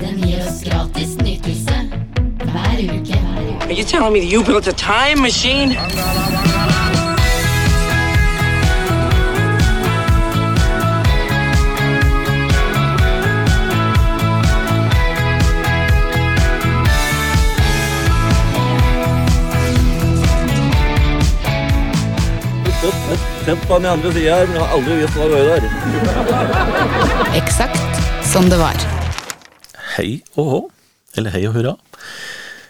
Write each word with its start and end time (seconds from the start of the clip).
Den 0.00 0.18
gir 0.28 0.38
oss 0.48 0.62
gratis 0.64 1.16
nytelse 1.18 1.74
hver 2.44 2.78
uke. 2.96 3.18
Are 3.62 3.72
you 3.72 3.84
telling 3.84 4.12
me 4.12 4.20
that 4.20 4.30
you 4.30 4.44
built 4.44 4.66
a 4.66 4.72
time 4.72 5.22
machine? 5.22 5.76
Sett 23.44 23.68
på 23.68 23.78
den 23.78 23.86
andre 23.86 24.12
sida 24.12 24.34
her, 24.34 24.46
men 24.46 24.56
jeg 24.56 24.64
har 24.64 24.72
aldri 24.74 24.96
visst 25.00 25.14
hva 25.14 25.24
det 25.24 25.32
var 25.32 25.44
der. 25.54 25.62
Eksakt 27.38 28.04
som 28.26 28.50
det 28.50 28.58
var. 28.58 28.95
Hei 29.96 30.20
og 30.36 30.48
hå. 30.52 30.58
Eller 31.16 31.32
hei 31.32 31.46
og 31.48 31.54
hurra. 31.56 31.76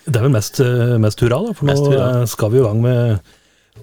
Det 0.06 0.20
er 0.20 0.26
vel 0.28 0.34
mest, 0.36 0.60
eh, 0.62 0.96
mest 1.02 1.22
hurra, 1.24 1.40
da, 1.42 1.54
for 1.56 1.66
Mest 1.66 1.82
nå 1.82 1.90
hurra. 1.90 2.10
eh, 2.20 2.26
skal 2.30 2.52
vi 2.52 2.60
i 2.60 2.66
gang 2.66 2.82
med 2.84 3.18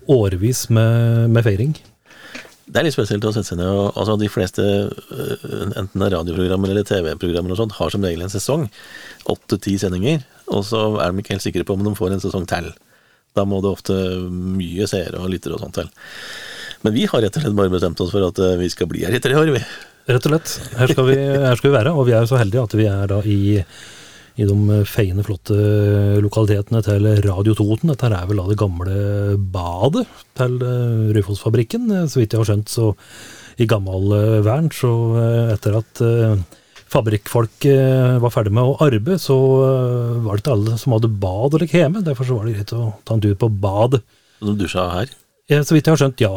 årevis 0.07 0.69
med, 0.69 1.29
med 1.29 1.43
feiring. 1.43 1.73
Det 2.63 2.79
er 2.79 2.87
litt 2.87 2.95
spesielt 2.95 3.25
å 3.27 3.33
sette 3.35 3.51
seg 3.51 3.59
ned 3.59 3.67
og 3.67 3.97
altså 3.99 4.15
De 4.17 4.29
fleste, 4.31 4.63
øh, 4.63 5.73
enten 5.75 5.99
det 5.99 6.07
er 6.07 6.15
radioprogrammer 6.15 6.71
eller 6.71 6.87
TV-programmer 6.87 7.51
og 7.51 7.59
sånt, 7.59 7.75
har 7.75 7.91
som 7.91 8.01
regel 8.07 8.23
en 8.23 8.31
sesong. 8.31 8.69
Åtte-ti 9.27 9.75
sendinger. 9.81 10.23
Og 10.47 10.63
så 10.63 10.79
er 11.03 11.11
de 11.11 11.19
ikke 11.19 11.35
helt 11.35 11.43
sikre 11.43 11.67
på 11.67 11.75
om 11.75 11.83
de 11.83 11.93
får 11.99 12.15
en 12.15 12.23
sesong 12.23 12.47
til. 12.47 12.71
Da 13.35 13.43
må 13.43 13.59
det 13.61 13.73
ofte 13.73 13.93
mye 14.31 14.87
seere 14.87 15.19
og 15.19 15.31
lyttere 15.33 15.57
og 15.57 15.65
sånt 15.65 15.75
til. 15.81 15.91
Men 16.83 16.95
vi 16.95 17.05
har 17.09 17.21
rett 17.23 17.35
og 17.35 17.43
slett 17.43 17.59
bare 17.59 17.71
bestemt 17.73 17.99
oss 18.03 18.11
for 18.11 18.23
at 18.27 18.39
vi 18.59 18.69
skal 18.71 18.87
bli 18.87 19.03
her 19.03 19.15
i 19.15 19.21
tre 19.23 19.35
år, 19.35 19.51
vi. 19.51 19.61
Rett 20.03 20.25
og 20.27 20.33
slett. 20.33 20.53
Her 20.75 20.91
skal 20.91 21.05
vi, 21.07 21.13
her 21.15 21.55
skal 21.59 21.69
vi 21.71 21.77
være, 21.77 21.93
og 21.95 22.07
vi 22.09 22.15
er 22.15 22.25
jo 22.25 22.31
så 22.33 22.39
heldige 22.41 22.63
at 22.67 22.73
vi 22.75 22.87
er 22.91 23.05
da 23.07 23.19
i, 23.23 23.37
i 24.35 24.47
de 24.49 24.79
feiende, 24.89 25.23
flotte 25.23 25.55
lokalitetene 26.23 26.81
til 26.83 27.07
Radio 27.23 27.55
Toten. 27.55 27.93
Dette 27.93 28.09
er 28.11 28.27
vel 28.27 28.41
da 28.41 28.49
det 28.49 28.59
gamle 28.59 28.97
badet 29.53 30.03
til 30.39 30.57
Rufosfabrikken. 31.15 31.87
Eh, 32.01 32.09
Så 32.11 32.19
vidt 32.19 32.35
jeg 32.35 32.43
har 32.43 32.51
skjønt, 32.51 32.73
så 32.73 32.89
i 33.63 33.69
gammel 33.69 34.11
eh, 34.17 34.41
vern, 34.43 34.67
så 34.75 34.91
eh, 35.21 35.53
etter 35.55 35.79
at 35.79 36.03
eh, 36.03 36.35
fabrikkfolk 36.93 37.69
eh, 37.71 38.19
var 38.21 38.33
ferdig 38.33 38.51
med 38.57 38.73
å 38.73 38.75
arbeide, 38.83 39.15
så 39.23 39.37
eh, 39.63 40.19
var 40.25 40.35
det 40.35 40.43
ikke 40.43 40.55
alle 40.57 40.77
som 40.83 40.97
hadde 40.97 41.13
bad 41.23 41.55
eller 41.55 41.71
hjemme. 41.79 42.03
Derfor 42.03 42.27
så 42.27 42.41
var 42.41 42.49
det 42.49 42.57
greit 42.59 42.75
å 42.75 42.91
ta 43.07 43.15
en 43.15 43.23
tur 43.23 43.39
på 43.39 43.53
badet. 43.63 44.03
Du 44.43 44.51
dusja 44.59 44.89
her. 44.97 45.15
Så 45.51 45.75
vidt 45.75 45.87
jeg 45.89 45.91
har 45.91 45.99
skjønt, 45.99 46.21
ja. 46.23 46.31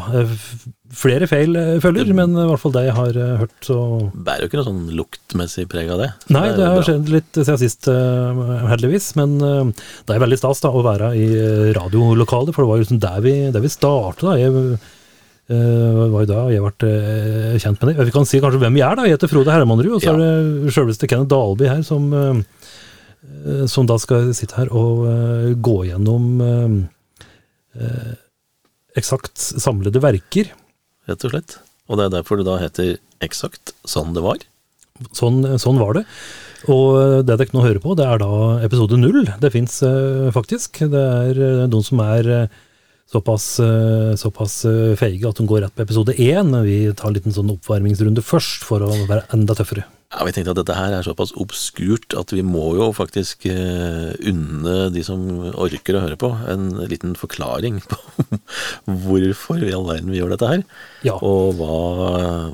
Flere 0.96 1.28
feil 1.30 1.54
eh, 1.58 1.76
følger, 1.82 2.08
men 2.14 2.32
i 2.34 2.46
hvert 2.48 2.58
fall 2.62 2.74
det 2.74 2.82
jeg 2.88 2.96
har 2.96 3.18
eh, 3.22 3.36
hørt, 3.38 3.54
så 3.62 3.76
Bærer 4.14 4.42
jo 4.44 4.48
ikke 4.50 4.58
noe 4.58 4.66
sånn 4.66 4.82
luktmessig 4.98 5.66
preg 5.70 5.92
av 5.94 6.00
det. 6.02 6.08
Nei, 6.34 6.48
det, 6.50 6.56
det 6.58 6.66
har 6.72 6.86
skjedd 6.88 7.12
litt 7.14 7.38
siden 7.38 7.60
sist, 7.62 7.86
eh, 7.90 8.42
heldigvis. 8.72 9.12
Men 9.18 9.38
det 9.38 10.10
er 10.16 10.22
veldig 10.24 10.38
stas 10.40 10.62
da, 10.64 10.72
å 10.74 10.82
være 10.86 11.12
i 11.18 11.26
radiolokalet, 11.76 12.54
for 12.54 12.64
det 12.64 12.70
var 12.72 12.80
jo 12.80 12.86
liksom 12.86 13.02
der 13.02 13.22
vi, 13.22 13.34
der 13.54 13.62
vi 13.62 13.70
startet. 13.70 14.26
da. 14.26 14.34
Jeg 14.40 14.50
eh, 15.54 16.02
var 16.10 16.24
jo 16.24 16.30
da 16.32 16.40
jeg 16.50 16.64
ble 16.66 16.90
uh, 16.90 17.54
kjent 17.62 17.78
med 17.78 17.92
det. 17.92 18.08
Vi 18.08 18.14
kan 18.16 18.26
si 18.26 18.42
kanskje 18.42 18.58
hvem 18.64 18.74
vi 18.74 18.82
er. 18.82 18.98
da. 18.98 19.06
Jeg 19.06 19.20
heter 19.20 19.30
Frode 19.30 19.54
Hermanrud, 19.54 19.92
og 20.00 20.02
så 20.02 20.10
Ja. 20.10 20.18
er 20.18 20.50
det 20.66 20.74
sjølveste 20.74 21.06
Kenneth 21.06 21.30
Dalby 21.30 21.70
her 21.70 21.86
som, 21.86 22.10
eh, 22.10 23.66
som 23.70 23.86
da 23.86 23.98
skal 24.02 24.32
sitte 24.34 24.58
her 24.58 24.74
og 24.74 25.06
uh, 25.06 25.54
gå 25.54 25.78
gjennom 25.92 26.42
eksakt 28.98 29.38
samlede 29.38 30.02
verker. 30.02 30.52
Rett 31.06 31.24
og 31.26 31.34
slett. 31.34 31.58
Og 31.86 31.98
det 31.98 32.08
er 32.08 32.16
derfor 32.18 32.40
det 32.40 32.48
da 32.48 32.58
heter 32.60 32.96
Eksakt 33.24 33.72
sånn 33.88 34.10
det 34.12 34.20
var. 34.20 34.42
Sånn, 35.16 35.38
sånn 35.60 35.78
var 35.80 35.96
det. 35.96 36.02
Og 36.72 37.22
det 37.24 37.36
dere 37.38 37.54
nå 37.54 37.62
hører 37.64 37.80
på, 37.80 37.94
det 37.96 38.04
er 38.04 38.20
da 38.20 38.30
episode 38.66 38.98
null. 39.00 39.22
Det 39.40 39.52
fins 39.54 39.78
faktisk. 40.34 40.82
Det 40.92 41.04
er 41.30 41.40
eh, 41.40 41.62
noen 41.70 41.86
som 41.86 42.02
er 42.04 42.28
eh, 42.34 42.56
såpass, 43.08 43.60
eh, 43.60 44.14
såpass 44.20 44.64
eh, 44.68 44.94
feige 44.98 45.28
at 45.28 45.40
de 45.40 45.46
går 45.46 45.64
rett 45.64 45.74
på 45.76 45.86
episode 45.86 46.16
én. 46.18 46.52
Vi 46.66 46.78
tar 46.92 47.10
en 47.10 47.16
liten 47.16 47.34
sånn 47.34 47.54
oppvarmingsrunde 47.54 48.24
først, 48.24 48.66
for 48.66 48.82
å 48.82 48.90
være 49.06 49.26
enda 49.36 49.56
tøffere. 49.56 49.86
Ja, 50.12 50.22
Vi 50.24 50.32
tenkte 50.32 50.52
at 50.54 50.60
dette 50.60 50.76
her 50.76 50.94
er 50.94 51.04
såpass 51.04 51.32
obskurt 51.34 52.14
at 52.16 52.30
vi 52.32 52.44
må 52.46 52.76
jo 52.78 52.92
faktisk 52.94 53.48
eh, 53.50 54.14
unne 54.30 54.76
de 54.94 55.02
som 55.04 55.24
orker 55.50 55.98
å 55.98 56.04
høre 56.04 56.18
på, 56.20 56.30
en 56.46 56.68
liten 56.86 57.16
forklaring 57.18 57.80
på 57.90 57.98
hvorfor 59.04 59.64
i 59.66 59.74
all 59.74 59.88
verden 59.88 60.12
vi 60.14 60.20
gjør 60.20 60.36
dette 60.36 60.52
her. 60.52 60.64
Ja. 61.06 61.18
Og 61.18 61.58
hva, 61.58 61.78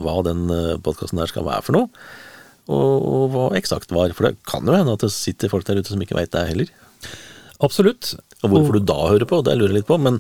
hva 0.01 0.17
den 0.27 0.47
podkasten 0.85 1.21
der 1.21 1.31
skal 1.31 1.47
være 1.47 1.67
for 1.69 1.77
noe. 1.77 1.93
Og, 2.71 3.05
og 3.12 3.29
hva 3.35 3.47
eksakt 3.59 3.93
var. 3.93 4.15
For 4.17 4.31
det 4.31 4.39
kan 4.49 4.67
jo 4.67 4.75
hende 4.77 4.97
at 4.97 5.05
det 5.05 5.12
sitter 5.15 5.53
folk 5.53 5.69
der 5.69 5.83
ute 5.83 5.93
som 5.93 6.03
ikke 6.03 6.17
veit 6.19 6.33
det 6.33 6.49
heller. 6.49 6.73
Absolutt. 7.62 8.15
Og 8.43 8.51
hvorfor 8.51 8.75
du 8.79 8.87
da 8.87 8.99
hører 9.07 9.29
på, 9.29 9.39
det 9.47 9.55
lurer 9.59 9.71
jeg 9.71 9.83
litt 9.83 9.91
på. 9.91 9.99
Men 10.03 10.19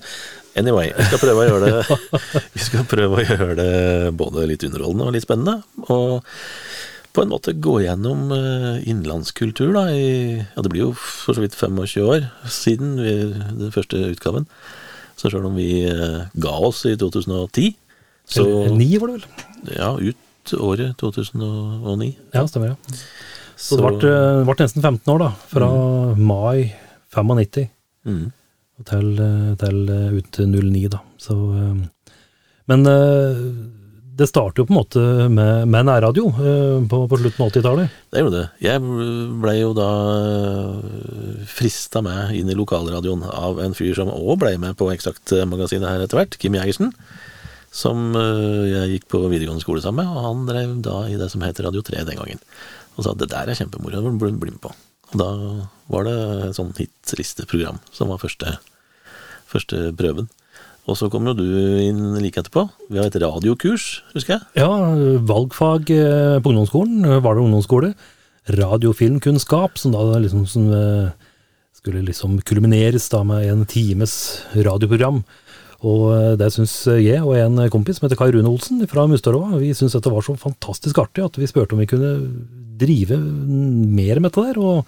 anyway, 0.58 0.92
vi 0.94 1.08
skal 1.08 1.22
prøve 1.22 1.42
å 1.42 1.48
gjøre 1.48 1.70
det, 1.70 1.98
vi 2.54 2.64
skal 2.68 2.86
prøve 2.90 3.18
å 3.18 3.24
gjøre 3.26 3.56
det 3.58 3.72
både 4.18 4.46
litt 4.50 4.66
underholdende 4.68 5.08
og 5.08 5.16
litt 5.16 5.26
spennende. 5.26 5.58
Og 5.88 6.28
på 7.12 7.22
en 7.22 7.32
måte 7.32 7.52
gå 7.52 7.78
gjennom 7.82 8.30
innenlandskultur, 8.32 9.74
da. 9.76 9.82
I, 9.92 10.40
ja, 10.40 10.62
det 10.64 10.70
blir 10.72 10.86
jo 10.86 10.92
for 10.96 11.36
så 11.36 11.44
vidt 11.44 11.56
25 11.58 12.06
år 12.08 12.30
siden 12.48 12.94
vi, 13.00 13.12
den 13.58 13.74
første 13.74 14.00
utgaven. 14.14 14.46
Så 15.22 15.30
sjøl 15.30 15.46
om 15.46 15.58
vi 15.58 15.84
eh, 15.86 16.24
ga 16.42 16.52
oss 16.66 16.82
i 16.88 16.96
2010, 16.98 17.76
så 18.32 18.44
Ni, 18.74 18.88
var 18.98 19.10
det 19.10 19.20
vel? 19.20 19.24
Ja, 19.76 19.90
ut 19.98 20.54
året 20.58 20.96
2009. 20.98 22.08
Ja, 22.34 22.46
stemmer. 22.48 22.72
ja. 22.72 22.98
Så 23.56 23.78
det 23.78 23.84
ble, 23.86 24.10
eh, 24.10 24.42
ble 24.46 24.56
nesten 24.58 24.82
15 24.82 25.12
år, 25.12 25.20
da. 25.22 25.30
Fra 25.50 25.68
mai 26.18 26.72
95 27.14 27.68
mm. 28.08 28.24
til, 28.88 29.12
eh, 29.26 29.52
til 29.60 29.92
eh, 29.94 30.16
ut 30.18 30.32
til 30.34 30.50
09, 30.54 30.88
da. 30.96 31.02
Så, 31.22 31.36
eh, 31.60 32.16
men 32.72 32.90
eh, 32.90 33.44
det 34.12 34.26
starter 34.28 34.62
jo 34.62 34.66
på 34.68 34.74
en 34.74 34.78
måte 34.78 35.02
med, 35.32 35.68
med 35.72 35.86
nærradio 35.88 36.26
eh, 36.28 36.84
på, 36.88 36.98
på 37.08 37.18
slutten 37.20 37.44
av 37.44 37.52
80-tallet. 37.52 37.94
Det 38.12 38.22
gjorde 38.22 38.40
det. 38.42 38.48
Jeg 38.64 38.82
blei 39.40 39.54
jo 39.60 39.72
da 39.76 39.88
frista 41.48 42.02
med 42.04 42.34
inn 42.36 42.50
i 42.52 42.56
lokalradioen 42.58 43.24
av 43.28 43.62
en 43.64 43.76
fyr 43.76 43.94
som 43.96 44.12
òg 44.12 44.42
blei 44.42 44.54
med 44.60 44.76
på 44.80 44.90
Eksakt-magasinet 44.92 45.88
her 45.88 46.04
etter 46.04 46.20
hvert, 46.20 46.36
Kim 46.42 46.58
Jegersen. 46.58 46.92
Som 47.72 48.12
eh, 48.18 48.68
jeg 48.68 48.96
gikk 48.96 49.08
på 49.14 49.22
videregående 49.24 49.64
skole 49.64 49.84
sammen 49.84 50.04
med, 50.04 50.12
og 50.12 50.28
han 50.28 50.44
drev 50.50 50.76
da 50.84 50.98
i 51.08 51.16
det 51.20 51.30
som 51.32 51.44
heter 51.46 51.70
Radio 51.70 51.84
3 51.86 52.04
den 52.08 52.20
gangen. 52.20 52.42
Og 52.98 53.06
sa 53.06 53.16
det 53.16 53.30
der 53.32 53.48
er 53.48 53.56
kjempemoro, 53.56 54.02
det 54.04 54.16
blir 54.20 54.36
bli 54.36 54.52
med 54.52 54.60
på. 54.60 54.74
Og 55.12 55.16
da 55.20 55.30
var 55.92 56.04
det 56.08 56.18
et 56.50 56.56
sånn 56.56 56.74
hitlisteprogram 56.76 57.80
som 57.92 58.12
var 58.12 58.20
første, 58.20 58.58
første 59.48 59.88
prøven. 59.96 60.28
Og 60.90 60.98
så 60.98 61.06
kommer 61.10 61.30
jo 61.32 61.44
du 61.44 61.82
inn 61.84 62.16
like 62.18 62.40
etterpå. 62.40 62.64
Vi 62.90 62.98
har 62.98 63.06
et 63.06 63.18
radiokurs, 63.22 64.02
husker 64.16 64.34
jeg. 64.34 64.46
Ja, 64.64 64.70
valgfag 65.28 65.92
eh, 65.94 66.38
på 66.42 66.50
ungdomsskolen, 66.50 67.04
eh, 67.06 67.20
var 67.22 67.38
det 67.38 67.44
ungdomsskole. 67.44 67.92
Radiofilmkunnskap, 68.50 69.78
som 69.78 69.94
da 69.94 70.18
liksom 70.18 70.42
som, 70.50 70.66
eh, 70.74 71.12
skulle 71.78 72.02
liksom 72.02 72.40
kulmineres 72.42 73.06
da 73.14 73.22
med 73.22 73.46
en 73.46 73.64
times 73.64 74.42
radioprogram. 74.54 75.22
Og 75.82 76.38
det 76.38 76.52
syns 76.54 76.74
jeg 76.86 77.18
og 77.26 77.34
en 77.34 77.58
kompis 77.70 77.98
som 77.98 78.06
heter 78.06 78.18
Kai 78.18 78.30
Rune 78.30 78.46
Olsen 78.46 78.84
fra 78.86 79.02
Mustadråa, 79.10 79.58
vi 79.58 79.72
syntes 79.74 79.96
dette 79.96 80.12
var 80.14 80.22
så 80.22 80.36
fantastisk 80.38 81.00
artig 81.02 81.24
at 81.26 81.38
vi 81.40 81.48
spurte 81.50 81.74
om 81.74 81.82
vi 81.82 81.88
kunne 81.90 82.12
drive 82.78 83.18
mer 83.18 84.20
med 84.22 84.30
dette 84.30 84.44
der. 84.46 84.60
og 84.62 84.86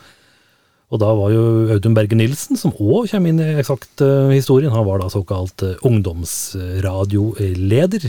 og 0.94 1.00
da 1.02 1.08
var 1.18 1.32
jo 1.34 1.42
Audun 1.74 1.96
Berge 1.96 2.14
Nilsen, 2.14 2.54
som 2.58 2.74
òg 2.78 3.08
kommer 3.10 3.28
inn 3.32 3.40
i 3.42 3.56
eksakt 3.58 4.00
eh, 4.04 4.30
historien, 4.36 4.70
han 4.70 4.86
var 4.86 4.98
da 5.02 5.08
såkalt 5.10 5.62
eh, 5.66 5.74
ungdomsradioleder. 5.82 8.06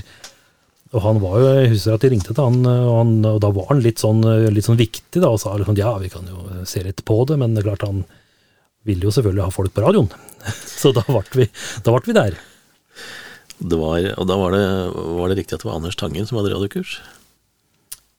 Og 0.93 1.01
han 1.01 1.17
var 1.23 1.39
jo, 1.41 1.47
jeg 1.57 1.71
husker 1.73 1.93
at 1.95 2.03
de 2.05 2.11
ringte 2.13 2.29
til 2.29 2.45
han, 2.45 2.61
eh, 2.61 2.85
og, 2.85 2.95
han, 2.99 3.25
og 3.31 3.39
da 3.41 3.49
var 3.55 3.65
han 3.71 3.81
litt 3.81 3.97
sånn, 4.03 4.21
litt 4.53 4.67
sånn 4.69 4.77
viktig, 4.77 5.17
da, 5.17 5.33
og 5.33 5.41
sa 5.41 5.57
liksom 5.57 5.73
ja, 5.81 5.97
vi 5.97 6.13
kan 6.13 6.29
jo 6.29 6.37
se 6.69 6.85
litt 6.85 7.01
på 7.09 7.25
det, 7.25 7.41
men 7.41 7.55
det 7.55 7.61
er 7.63 7.69
klart 7.71 7.89
han 7.89 8.05
ville 8.85 9.01
jo 9.07 9.13
selvfølgelig 9.15 9.47
ha 9.47 9.55
folk 9.55 9.71
på 9.73 9.81
radioen. 9.87 10.09
Så 10.81 10.87
da 10.93 11.01
ble 11.09 11.23
vi, 11.33 11.45
vi 11.81 12.13
der. 12.13 12.37
Var, 13.65 14.13
og 14.19 14.25
da 14.29 14.35
var 14.37 14.53
det, 14.53 14.61
var 14.93 15.25
det 15.31 15.37
riktig 15.39 15.55
at 15.57 15.61
det 15.63 15.69
var 15.71 15.79
Anders 15.79 15.97
Tangen 15.97 16.27
som 16.29 16.37
hadde 16.37 16.53
radiokurs? 16.53 17.01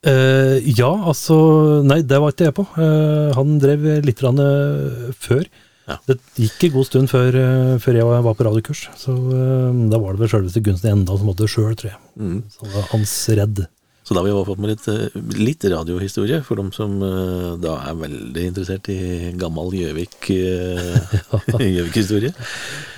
Eh, 0.07 0.57
ja, 0.77 0.89
altså 1.09 1.37
Nei, 1.83 2.01
det 2.07 2.19
var 2.23 2.31
ikke 2.31 2.47
jeg 2.47 2.57
på. 2.57 2.67
Uh, 2.77 3.33
han 3.35 3.57
drev 3.61 3.87
litt 4.07 4.21
rann, 4.23 4.39
uh, 4.39 5.15
før. 5.19 5.43
Ja. 5.87 5.95
Det 6.03 6.17
gikk 6.35 6.67
en 6.67 6.73
god 6.75 6.87
stund 6.89 7.09
før, 7.11 7.35
eh, 7.39 7.73
før 7.79 7.95
jeg 7.95 8.07
var, 8.09 8.35
på 8.35 8.45
radiokurs. 8.47 8.83
Så 8.99 9.13
eh, 9.15 9.77
da 9.91 9.99
var 10.03 10.15
det 10.15 10.25
vel 10.25 10.31
sjølveste 10.33 10.63
Gunsten 10.65 10.91
Enda 10.91 11.15
som 11.15 11.31
hadde 11.31 11.45
det 11.45 11.53
sjøl, 11.53 11.75
tror 11.79 11.93
jeg. 11.93 11.99
Mm. 12.19 12.41
Så 12.51 12.65
det 12.65 12.73
var 12.73 12.89
hans 12.91 13.13
redd. 13.39 13.61
Så 14.07 14.15
da 14.15 14.21
har 14.21 14.23
vi 14.23 14.31
i 14.31 14.35
hvert 14.37 14.45
fall 14.47 14.55
fått 14.55 14.61
med 14.63 14.69
litt, 14.71 14.85
eh, 14.87 15.15
litt 15.43 15.65
radiohistorie, 15.67 16.37
for 16.47 16.55
dem 16.55 16.69
som 16.71 16.93
eh, 17.03 17.57
da 17.59 17.73
er 17.89 17.97
veldig 17.99 18.43
interessert 18.53 18.87
i 18.93 19.33
gammel 19.35 19.73
eh, 19.75 19.97
Gjøvik-historie. 21.75 22.31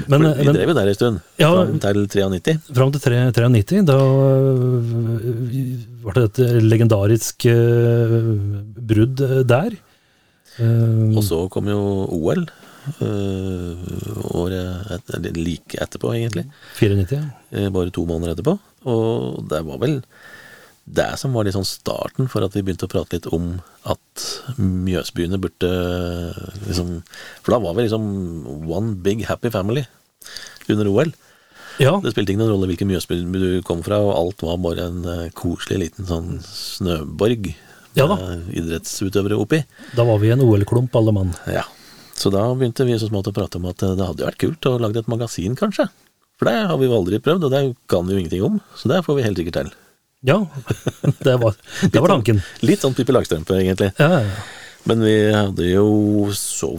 Men, 0.05 0.27
For 0.27 0.37
vi 0.37 0.45
men 0.45 0.53
drev 0.59 0.69
jo 0.69 0.77
der 0.77 0.91
en 0.91 0.99
stund, 0.99 1.19
Ja. 1.41 1.49
fram 1.65 1.79
til 1.81 2.05
93. 2.05 2.59
fram 2.77 2.93
til 2.93 3.01
tre- 3.01 3.25
93, 3.33 3.81
da 3.89 3.97
ble 3.97 5.65
var 6.05 6.13
det 6.19 6.23
et 6.29 6.63
legendarisk 6.69 7.49
brudd 8.93 9.25
der. 9.49 9.79
Og 10.61 11.23
så 11.25 11.41
kom 11.49 11.73
jo 11.73 11.81
OL. 12.21 12.45
året 14.39 14.91
et, 14.95 15.37
like 15.37 15.77
etterpå, 15.81 16.13
egentlig. 16.15 16.45
94, 16.79 17.19
ja. 17.51 17.69
bare 17.73 17.91
to 17.93 18.05
måneder 18.05 18.35
etterpå. 18.37 18.59
Og 18.89 19.41
det 19.49 19.65
var 19.67 19.81
vel 19.81 19.99
det 20.89 21.05
som 21.21 21.33
var 21.37 21.45
liksom 21.45 21.65
starten 21.67 22.29
for 22.31 22.41
at 22.45 22.55
vi 22.57 22.63
begynte 22.65 22.87
å 22.87 22.91
prate 22.91 23.13
litt 23.19 23.27
om 23.35 23.59
at 23.85 24.23
Mjøsbyene 24.57 25.37
burde 25.41 25.69
liksom 26.65 26.95
For 27.43 27.53
da 27.53 27.59
var 27.61 27.75
vi 27.77 27.85
liksom 27.85 28.05
one 28.69 28.95
big 29.05 29.21
happy 29.29 29.51
family 29.53 29.83
under 30.69 30.89
OL. 30.89 31.11
Ja, 31.79 31.93
Det 32.03 32.11
spilte 32.11 32.33
ingen 32.33 32.49
rolle 32.49 32.67
hvilken 32.69 32.89
Mjøsby 32.89 33.21
du 33.31 33.61
kom 33.65 33.83
fra, 33.85 34.01
og 34.03 34.11
alt 34.17 34.41
var 34.43 34.57
bare 34.65 34.87
en 34.89 34.99
eh, 35.07 35.29
koselig 35.37 35.77
liten 35.85 36.09
sånn 36.09 36.31
snøborg 36.43 37.53
Ja 37.97 38.05
da. 38.09 38.17
idrettsutøvere 38.51 39.37
oppi. 39.39 39.61
da 39.95 40.03
var 40.05 40.19
vi 40.19 40.33
en 40.33 40.43
OL-klump, 40.43 40.93
alle 40.99 41.13
mann. 41.15 41.31
Ja. 41.47 41.63
Så 42.19 42.29
da 42.33 42.43
begynte 42.53 42.83
vi 42.85 42.97
så 42.99 43.07
smått 43.07 43.29
å 43.31 43.35
prate 43.35 43.57
om 43.61 43.69
at 43.71 43.81
eh, 43.85 43.95
det 43.95 44.05
hadde 44.09 44.27
vært 44.27 44.41
kult 44.43 44.67
å 44.67 44.75
lage 44.83 44.99
et 44.99 45.07
magasin, 45.11 45.55
kanskje. 45.55 45.87
For 46.39 46.49
det 46.51 46.67
har 46.67 46.77
vi 46.79 46.87
jo 46.89 46.97
aldri 46.99 47.19
prøvd, 47.23 47.47
og 47.47 47.51
det 47.55 47.63
kan 47.91 48.05
vi 48.07 48.13
jo 48.17 48.19
ingenting 48.25 48.43
om. 48.47 48.59
Så 48.75 48.91
det 48.91 48.99
får 49.07 49.15
vi 49.17 49.23
helt 49.29 49.39
sikkert 49.39 49.57
til. 49.61 49.71
Ja, 50.27 50.39
det 51.25 51.35
var, 51.39 51.55
det 51.91 51.99
var 52.03 52.11
tanken. 52.15 52.41
Litt 52.65 52.81
sånn 52.83 52.95
Pippi 52.97 53.13
Langstrømpe, 53.15 53.55
egentlig. 53.61 53.91
Ja, 53.99 54.21
ja. 54.25 54.39
Men 54.89 55.03
vi 55.03 55.13
hadde 55.35 55.67
jo 55.69 56.29
så 56.35 56.73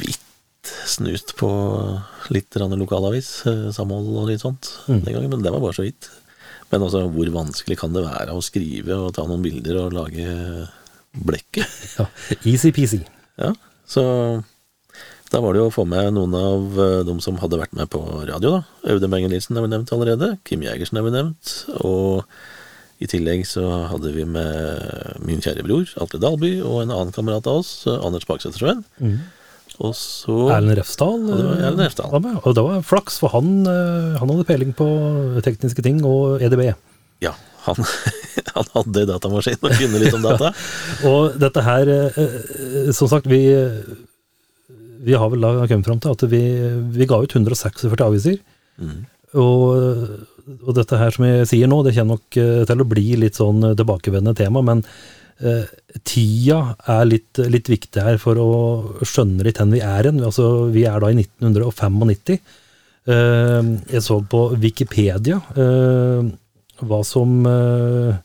vidt 0.00 0.20
snust 0.88 1.34
på 1.38 1.48
litt 2.34 2.56
lokalavis, 2.56 3.28
eh, 3.50 3.68
samhold 3.74 4.10
og 4.16 4.28
litt 4.30 4.42
sånt 4.42 4.70
Mm. 4.88 5.02
den 5.04 5.14
gangen, 5.14 5.30
men 5.30 5.42
det 5.42 5.52
var 5.52 5.60
bare 5.60 5.76
så 5.76 5.84
vidt. 5.86 6.08
Men 6.72 6.82
altså, 6.82 7.04
hvor 7.12 7.28
vanskelig 7.34 7.76
kan 7.78 7.92
det 7.94 8.02
være 8.04 8.32
å 8.34 8.42
skrive 8.42 8.96
og 8.96 9.12
ta 9.14 9.24
noen 9.28 9.42
bilder 9.44 9.78
og 9.84 9.92
lage 9.94 10.68
blekket? 11.14 11.68
ja. 11.98 12.06
Easy-peasy. 12.42 13.02
Ja, 13.38 13.52
så 13.86 14.02
da 15.30 15.40
var 15.42 15.54
det 15.54 15.62
jo 15.62 15.68
å 15.70 15.74
få 15.74 15.84
med 15.88 16.12
noen 16.14 16.34
av 16.38 16.78
eh, 16.78 17.02
de 17.06 17.14
som 17.24 17.38
hadde 17.42 17.58
vært 17.60 17.74
med 17.76 17.90
på 17.92 18.00
radio, 18.26 18.58
da. 18.58 18.90
Audun 18.92 19.10
Benger-Nilsen 19.14 19.56
er 19.56 19.64
vel 19.66 19.72
nevnt 19.72 19.92
allerede, 19.94 20.34
Kim 20.46 20.62
Jægersen 20.64 20.98
er 21.00 21.06
vel 21.06 21.16
nevnt, 21.16 21.54
og 21.82 22.24
i 23.04 23.10
tillegg 23.10 23.44
så 23.48 23.62
hadde 23.90 24.12
vi 24.14 24.24
med 24.24 25.20
min 25.24 25.42
kjære 25.44 25.64
bror, 25.66 25.88
Atle 26.00 26.20
Dalby, 26.22 26.56
og 26.64 26.82
en 26.82 26.94
annen 26.94 27.14
kamerat 27.14 27.48
av 27.50 27.60
oss, 27.62 27.72
Anders 27.86 28.26
Baksætersveen. 28.28 28.84
Og 29.82 29.94
så 29.98 30.36
Erlend 30.54 30.78
Refsdal. 30.78 31.24
Ja, 31.26 31.34
var 31.34 31.56
eh, 31.56 31.66
Erlend 31.66 31.82
Refsdal. 31.82 32.12
var 32.12 32.36
Og 32.46 32.54
det 32.54 32.64
var 32.66 32.84
flaks, 32.86 33.18
for 33.22 33.32
han, 33.34 33.50
eh, 33.66 34.14
han 34.20 34.30
hadde 34.30 34.46
peiling 34.46 34.74
på 34.76 34.86
tekniske 35.44 35.82
ting 35.82 36.02
og 36.06 36.42
EDB. 36.44 36.68
Ja, 37.24 37.34
han, 37.66 37.80
han 38.56 38.70
hadde 38.76 39.06
datamaskin 39.10 39.58
og 39.58 39.74
kunne 39.74 40.02
litt 40.02 40.14
om 40.14 40.26
data. 40.28 40.52
Og 41.10 41.38
dette 41.42 41.64
her, 41.66 41.90
eh, 42.06 42.92
som 42.94 43.10
sagt, 43.10 43.26
vi, 43.30 43.42
vi 45.04 45.18
har 45.18 45.32
vel 45.32 45.42
da 45.42 45.66
kommet 45.66 45.90
fram 45.90 46.02
til 46.02 46.14
at 46.14 46.28
vi, 46.30 46.44
vi 46.94 47.10
ga 47.10 47.18
ut 47.24 47.34
146 47.34 48.06
aviser. 48.06 48.38
Og, 49.34 50.22
og 50.44 50.74
dette 50.76 50.98
her 51.00 51.14
som 51.14 51.26
jeg 51.26 51.48
sier 51.50 51.70
nå, 51.70 51.82
det 51.84 51.94
kommer 51.96 52.18
nok 52.18 52.38
eh, 52.40 52.64
til 52.68 52.82
å 52.84 52.88
bli 52.88 53.06
litt 53.20 53.38
sånn 53.40 53.62
tilbakevendende 53.78 54.36
tema, 54.38 54.62
men 54.66 54.82
eh, 55.40 55.70
tida 56.06 56.74
er 56.96 57.08
litt, 57.08 57.40
litt 57.50 57.70
viktig 57.72 58.04
her 58.04 58.20
for 58.22 58.40
å 58.40 58.50
skjønne 59.06 59.46
litt 59.46 59.60
hvor 59.62 59.72
vi 59.72 59.82
er 59.84 60.10
hen. 60.10 60.22
Altså, 60.24 60.68
vi 60.74 60.86
er 60.88 61.00
da 61.00 61.10
i 61.12 61.18
1995. 61.22 62.38
Eh, 63.04 63.72
jeg 63.92 64.04
så 64.04 64.20
på 64.32 64.46
Wikipedia 64.60 65.40
eh, 65.60 66.30
hva 66.84 67.00
som 67.04 67.44
eh, 67.48 68.16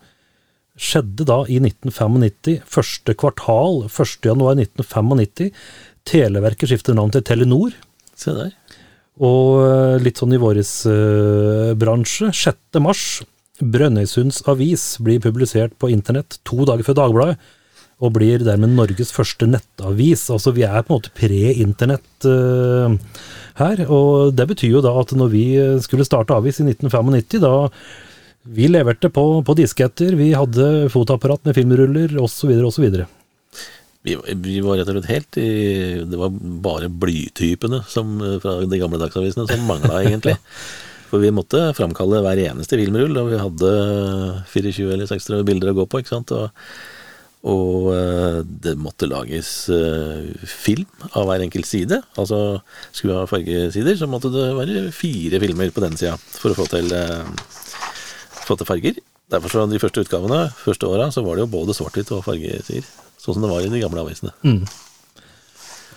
skjedde 0.80 1.27
da 1.27 1.42
i 1.51 1.60
1995, 1.60 2.62
første 2.68 3.16
kvartal, 3.19 3.83
1. 3.89 4.16
januar 4.31 4.56
1995. 4.56 5.51
Televerket 6.07 6.71
skiftet 6.71 6.98
navn 6.98 7.12
til 7.13 7.25
Telenor. 7.27 7.75
Se 8.18 8.33
der. 8.36 8.56
Og 9.19 9.60
eh, 9.66 9.98
litt 10.04 10.19
sånn 10.21 10.36
i 10.36 10.39
vår 10.39 10.62
eh, 10.62 11.71
bransje, 11.80 12.31
6. 12.31 12.80
mars, 12.83 13.06
Brønnøysunds 13.60 14.45
avis 14.48 14.94
blir 15.04 15.19
publisert 15.19 15.74
på 15.81 15.89
internett 15.92 16.38
to 16.48 16.63
dager 16.68 16.88
før 16.88 17.01
Dagbladet, 17.01 17.39
og 18.00 18.13
blir 18.16 18.39
dermed 18.48 18.71
Norges 18.77 19.12
første 19.12 19.50
nettavis. 19.50 20.30
Altså 20.31 20.54
vi 20.56 20.63
er 20.63 20.86
på 20.88 20.94
en 20.94 21.01
måte 21.01 21.12
pre-internett 21.12 22.24
uh, 22.24 22.95
her, 23.60 23.81
og 23.92 24.31
det 24.39 24.45
betyr 24.54 24.77
jo 24.77 24.83
da 24.86 24.94
at 25.01 25.12
når 25.12 25.33
vi 25.33 25.44
skulle 25.83 26.07
starte 26.07 26.31
avis 26.31 26.62
i 26.63 26.69
1995, 26.69 27.44
da 27.44 27.51
vi 28.56 28.69
leverte 28.71 29.12
på, 29.12 29.25
på 29.44 29.57
disketter, 29.60 30.16
vi 30.16 30.31
hadde 30.31 30.88
fotoapparat 30.94 31.44
med 31.44 31.60
filmruller, 31.60 32.16
osv., 32.24 32.56
osv. 32.71 32.88
Vi, 34.07 34.16
vi 34.16 34.60
var 34.63 34.80
rett 34.80 34.88
og 34.88 34.96
slett 34.96 35.10
helt 35.12 35.38
i 35.42 35.50
Det 36.07 36.19
var 36.19 36.31
bare 36.63 36.88
blytypene 36.88 37.81
som, 37.92 38.13
eh, 38.24 38.38
fra 38.40 38.60
de 38.63 38.80
gamle 38.80 39.01
dagsavisene 39.01 39.48
som 39.50 39.66
mangla, 39.68 40.00
egentlig. 40.06 40.38
For 41.10 41.22
vi 41.24 41.34
måtte 41.34 41.72
framkalle 41.78 42.22
hver 42.24 42.40
eneste 42.46 42.78
filmrull, 42.80 43.18
og 43.18 43.34
vi 43.34 43.42
hadde 43.42 43.74
24 44.54 44.94
eller 44.94 45.10
60 45.10 45.44
bilder 45.48 45.74
å 45.74 45.80
gå 45.81 45.88
på, 45.90 46.04
ikke 46.04 46.13
sant. 46.13 46.31
Og, 46.38 46.63
og 47.50 47.90
eh, 47.96 48.40
det 48.68 48.78
måtte 48.80 49.10
lages 49.10 49.51
eh, 49.74 50.30
film 50.48 50.88
av 51.10 51.28
hver 51.28 51.44
enkelt 51.48 51.68
side. 51.68 52.00
Altså 52.16 52.62
skulle 52.92 53.16
vi 53.16 53.19
ha 53.19 53.28
fargesider, 53.31 54.00
så 54.00 54.10
måtte 54.12 54.31
det 54.31 54.48
være 54.57 54.88
fire 54.95 55.42
filmer 55.44 55.74
på 55.75 55.84
den 55.84 55.98
sida 56.00 56.16
for 56.38 56.54
å 56.54 56.60
få 56.62 56.69
til, 56.72 56.94
eh, 56.94 57.25
få 58.45 58.60
til 58.60 58.69
farger. 58.69 59.04
Derfor 59.30 59.54
så 59.54 59.68
de 59.69 59.81
første 59.81 60.06
utgavene, 60.06 60.48
første 60.63 60.88
åra, 60.90 61.12
så 61.13 61.25
var 61.25 61.38
det 61.38 61.48
jo 61.48 61.54
både 61.57 61.75
svart-hvitt 61.78 62.16
og 62.16 62.25
fargesider. 62.25 63.09
Sånn 63.19 63.36
som 63.36 63.44
det 63.45 63.51
var 63.51 63.66
i 63.66 63.71
de 63.71 63.81
gamle 63.83 64.04
avisene. 64.06 64.31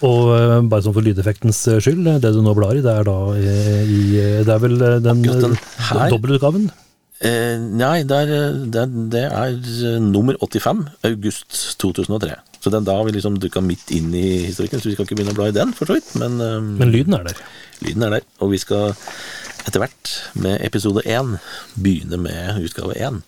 Og 0.02 0.30
eh, 0.34 0.56
bare 0.66 0.82
sånn 0.82 0.94
for 0.96 1.06
lydeffektens 1.06 1.60
eh, 1.70 1.78
skyld, 1.84 2.08
det 2.24 2.32
du 2.34 2.40
nå 2.42 2.54
blar 2.58 2.74
i, 2.74 2.82
det 2.82 2.90
er 2.90 3.06
da 3.06 3.18
eh, 3.38 3.82
i 3.86 4.00
Det 4.42 4.50
er 4.50 4.62
vel 4.64 4.80
eh, 4.82 4.96
den, 5.04 5.20
den 5.22 5.54
dobbeltutgaven? 6.10 6.64
Eh, 7.22 7.54
nei, 7.78 8.00
det 8.10 8.16
er, 8.24 8.32
det, 8.74 8.82
det 9.14 9.22
er 9.28 9.52
eh, 9.54 10.00
nummer 10.02 10.34
85, 10.42 10.80
august 11.06 11.60
2003. 11.78 12.34
Så 12.62 12.70
den 12.74 12.86
da 12.86 12.96
har 12.98 13.06
vi 13.06 13.14
liksom 13.14 13.38
dukka 13.42 13.62
midt 13.62 13.92
inn 13.94 14.10
i 14.14 14.26
historikken, 14.48 14.82
så 14.82 14.90
vi 14.90 14.96
skal 14.96 15.06
ikke 15.06 15.20
begynne 15.20 15.34
å 15.34 15.38
bla 15.38 15.46
i 15.52 15.54
den, 15.54 15.70
for 15.78 15.86
så 15.86 16.00
vidt. 16.00 16.10
Men, 16.18 16.40
eh, 16.42 16.58
Men 16.82 16.90
lyden 16.90 17.14
er 17.20 17.28
der. 17.30 17.38
lyden 17.86 18.02
er 18.08 18.16
der. 18.18 18.26
Og 18.42 18.50
vi 18.56 18.58
skal 18.62 18.96
etter 19.62 19.78
hvert, 19.84 20.16
med 20.42 20.58
episode 20.66 21.04
1, 21.06 21.36
begynne 21.78 22.18
med 22.18 22.58
utgave 22.66 22.98
1. 22.98 23.22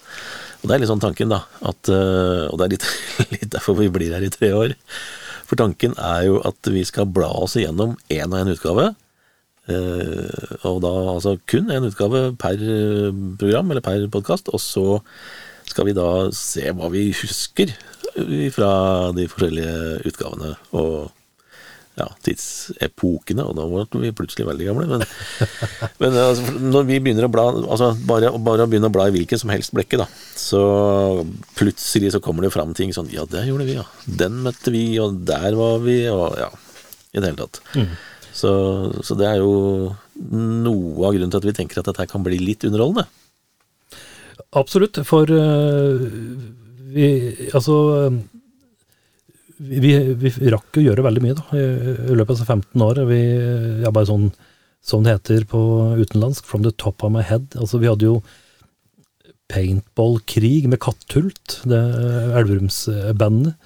Og 0.65 0.71
det 0.71 0.79
er 0.79 0.81
litt 0.81 0.89
sånn 0.89 1.03
tanken, 1.03 1.29
da. 1.29 1.43
At, 1.61 1.93
eh, 1.93 2.47
og 2.49 2.57
det 2.57 2.65
er 2.65 2.73
litt, 2.73 2.87
litt 3.37 3.51
derfor 3.53 3.77
vi 3.77 3.91
blir 3.93 4.15
her 4.17 4.25
i 4.25 4.33
tre 4.33 4.49
år. 4.57 4.73
For 5.45 5.61
tanken 5.61 5.93
er 6.01 6.23
jo 6.31 6.39
at 6.49 6.73
vi 6.73 6.81
skal 6.89 7.11
bla 7.13 7.29
oss 7.37 7.59
igjennom 7.61 7.99
én 8.09 8.33
og 8.33 8.39
én 8.41 8.53
utgave. 8.55 8.87
Eh, 9.69 10.55
og 10.65 10.81
da 10.85 10.93
altså 11.13 11.37
kun 11.49 11.69
én 11.73 11.85
utgave 11.85 12.31
per 12.41 12.57
eh, 12.57 13.11
program 13.41 13.75
eller 13.75 13.85
per 13.85 14.09
podkast. 14.09 14.49
Og 14.57 14.63
så 14.65 14.87
skal 15.69 15.91
vi 15.91 15.97
da 16.01 16.09
se 16.33 16.65
hva 16.73 16.89
vi 16.93 17.11
husker 17.13 17.77
fra 18.55 18.73
de 19.13 19.29
forskjellige 19.29 20.09
utgavene. 20.09 20.55
Og 20.81 21.13
ja, 21.95 22.09
tidsepokene, 22.27 23.45
og 23.47 23.55
da 23.59 23.67
ble 23.71 24.03
vi 24.03 24.13
plutselig 24.17 24.49
veldig 24.49 24.67
gamle. 24.67 24.87
Men, 24.91 25.05
men 26.03 26.19
altså, 26.19 26.55
når 26.59 26.89
vi 26.89 27.01
begynner 27.05 27.29
å 27.29 27.33
bla 27.33 27.47
altså 27.55 27.93
bare, 28.09 28.33
bare 28.43 28.67
å 28.67 28.71
begynne 28.71 28.91
å 28.91 28.95
bla 28.95 29.07
i 29.11 29.15
hvilket 29.15 29.43
som 29.43 29.53
helst 29.55 29.75
blekke, 29.77 30.01
da, 30.03 30.09
så 30.39 30.63
plutselig 31.59 32.15
så 32.15 32.23
kommer 32.25 32.47
det 32.47 32.55
fram 32.55 32.75
ting 32.77 32.95
sånn 32.95 33.13
Ja, 33.15 33.29
det 33.31 33.47
gjorde 33.49 33.69
vi, 33.69 33.79
ja. 33.79 33.87
Den 34.05 34.43
møtte 34.47 34.75
vi, 34.75 34.89
og 35.03 35.23
der 35.29 35.55
var 35.59 35.79
vi, 35.85 36.01
og 36.11 36.35
ja. 36.41 36.51
I 37.15 37.23
det 37.23 37.31
hele 37.31 37.47
tatt. 37.47 37.61
Så, 38.35 38.51
så 39.07 39.15
det 39.15 39.29
er 39.29 39.39
jo 39.39 39.95
noe 40.35 41.07
av 41.07 41.15
grunnen 41.15 41.31
til 41.31 41.39
at 41.39 41.47
vi 41.47 41.55
tenker 41.55 41.79
at 41.79 41.93
dette 41.93 42.09
kan 42.11 42.25
bli 42.27 42.41
litt 42.43 42.67
underholdende. 42.67 43.07
Absolutt, 44.59 44.99
for 45.07 45.31
uh, 45.31 46.03
vi 46.95 47.07
Altså 47.55 47.77
vi, 49.69 49.93
vi 50.21 50.53
rakk 50.53 50.79
å 50.81 50.85
gjøre 50.85 51.05
veldig 51.07 51.23
mye 51.25 51.37
da, 51.39 51.45
i, 51.57 51.65
i 52.11 52.17
løpet 52.17 52.31
av 52.31 52.37
disse 52.37 52.49
15 52.49 52.87
år. 52.87 53.03
Vi, 53.11 53.21
ja, 53.85 53.93
sånn 54.09 54.31
som 54.85 55.05
det 55.05 55.17
heter 55.17 55.47
på 55.49 55.61
utenlandsk, 55.97 56.45
from 56.45 56.65
the 56.65 56.73
top 56.77 57.05
of 57.05 57.13
my 57.15 57.23
head. 57.25 57.47
Altså, 57.57 57.81
vi 57.81 57.89
hadde 57.89 58.09
jo 58.09 58.19
paintballkrig 59.53 60.67
med 60.69 60.81
Katthult, 60.83 61.61
det 61.69 61.81
Elverumsbandet. 62.37 63.57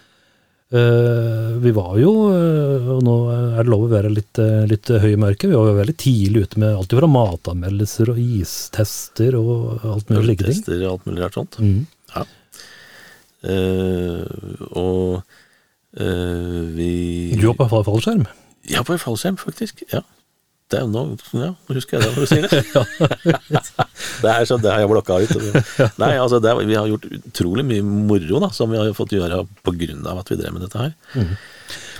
Uh, 0.68 1.56
vi 1.64 1.70
var 1.72 1.94
jo, 1.96 2.10
eh, 2.28 2.88
og 2.92 2.98
nå 3.00 3.12
er 3.32 3.62
det 3.62 3.70
lov 3.72 3.86
å 3.86 3.88
være 3.88 4.10
litt, 4.12 4.36
eh, 4.36 4.66
litt 4.68 4.90
høy 5.00 5.14
i 5.14 5.20
mørket, 5.20 5.48
vi 5.48 5.56
var 5.56 5.70
jo 5.70 5.78
veldig 5.78 5.94
tidlig 5.96 6.42
ute 6.44 6.60
med 6.60 6.74
alt 6.76 6.92
fra 6.92 7.08
matanmeldelser 7.08 8.10
og 8.12 8.18
istester 8.20 9.38
og 9.38 9.86
alt 9.88 10.12
mulig 10.12 10.26
slike 10.26 10.44
ting. 10.44 10.58
Tester 10.58 10.82
og 10.82 10.90
alt 10.90 11.08
mulig 11.08 11.24
rart 11.24 11.38
sånt. 11.38 11.56
Mm. 11.64 11.78
Ja. 12.12 12.26
Uh, 13.48 14.20
og 14.76 15.38
eh, 15.96 16.60
vi 16.76 16.90
Du 17.40 17.48
på 17.54 17.68
fall- 17.70 17.84
fallskjerm? 17.86 18.26
Ja, 18.68 18.82
på 18.84 18.98
fallskjerm, 19.00 19.38
faktisk. 19.40 19.82
Ja. 19.92 20.02
Det 20.68 20.82
er 20.82 20.88
nå, 20.90 21.02
ja, 21.32 21.54
husker 21.72 21.96
jeg 21.96 22.04
det 22.04 22.10
når 22.12 22.20
du 22.20 22.28
sier 22.28 22.42
det. 22.44 22.58
det, 24.22 24.28
er 24.34 24.44
så, 24.44 24.58
det 24.60 24.68
har 24.68 24.82
jeg 24.82 24.90
blokka 24.90 25.16
ut. 25.24 25.30
Nei, 26.02 26.10
altså 26.20 26.42
det, 26.44 26.50
er- 26.52 26.66
vi 26.68 26.76
har 26.76 26.90
gjort 26.90 27.06
utrolig 27.08 27.64
mye 27.64 27.84
moro 27.86 28.42
da, 28.44 28.50
som 28.52 28.68
vi 28.68 28.76
har 28.76 28.90
fått 28.96 29.14
gjøre 29.16 29.46
på 29.64 29.72
grunn 29.80 30.04
av 30.04 30.20
at 30.20 30.28
vi 30.28 30.36
drev 30.36 30.52
med 30.58 30.66
dette 30.66 30.82
her. 30.82 30.92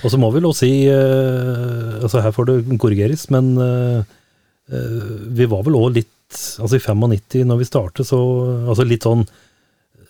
Og 0.04 0.12
så 0.12 0.21
må 0.21 0.28
vi 0.35 0.42
lov 0.45 0.52
si, 0.54 0.68
eh, 0.87 1.97
altså 2.04 2.21
her 2.23 2.35
får 2.37 2.50
det 2.50 2.78
korrigeres, 2.85 3.25
men 3.35 3.54
eh, 3.57 4.04
eh, 4.68 5.11
vi 5.40 5.49
var 5.50 5.64
vel 5.66 5.80
òg 5.80 5.97
litt, 5.97 6.12
altså 6.61 6.76
i 6.76 6.85
95 6.85 7.49
når 7.49 7.62
vi 7.64 7.66
startet, 7.73 8.04
så 8.12 8.21
altså 8.68 8.85
litt 8.85 9.09
sånn 9.09 9.25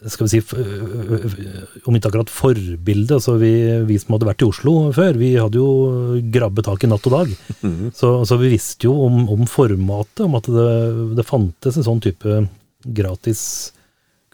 skal 0.06 0.28
vi 0.28 0.30
si, 0.30 0.38
f- 0.38 0.54
ø- 0.54 1.16
ø- 1.18 1.80
om 1.90 1.96
ikke 1.98 2.10
akkurat 2.12 2.30
forbilde, 2.30 3.16
altså 3.16 3.34
vi, 3.40 3.50
vi 3.88 3.96
som 3.98 4.14
hadde 4.14 4.28
vært 4.28 4.44
i 4.44 4.46
Oslo 4.46 4.74
før, 4.94 5.16
vi 5.18 5.32
hadde 5.34 5.58
jo 5.58 6.20
grabbet 6.30 6.68
tak 6.68 6.84
i 6.86 6.90
natt 6.92 7.08
og 7.10 7.16
dag. 7.16 7.32
så, 7.98 8.12
så 8.28 8.38
vi 8.38 8.52
visste 8.54 8.86
jo 8.86 8.94
om, 9.08 9.24
om 9.34 9.42
formatet, 9.50 10.22
om 10.28 10.36
at 10.38 10.46
det, 10.54 10.68
det 11.18 11.26
fantes 11.26 11.80
en 11.80 11.86
sånn 11.88 12.02
type 12.04 12.36
gratis 12.86 13.42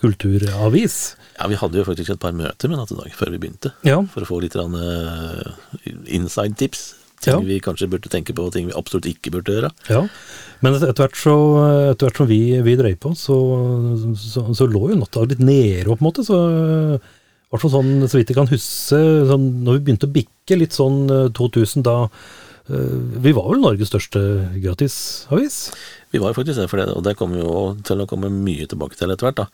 kulturavis. 0.05 1.15
Ja, 1.39 1.47
Vi 1.49 1.57
hadde 1.59 1.81
jo 1.81 1.85
faktisk 1.87 2.13
et 2.13 2.21
par 2.23 2.35
møter 2.37 2.69
med 2.69 2.79
Natt 2.81 2.93
og 2.93 3.01
Dag 3.01 3.15
før 3.17 3.33
vi 3.33 3.41
begynte, 3.41 3.73
Ja. 3.87 4.03
for 4.13 4.23
å 4.25 4.29
få 4.29 4.41
litt 4.45 4.55
eh, 4.59 5.89
inside 6.13 6.57
tips. 6.61 6.83
Ting 7.25 7.41
Ja. 7.41 7.41
vi 7.49 7.59
kanskje 7.65 7.89
burde 7.91 8.13
tenke 8.13 8.37
på, 8.37 8.47
og 8.47 8.53
ting 8.55 8.69
vi 8.69 8.77
absolutt 8.77 9.09
ikke 9.09 9.33
burde 9.35 9.57
gjøre. 9.57 9.73
Ja, 9.89 10.05
men 10.65 10.77
etter 10.77 10.93
hvert, 11.07 11.17
så, 11.19 11.35
etter 11.91 12.09
hvert 12.09 12.21
som 12.23 12.29
vi, 12.31 12.41
vi 12.65 12.77
drev 12.81 12.97
på, 13.01 13.15
så, 13.19 13.37
så, 14.21 14.47
så 14.55 14.69
lå 14.69 14.91
jo 14.93 15.01
natta 15.01 15.25
litt 15.29 15.43
nede, 15.43 15.89
på 15.89 15.99
en 15.99 16.09
måte. 16.09 16.25
Så, 16.27 16.39
hvert 17.55 17.63
fall 17.63 17.75
sånn, 17.77 17.93
så 18.11 18.19
vidt 18.19 18.33
jeg 18.33 18.39
kan 18.39 18.51
huske, 18.51 18.99
sånn, 19.31 19.45
når 19.67 19.79
vi 19.79 19.85
begynte 19.87 20.09
å 20.09 20.15
bikke 20.15 20.59
litt 20.59 20.75
sånn 20.75 21.05
eh, 21.13 21.29
2000, 21.37 21.85
da 21.87 21.97
eh, 22.67 22.97
Vi 23.23 23.35
var 23.37 23.51
vel 23.53 23.63
Norges 23.63 23.93
største 23.93 24.23
gratisavis? 24.59 25.59
Vi 26.15 26.21
var 26.23 26.35
faktisk 26.35 26.59
det, 26.61 26.67
for 26.71 26.81
det, 26.81 26.89
og 26.95 27.05
det 27.07 27.17
kommer 27.19 27.41
jo 27.41 27.55
til 27.87 28.03
å 28.03 28.09
komme 28.11 28.31
mye 28.33 28.67
tilbake 28.71 28.99
til 28.99 29.15
etter 29.15 29.29
hvert. 29.29 29.45
da. 29.45 29.47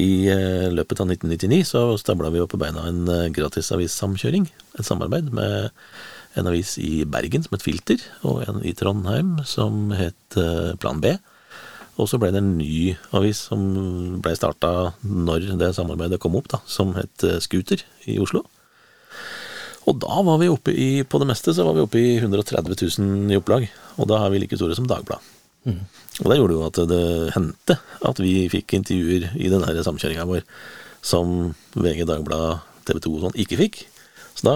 I 0.00 0.08
eh, 0.32 0.70
løpet 0.72 1.04
av 1.04 1.12
1999 1.12 1.62
så 1.68 1.84
stabla 2.00 2.32
vi 2.32 2.40
jo 2.42 2.48
på 2.48 2.60
beina 2.60 2.88
en 2.88 3.04
eh, 3.12 3.28
gratisavissamkjøring. 3.36 4.48
Et 4.78 4.88
samarbeid 4.88 5.32
med 5.34 5.70
en 6.38 6.48
avis 6.50 6.76
i 6.82 7.04
Bergen 7.08 7.44
som 7.44 7.54
het 7.56 7.64
Filter, 7.64 8.02
og 8.26 8.42
en 8.48 8.60
i 8.66 8.74
Trondheim 8.76 9.36
som 9.48 9.92
het 9.94 10.38
eh, 10.40 10.74
Plan 10.80 11.02
B. 11.02 11.14
Og 11.94 12.08
så 12.10 12.18
ble 12.18 12.32
det 12.34 12.40
en 12.42 12.56
ny 12.58 12.96
avis 13.14 13.44
som 13.50 13.62
ble 14.22 14.34
starta 14.34 14.94
når 15.06 15.52
det 15.60 15.74
samarbeidet 15.76 16.18
kom 16.22 16.34
opp, 16.38 16.50
da, 16.50 16.60
som 16.66 16.94
het 16.98 17.26
eh, 17.26 17.38
Scooter 17.42 17.84
i 18.10 18.18
Oslo. 18.22 18.42
Og 19.84 20.00
da 20.00 20.22
var 20.24 20.40
vi 20.40 20.48
oppe 20.48 20.72
i, 20.72 20.88
på 21.04 21.20
det 21.20 21.28
meste, 21.28 21.52
så 21.54 21.66
var 21.66 21.76
vi 21.76 21.84
oppe 21.84 22.00
i 22.00 22.16
130 22.16 22.72
000 22.98 23.32
i 23.34 23.38
opplag. 23.38 23.68
Og 24.00 24.08
da 24.08 24.22
er 24.24 24.32
vi 24.32 24.40
like 24.42 24.58
store 24.58 24.76
som 24.78 24.88
Dagbladet. 24.88 25.32
Og 26.22 26.30
det 26.30 26.38
gjorde 26.38 26.56
jo 26.56 26.64
at 26.66 26.78
det 26.90 27.04
hendte 27.34 27.76
at 28.04 28.20
vi 28.20 28.46
fikk 28.52 28.76
intervjuer 28.76 29.30
i 29.40 29.50
den 29.52 29.64
samkjøringa 29.64 30.26
vår 30.28 30.44
som 31.04 31.54
VG, 31.76 32.04
Dagbladet, 32.08 32.64
TV 32.84 33.00
2 33.04 33.12
og 33.14 33.22
sånn 33.26 33.38
ikke 33.44 33.60
fikk. 33.60 33.80
Så 34.34 34.46
da 34.46 34.54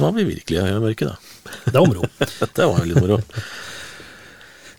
var 0.00 0.16
vi 0.16 0.26
virkelig 0.28 0.60
i 0.62 0.82
mørket, 0.82 1.14
da. 1.14 1.52
Det 1.66 1.78
var 1.78 1.86
moro. 1.86 2.06
Det 2.56 2.66
var 2.66 2.82
jo 2.82 2.90
litt 2.90 3.02
moro. 3.02 3.22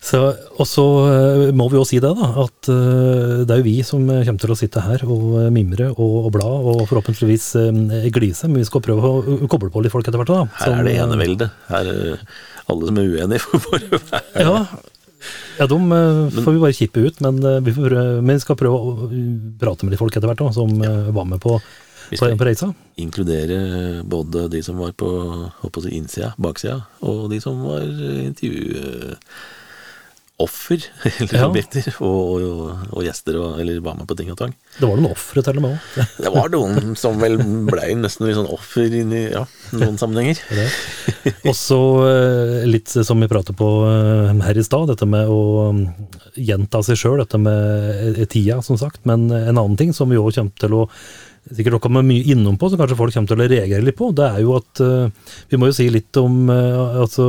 Så, 0.07 0.19
og 0.55 0.67
så 0.69 0.83
eh, 1.09 1.41
må 1.57 1.65
vi 1.71 1.79
jo 1.79 1.85
si 1.87 1.97
det, 1.99 2.11
da, 2.15 2.27
at 2.45 2.69
eh, 2.71 3.41
det 3.43 3.53
er 3.53 3.59
jo 3.59 3.65
vi 3.65 3.77
som 3.83 4.05
kommer 4.07 4.39
til 4.39 4.53
å 4.53 4.57
sitte 4.57 4.83
her 4.85 5.01
og 5.03 5.23
eh, 5.41 5.47
mimre 5.53 5.89
og, 5.91 6.13
og 6.21 6.29
bla, 6.37 6.47
og 6.47 6.85
forhåpentligvis 6.87 7.47
glise, 8.15 8.47
men 8.47 8.61
vi 8.61 8.67
skal 8.69 8.83
prøve 8.85 9.09
å 9.09 9.39
koble 9.51 9.71
på 9.73 9.83
litt 9.83 9.91
folk 9.91 10.07
etter 10.07 10.21
hvert. 10.21 10.31
da. 10.31 10.45
Her 10.61 10.77
er 10.77 10.87
det 10.87 10.93
ene 11.01 11.17
eh. 11.25 11.49
Her 11.71 11.89
er 11.91 12.21
alle 12.71 12.91
som 12.91 13.01
er 13.01 13.09
uenige, 13.17 13.43
får 13.47 13.65
bare 13.65 13.99
være 14.11 14.45
Ja, 14.45 14.53
ja 15.57 15.67
de 15.73 15.81
får 16.37 16.55
vi 16.55 16.63
bare 16.63 16.77
kippe 16.77 17.03
ut, 17.03 17.19
men, 17.25 17.43
vi, 17.65 17.75
prøve, 17.75 18.07
men 18.21 18.37
vi 18.37 18.45
skal 18.45 18.59
prøve 18.59 18.79
å 18.79 19.11
prate 19.59 19.87
med 19.87 19.97
de 19.97 19.99
folk 19.99 20.15
etter 20.15 20.29
hvert 20.29 20.45
da, 20.45 20.53
som 20.55 20.71
ja. 20.87 20.93
var 21.17 21.27
med 21.33 21.43
på, 21.43 21.57
Vi 22.09 22.17
skal 22.19 22.37
på 22.39 22.45
reisa. 22.47 22.69
inkludere 22.97 24.03
både 24.07 24.47
de 24.53 24.61
som 24.63 24.77
var 24.79 24.91
på, 24.97 25.09
håper 25.61 25.87
jeg, 25.89 25.93
innsida, 26.01 26.33
baksida, 26.41 26.79
og 27.03 27.27
de 27.31 27.39
som 27.43 27.59
var 27.67 27.83
intervjuoffer, 27.87 29.17
eller 31.19 31.33
Ja. 31.37 31.47
objekter, 31.49 31.87
og, 32.05 32.41
og, 32.41 32.71
og 32.93 33.03
gjester, 33.05 33.37
og, 33.41 33.59
eller 33.61 33.79
var 33.83 33.95
med 33.97 34.07
på 34.09 34.15
ting 34.19 34.29
og 34.31 34.37
tang. 34.39 34.53
Det 34.77 34.85
var 34.87 34.95
noen 34.99 35.11
ofre 35.11 35.41
til 35.45 35.57
og 35.57 35.63
med 35.65 35.71
òg. 35.75 35.79
Det 36.23 36.31
var 36.35 36.49
noen 36.53 36.95
som 36.99 37.17
vel 37.21 37.37
blei 37.67 37.91
nesten 37.97 38.27
litt 38.29 38.37
sånn 38.37 38.49
offer 38.53 38.85
inni 39.01 39.23
ja, 39.33 39.43
noen 39.73 39.97
sammenhenger. 39.99 40.37
Og 41.47 41.55
så 41.57 41.79
eh, 42.07 42.67
litt 42.69 42.89
som 42.93 43.19
vi 43.23 43.27
pratet 43.31 43.57
på 43.57 43.69
eh, 43.89 44.31
her 44.45 44.57
i 44.61 44.63
stad, 44.65 44.87
dette 44.93 45.05
med 45.09 45.25
å 45.27 45.41
mm, 45.73 45.83
gjenta 46.37 46.83
seg 46.85 46.95
sjøl, 47.01 47.17
dette 47.23 47.37
med 47.41 47.57
eh, 48.15 48.25
tida, 48.29 48.61
som 48.65 48.77
sagt. 48.79 49.01
Men 49.09 49.27
en 49.33 49.57
annen 49.57 49.77
ting 49.79 49.91
som 49.97 50.09
vi 50.13 50.17
òg 50.21 50.31
kommer 50.37 50.53
til 50.61 50.73
å 50.83 50.85
sikkert 51.51 51.77
dere 51.77 51.83
kommer 51.83 52.05
mye 52.05 52.25
innom 52.33 52.57
på, 52.59 52.69
som 52.69 52.79
kanskje 52.81 52.99
folk 52.99 53.15
kommer 53.15 53.31
til 53.31 53.39
å 53.43 53.47
reagere 53.47 53.85
litt 53.85 53.97
på, 53.97 54.11
det 54.15 54.27
er 54.27 54.43
jo 54.43 54.55
at 54.57 54.83
uh, 54.83 55.33
vi 55.51 55.59
må 55.59 55.71
jo 55.71 55.77
si 55.77 55.89
litt 55.93 56.21
om 56.21 56.47
uh, 56.51 57.01
Altså, 57.03 57.25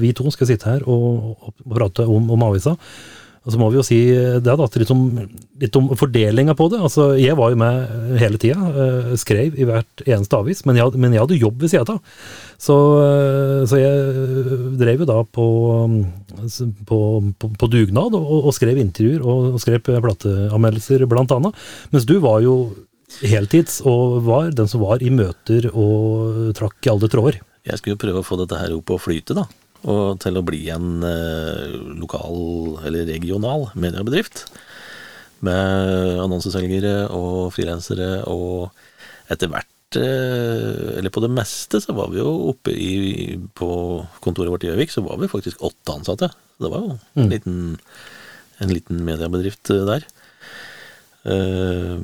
vi 0.00 0.12
to 0.16 0.30
skal 0.34 0.48
sitte 0.50 0.68
her 0.68 0.84
og, 0.90 1.38
og 1.38 1.72
prate 1.72 2.04
om, 2.08 2.28
om 2.34 2.44
avisa. 2.48 2.76
Og 3.48 3.54
så 3.54 3.60
må 3.60 3.70
vi 3.72 3.78
jo 3.78 3.84
si 3.86 3.96
det 4.12 4.42
da, 4.44 4.66
litt 4.68 4.90
om, 4.92 5.02
litt 5.62 5.76
om 5.78 5.86
fordelinga 5.96 6.52
på 6.58 6.66
det. 6.68 6.82
Altså, 6.84 7.06
Jeg 7.16 7.36
var 7.38 7.54
jo 7.54 7.60
med 7.62 8.18
hele 8.20 8.40
tida, 8.40 8.60
uh, 8.60 9.14
skrev 9.16 9.56
i 9.56 9.64
hvert 9.68 10.04
eneste 10.04 10.36
avis, 10.36 10.60
men 10.68 10.76
jeg, 10.76 10.92
men 11.00 11.16
jeg 11.16 11.24
hadde 11.24 11.38
jobb 11.40 11.64
ved 11.64 11.72
sida 11.72 11.96
av. 11.96 12.02
Så, 12.58 12.74
eh, 12.98 13.60
så 13.70 13.78
jeg 13.78 14.56
drev 14.80 15.04
jo 15.04 15.06
da 15.06 15.20
på, 15.22 15.46
på, 16.88 16.98
på, 17.38 17.50
på 17.62 17.68
dugnad 17.70 18.16
og, 18.18 18.32
og 18.40 18.56
skrev 18.56 18.80
intervjuer 18.82 19.22
og, 19.22 19.52
og 19.54 19.62
skrev 19.62 19.78
plateanmeldelser, 19.86 21.06
blant 21.06 21.32
annet. 21.36 21.68
Mens 21.94 22.08
du 22.08 22.16
var 22.24 22.42
jo 22.42 22.56
heltids 23.24 23.80
og 23.88 24.20
var 24.26 24.50
den 24.54 24.68
som 24.70 24.82
var 24.84 25.02
i 25.02 25.10
møter 25.12 25.70
og 25.72 26.52
trakk 26.58 26.86
i 26.86 26.92
alle 26.92 27.10
tråder. 27.10 27.40
Jeg 27.68 27.80
skulle 27.80 27.96
jo 27.96 28.02
prøve 28.02 28.22
å 28.22 28.26
få 28.26 28.38
dette 28.40 28.58
her 28.60 28.74
opp 28.76 28.92
og 28.94 29.02
flyte, 29.02 29.36
da. 29.36 29.46
Og 29.88 30.18
til 30.22 30.38
å 30.38 30.44
bli 30.46 30.64
en 30.74 31.04
eh, 31.06 31.76
lokal 32.00 32.78
eller 32.88 33.06
regional 33.08 33.68
mediebedrift. 33.78 34.46
Med 35.46 36.18
annonseselgere 36.18 37.08
og 37.14 37.52
frilansere 37.54 38.24
og 38.26 38.72
etter 39.30 39.50
hvert 39.52 39.98
eh, 40.00 40.96
Eller 40.98 41.12
på 41.14 41.22
det 41.22 41.30
meste 41.30 41.78
så 41.78 41.94
var 41.94 42.10
vi 42.10 42.18
jo 42.18 42.32
oppe 42.50 42.72
i 42.74 43.36
På 43.54 43.68
kontoret 44.24 44.50
vårt 44.50 44.66
i 44.66 44.72
Gjøvik 44.72 44.90
så 44.90 45.04
var 45.06 45.20
vi 45.22 45.30
faktisk 45.30 45.62
åtte 45.62 45.94
ansatte. 45.94 46.32
Det 46.58 46.72
var 46.72 46.82
jo 46.82 46.96
en 47.22 47.30
liten, 47.30 47.60
en 48.58 48.74
liten 48.74 49.04
mediebedrift 49.06 49.70
eh, 49.76 49.86
der. 49.86 50.08
Eh, 51.28 51.96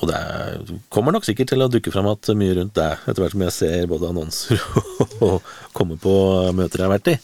og 0.00 0.08
det 0.08 0.16
er- 0.16 0.78
kommer 0.88 1.12
nok 1.12 1.26
sikkert 1.28 1.50
til 1.52 1.60
å 1.64 1.68
dukke 1.70 1.92
fram 1.92 2.06
at 2.08 2.30
mye 2.38 2.54
rundt 2.56 2.74
det, 2.78 2.90
etter 3.04 3.20
hvert 3.24 3.34
som 3.36 3.44
jeg 3.44 3.52
ser 3.58 3.86
både 3.90 4.08
annonser 4.08 4.62
og 5.26 5.42
kommer 5.76 6.00
på 6.00 6.14
møter 6.56 6.80
jeg 6.80 6.88
har 6.88 6.94
vært 6.96 7.12
i. 7.12 7.18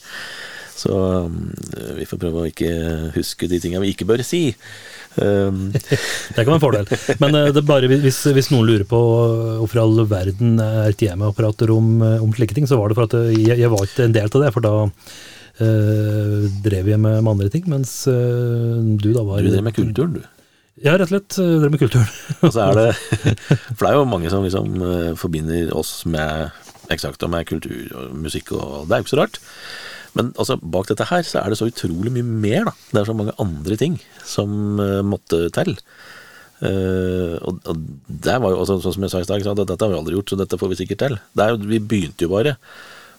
Så 0.79 0.93
eh, 0.95 1.95
vi 1.99 2.07
får 2.07 2.21
prøve 2.23 2.43
å 2.45 2.49
ikke 2.51 2.71
huske 3.17 3.49
de 3.51 3.59
tinga 3.63 3.81
vi 3.83 3.95
ikke 3.95 4.07
bør 4.07 4.23
si. 4.27 4.43
Um, 5.19 5.73
Det 6.37 6.45
kan 6.45 6.53
være 6.53 6.59
en 6.59 6.63
fordel. 6.63 6.93
Men 7.19 7.35
det 7.51 7.63
er 7.63 7.67
bare 7.67 7.89
hvis, 7.91 8.21
hvis 8.37 8.51
noen 8.53 8.69
lurer 8.69 8.85
på 8.87 9.01
hvorfor 9.63 9.81
i 9.81 9.83
all 9.83 10.05
verden 10.07 10.61
er 10.63 10.93
ikke 10.93 11.09
jeg 11.09 11.19
med 11.19 11.33
og 11.33 11.39
prater 11.41 11.73
om, 11.75 11.97
om 12.23 12.37
slike 12.37 12.55
ting, 12.55 12.69
så 12.71 12.79
var 12.79 12.93
det 12.93 12.99
for 13.01 13.09
at 13.09 13.17
jeg, 13.35 13.57
jeg 13.59 13.73
var 13.73 13.83
ikke 13.89 14.05
en 14.07 14.15
del 14.15 14.31
av 14.31 14.45
det. 14.45 14.53
For 14.55 14.63
da 14.69 14.75
eh, 15.65 16.49
drev 16.63 16.93
jeg 16.93 17.01
med, 17.03 17.19
med 17.25 17.33
andre 17.33 17.51
ting, 17.57 17.67
mens 17.73 18.05
eh, 18.11 18.77
du 19.03 19.11
da 19.17 19.25
var 19.27 19.43
du 19.43 19.51
drev 19.51 19.65
med 19.67 19.75
kulturen, 19.75 20.21
du. 20.21 20.27
Ja, 20.85 20.95
rett 20.95 21.09
og 21.09 21.13
slett. 21.13 21.39
eh, 21.43 21.59
Drev 21.63 21.73
med 21.75 21.83
kulturen. 21.83 22.09
Og 22.47 22.55
så 22.55 22.65
er 22.69 22.79
det 22.79 22.89
For 23.77 23.83
det 23.85 23.91
er 23.91 23.99
jo 23.99 24.09
mange 24.09 24.31
som 24.33 24.45
liksom 24.47 24.83
eh, 24.85 25.13
forbinder 25.19 25.73
oss 25.77 26.03
med 26.07 26.51
eksakt 26.93 27.23
og 27.27 27.33
med 27.33 27.49
kultur 27.49 27.91
og 27.93 28.15
musikk, 28.17 28.55
og 28.57 28.87
det 28.89 28.95
er 28.97 29.01
jo 29.01 29.05
ikke 29.05 29.13
så 29.13 29.19
rart. 29.21 29.35
Men 30.17 30.31
altså, 30.41 30.57
bak 30.57 30.89
dette 30.89 31.05
her 31.11 31.27
så 31.27 31.43
er 31.43 31.53
det 31.53 31.59
så 31.61 31.69
utrolig 31.69 32.13
mye 32.15 32.25
mer, 32.25 32.71
da. 32.71 32.73
Det 32.95 33.03
er 33.03 33.11
så 33.11 33.17
mange 33.19 33.35
andre 33.43 33.77
ting 33.77 33.99
som 34.25 34.81
uh, 34.81 35.03
måtte 35.05 35.43
til. 35.53 35.75
Uh, 36.63 37.37
og, 37.45 37.61
og 37.69 37.85
det 38.09 38.39
var 38.41 38.55
jo 38.55 38.63
også, 38.63 38.79
sånn 38.87 38.97
som 38.97 39.05
jeg 39.05 39.13
sa 39.13 39.21
i 39.21 39.29
stad, 39.29 39.53
at 39.53 39.69
dette 39.69 39.85
har 39.85 39.93
vi 39.93 39.99
aldri 40.01 40.17
gjort, 40.17 40.33
så 40.33 40.41
dette 40.41 40.59
får 40.59 40.73
vi 40.73 40.79
sikkert 40.81 41.05
til. 41.05 41.19
Det 41.37 41.45
er 41.45 41.53
jo, 41.53 41.61
vi 41.75 41.83
begynte 41.93 42.25
jo 42.25 42.33
bare 42.33 42.57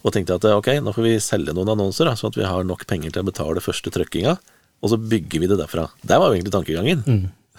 og 0.02 0.16
tenkte 0.16 0.40
at 0.40 0.50
ok, 0.50 0.72
nå 0.82 0.96
får 0.96 1.06
vi 1.06 1.16
selge 1.22 1.54
noen 1.54 1.70
annonser, 1.76 2.10
da, 2.10 2.18
sånn 2.18 2.34
at 2.34 2.42
vi 2.42 2.50
har 2.50 2.66
nok 2.66 2.88
penger 2.90 3.14
til 3.14 3.22
å 3.22 3.30
betale 3.30 3.62
første 3.64 3.94
trykkinga, 3.94 4.34
og 4.82 4.92
så 4.92 4.98
bygger 4.98 5.44
vi 5.44 5.50
det 5.52 5.60
derfra. 5.62 5.86
Det 6.02 6.18
var 6.18 6.32
jo 6.32 6.40
egentlig 6.40 6.56
tankegangen. 6.58 7.06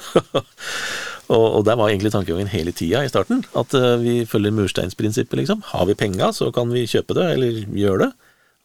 og, 1.35 1.45
og 1.45 1.65
det 1.67 1.77
var 1.79 1.91
egentlig 1.91 2.13
tankegangen 2.15 2.51
hele 2.53 2.75
tida 2.77 3.05
i 3.05 3.11
starten. 3.13 3.45
At 3.59 3.75
eh, 3.77 3.97
vi 4.03 4.15
følger 4.29 4.55
mursteinsprinsippet, 4.57 5.39
liksom. 5.43 5.65
Har 5.73 5.89
vi 5.91 5.99
penga, 5.99 6.33
så 6.37 6.51
kan 6.55 6.73
vi 6.75 6.87
kjøpe 6.91 7.17
det, 7.19 7.27
eller 7.37 7.61
gjøre 7.85 8.07
det. 8.07 8.11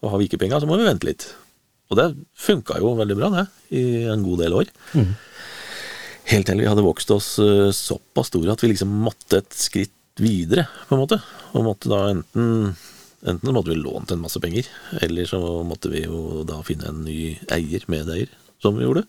Og 0.04 0.14
har 0.14 0.22
vi 0.22 0.30
ikke 0.30 0.42
penga, 0.42 0.62
så 0.62 0.70
må 0.70 0.80
vi 0.80 0.88
vente 0.88 1.08
litt. 1.10 1.28
Og 1.92 2.00
det 2.00 2.10
funka 2.42 2.80
jo 2.82 2.96
veldig 2.98 3.18
bra, 3.20 3.32
det, 3.34 3.46
i 3.78 3.86
en 4.10 4.26
god 4.26 4.42
del 4.42 4.58
år. 4.58 4.72
Helt 6.26 6.50
til 6.50 6.64
vi 6.64 6.66
hadde 6.70 6.86
vokst 6.86 7.12
oss 7.14 7.36
eh, 7.44 7.70
såpass 7.76 8.32
store 8.32 8.56
at 8.56 8.64
vi 8.64 8.72
liksom 8.72 8.90
måtte 9.06 9.44
et 9.44 9.54
skritt 9.54 9.94
videre, 10.22 10.66
på 10.88 10.96
en 10.96 11.04
måte. 11.04 11.20
Og 11.54 11.68
måtte 11.68 11.92
da 11.92 12.02
enten 12.16 12.76
Enten 13.26 13.56
måtte 13.56 13.72
vi 13.72 13.80
lånt 13.80 14.12
en 14.14 14.22
masse 14.22 14.38
penger, 14.38 14.68
eller 15.02 15.26
så 15.26 15.40
måtte 15.66 15.90
vi 15.90 16.04
jo 16.04 16.44
da 16.46 16.60
finne 16.62 16.92
en 16.92 17.00
ny 17.08 17.32
eier, 17.50 17.82
medeier, 17.90 18.30
som 18.62 18.76
vi 18.78 18.86
gjorde. 18.86 19.02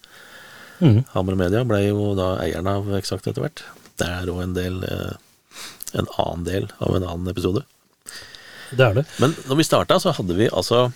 Mhm. 0.80 1.06
Hamar 1.14 1.38
Media 1.38 1.64
ble 1.64 1.80
jo 1.86 2.10
da 2.18 2.34
eieren 2.42 2.68
av 2.68 2.88
Eksakt 2.98 3.28
etter 3.30 3.44
hvert. 3.44 3.62
Det 3.96 4.08
er 4.08 4.28
òg 4.28 4.42
en 4.42 4.56
del 4.56 4.82
eh, 4.84 5.14
En 5.96 6.08
annen 6.20 6.44
del 6.44 6.66
av 6.84 6.96
en 6.96 7.06
annen 7.06 7.30
episode. 7.30 7.62
Det 8.74 8.84
er 8.84 8.96
det. 8.98 9.04
Men 9.22 9.34
når 9.46 9.60
vi 9.60 9.66
starta, 9.68 9.98
så 10.02 10.12
hadde 10.16 10.36
vi 10.36 10.48
altså 10.50 10.90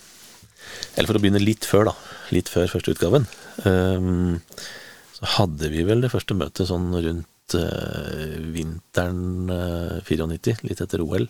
Eller 0.97 1.09
for 1.09 1.17
å 1.17 1.23
begynne 1.23 1.43
litt 1.43 1.65
før, 1.65 1.91
da. 1.91 1.95
Litt 2.35 2.51
før 2.53 2.69
første 2.71 2.93
utgaven. 2.93 3.27
Um, 3.65 4.41
så 5.17 5.29
hadde 5.37 5.71
vi 5.73 5.85
vel 5.87 6.03
det 6.05 6.11
første 6.13 6.37
møtet 6.37 6.69
sånn 6.69 6.91
rundt 6.93 7.57
uh, 7.57 8.37
vinteren 8.55 9.51
uh, 9.51 9.97
94, 10.07 10.61
litt 10.69 10.83
etter 10.85 11.03
OL. 11.05 11.27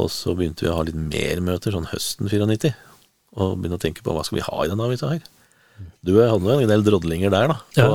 Og 0.00 0.08
så 0.12 0.36
begynte 0.36 0.64
vi 0.64 0.70
å 0.72 0.78
ha 0.78 0.86
litt 0.88 0.96
mer 0.96 1.42
møter 1.44 1.74
sånn 1.74 1.90
høsten 1.90 2.30
94. 2.30 2.72
Og 3.42 3.58
begynne 3.58 3.80
å 3.80 3.82
tenke 3.82 4.04
på 4.04 4.14
hva 4.14 4.24
skal 4.26 4.40
vi 4.40 4.46
ha 4.46 4.62
i 4.62 4.70
denne 4.70 4.88
avisa 4.88 5.10
her. 5.12 5.26
Du 6.02 6.16
hadde 6.18 6.56
jo 6.56 6.64
en 6.64 6.70
del 6.70 6.84
drodlinger 6.86 7.32
der, 7.32 7.52
da. 7.52 7.58
Ja. 7.78 7.88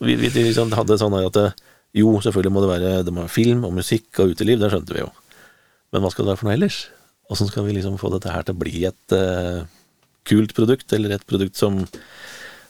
Vi, 0.00 0.16
vi 0.18 0.30
liksom 0.34 0.72
hadde 0.74 0.98
sånn 1.00 1.14
her 1.16 1.28
at 1.28 1.38
eh, 1.40 1.54
jo, 1.94 2.10
selvfølgelig 2.24 2.54
må 2.54 2.64
det 2.64 2.70
være, 2.72 2.92
det 3.06 3.14
må 3.14 3.22
være 3.22 3.34
film 3.36 3.62
og 3.68 3.76
musikk 3.76 4.18
og 4.22 4.34
uteliv, 4.34 4.58
det 4.58 4.72
skjønte 4.72 4.96
vi 4.96 5.04
jo. 5.04 5.10
Men 5.94 6.02
hva 6.02 6.10
skal 6.10 6.26
det 6.26 6.32
være 6.32 6.40
for 6.40 6.48
noe 6.48 6.56
ellers? 6.58 6.78
Åssen 7.30 7.48
skal 7.48 7.68
vi 7.68 7.76
liksom 7.76 8.00
få 8.00 8.10
dette 8.12 8.32
her 8.34 8.42
til 8.44 8.56
å 8.56 8.60
bli 8.60 8.82
et 8.88 9.14
uh, 9.14 9.62
kult 10.26 10.56
produkt, 10.56 10.90
eller 10.96 11.14
et 11.14 11.26
produkt 11.28 11.60
som, 11.60 11.78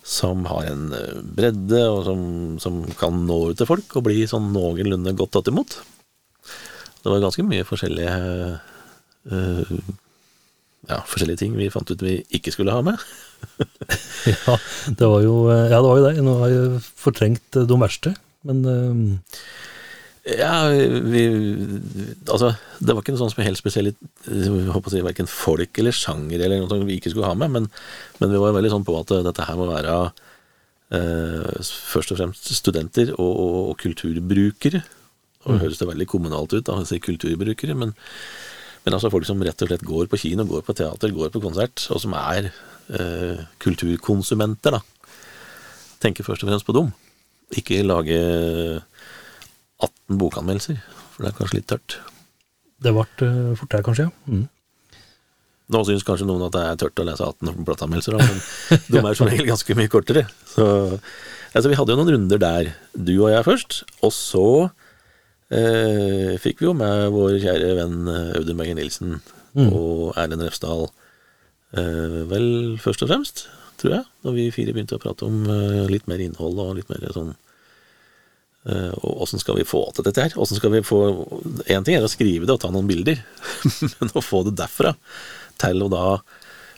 som 0.04 0.44
har 0.50 0.68
en 0.68 0.84
eh, 0.94 1.24
bredde, 1.24 1.80
og 1.88 2.04
som, 2.06 2.22
som 2.60 2.82
kan 3.00 3.24
nå 3.24 3.40
ut 3.50 3.58
til 3.62 3.70
folk, 3.70 3.96
og 3.96 4.06
bli 4.10 4.28
sånn 4.28 4.52
noenlunde 4.52 5.16
godt 5.16 5.38
tatt 5.38 5.50
imot? 5.50 5.80
Det 7.00 7.08
var 7.08 7.24
ganske 7.24 7.44
mye 7.48 7.64
forskjellige 7.68 8.14
uh, 9.32 9.76
ja, 10.88 11.00
forskjellige 11.08 11.40
ting 11.40 11.56
vi 11.56 11.70
fant 11.72 11.88
ut 11.90 12.04
vi 12.04 12.18
ikke 12.36 12.52
skulle 12.52 12.74
ha 12.76 12.84
med. 12.84 13.00
Ja, 14.24 14.56
det 14.88 15.08
var 15.10 15.20
jo, 15.20 15.34
eh, 15.52 15.68
ja, 15.68 15.78
det, 15.78 15.88
var 15.88 15.98
jo 16.00 16.06
det. 16.06 16.24
Nå 16.24 16.34
har 16.40 16.52
jeg 16.52 16.82
fortrengt 17.00 17.58
eh, 17.58 17.66
de 17.68 17.78
verste. 17.80 18.14
Men 18.48 18.64
eh, 18.70 19.30
Ja, 20.40 20.54
vi 20.72 21.24
Altså, 22.32 22.54
det 22.80 22.94
var 22.94 23.02
ikke 23.02 23.12
noe 23.12 23.20
sånn 23.20 23.32
som 23.34 23.44
helt 23.44 23.60
spesielt 23.60 23.98
Jeg 24.24 24.72
håper 24.72 24.88
å 24.88 24.94
si 24.94 25.02
Verken 25.04 25.28
folk 25.28 25.80
eller 25.80 25.96
sjanger 25.96 26.40
eller 26.40 26.64
noe 26.64 26.88
vi 26.88 26.96
ikke 26.96 27.12
skulle 27.12 27.28
ha 27.28 27.36
med, 27.36 27.52
men, 27.52 27.68
men 28.20 28.32
vi 28.32 28.40
var 28.40 28.56
veldig 28.56 28.72
sånn 28.72 28.86
på 28.88 28.96
at 29.02 29.12
dette 29.28 29.48
her 29.48 29.60
må 29.60 29.68
være 29.68 29.98
eh, 30.96 31.62
først 31.92 32.14
og 32.14 32.20
fremst 32.20 32.52
studenter 32.56 33.12
og, 33.18 33.30
og, 33.30 33.58
og 33.74 33.80
kulturbrukere. 33.84 34.84
Og 35.44 35.52
det 35.52 35.60
høres 35.66 35.80
det 35.80 35.90
veldig 35.90 36.08
kommunalt 36.08 36.56
ut 36.56 36.64
da, 36.64 36.78
å 36.80 36.88
si 36.88 36.96
kulturbrukere, 37.04 37.76
men, 37.76 37.92
men 38.84 38.96
altså 38.96 39.10
folk 39.12 39.26
som 39.28 39.40
rett 39.44 39.64
og 39.64 39.70
slett 39.70 39.84
går 39.86 40.08
på 40.12 40.20
kino, 40.20 40.44
går 40.48 40.64
på 40.66 40.76
teater, 40.76 41.12
går 41.16 41.32
på 41.32 41.40
konsert, 41.42 41.86
og 41.94 42.02
som 42.02 42.16
er 42.18 42.50
eh, 42.50 43.44
kulturkonsumenter, 43.64 44.76
da. 44.76 44.82
Tenker 46.04 46.26
først 46.26 46.44
og 46.44 46.50
fremst 46.50 46.68
på 46.68 46.74
dem. 46.76 46.90
Ikke 47.56 47.80
lage 47.84 48.18
18 49.80 50.18
bokanmeldelser, 50.20 50.82
for 51.14 51.24
det 51.24 51.30
er 51.30 51.38
kanskje 51.38 51.60
litt 51.60 51.70
tørt. 51.72 51.96
det 52.84 52.92
ble 52.92 53.06
eh, 53.24 53.54
fort 53.56 53.72
der, 53.72 53.86
kanskje. 53.86 54.10
ja. 54.10 54.12
Mm. 54.28 54.44
Nå 55.72 55.80
syns 55.88 56.04
kanskje 56.04 56.26
noen 56.28 56.44
at 56.44 56.52
det 56.52 56.62
er 56.68 56.80
tørt 56.82 57.00
å 57.00 57.06
lese 57.08 57.24
18 57.24 57.64
plateanmeldelser, 57.64 58.18
men 58.20 58.82
de 58.92 59.00
er 59.00 59.16
som 59.16 59.30
regel 59.30 59.48
ganske 59.48 59.76
mye 59.78 59.88
kortere. 59.92 60.26
Så 60.50 60.66
altså, 61.54 61.70
vi 61.70 61.78
hadde 61.78 61.94
jo 61.94 62.00
noen 62.02 62.12
runder 62.18 62.42
der, 62.42 62.74
du 62.92 63.14
og 63.14 63.30
jeg 63.32 63.46
først, 63.46 63.78
og 64.04 64.12
så 64.12 64.48
eh, 65.54 66.34
fikk 66.42 66.62
vi 66.62 66.68
jo 66.68 66.74
med 66.76 67.08
vår 67.14 67.38
kjære 67.44 67.72
venn 67.78 68.10
eh, 68.10 68.34
Audun 68.40 68.60
Berger 68.60 68.78
Nilsen 68.80 69.18
og 69.54 70.16
Erlend 70.18 70.42
Refsdal, 70.42 70.88
eh, 71.78 72.20
vel 72.30 72.48
først 72.82 73.06
og 73.06 73.12
fremst, 73.12 73.46
tror 73.78 73.98
jeg, 73.98 74.06
da 74.26 74.34
vi 74.34 74.50
fire 74.54 74.74
begynte 74.74 74.98
å 74.98 75.02
prate 75.02 75.28
om 75.28 75.44
eh, 75.46 75.84
litt 75.92 76.08
mer 76.10 76.22
innhold 76.24 76.58
og 76.58 76.76
litt 76.80 76.90
mer 76.90 77.06
sånn 77.14 77.34
Eh, 78.64 78.92
og 79.04 79.24
åssen 79.26 79.40
skal 79.42 79.58
vi 79.58 79.66
få 79.68 79.82
til 79.92 80.06
dette 80.06 80.22
her? 80.24 80.32
Hvordan 80.32 80.56
skal 80.56 80.72
vi 80.72 80.80
få 80.80 81.00
En 81.68 81.84
ting 81.84 81.98
er 81.98 82.04
å 82.06 82.08
skrive 82.08 82.46
det 82.48 82.54
og 82.54 82.62
ta 82.62 82.70
noen 82.72 82.88
bilder, 82.88 83.20
men 83.98 84.14
å 84.16 84.24
få 84.24 84.40
det 84.46 84.56
derfra 84.56 84.94
til 85.60 85.84
å 85.84 85.90
da 85.92 86.06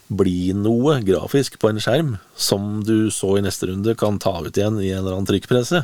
bli 0.07 0.51
noe 0.55 0.97
grafisk 1.03 1.57
på 1.59 1.71
en 1.71 1.79
skjerm 1.83 2.13
som 2.35 2.81
du 2.87 3.09
så 3.11 3.37
i 3.37 3.43
neste 3.43 3.67
runde 3.67 3.95
kan 3.99 4.19
ta 4.23 4.35
ut 4.43 4.55
igjen 4.55 4.79
i 4.79 4.91
en 4.91 5.01
eller 5.01 5.17
annen 5.17 5.27
trykkpresse, 5.27 5.81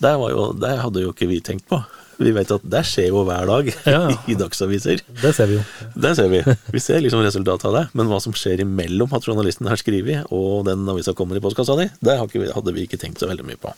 det, 0.00 0.12
var 0.20 0.32
jo, 0.32 0.50
det 0.60 0.74
hadde 0.80 1.04
jo 1.04 1.12
ikke 1.12 1.28
vi 1.28 1.38
tenkt 1.44 1.68
på. 1.68 1.78
Vi 2.20 2.32
vet 2.36 2.50
at 2.52 2.64
det 2.68 2.82
skjer 2.84 3.06
jo 3.08 3.22
hver 3.24 3.46
dag 3.48 3.70
Ja. 3.94 4.00
i 4.28 4.34
dagsaviser. 4.36 5.00
Det 5.22 5.30
ser 5.36 5.48
vi 5.48 5.56
jo. 5.58 5.62
Det 6.04 6.10
ser 6.18 6.28
vi. 6.32 6.40
Vi 6.74 6.82
ser 6.84 7.00
liksom 7.00 7.22
resultatet 7.24 7.64
av 7.70 7.76
det. 7.78 7.84
Men 7.96 8.10
hva 8.12 8.18
som 8.20 8.34
skjer 8.36 8.60
imellom 8.66 9.12
at 9.16 9.24
journalisten 9.24 9.70
har 9.70 9.80
skrevet, 9.80 10.26
og 10.30 10.66
den 10.68 10.84
avisa 10.92 11.14
kommer 11.16 11.40
i 11.40 11.42
postkassa 11.44 11.78
di, 11.80 11.88
det 12.04 12.18
hadde 12.20 12.74
vi 12.76 12.84
ikke 12.84 13.00
tenkt 13.00 13.22
så 13.24 13.30
veldig 13.30 13.46
mye 13.48 13.60
på. 13.62 13.72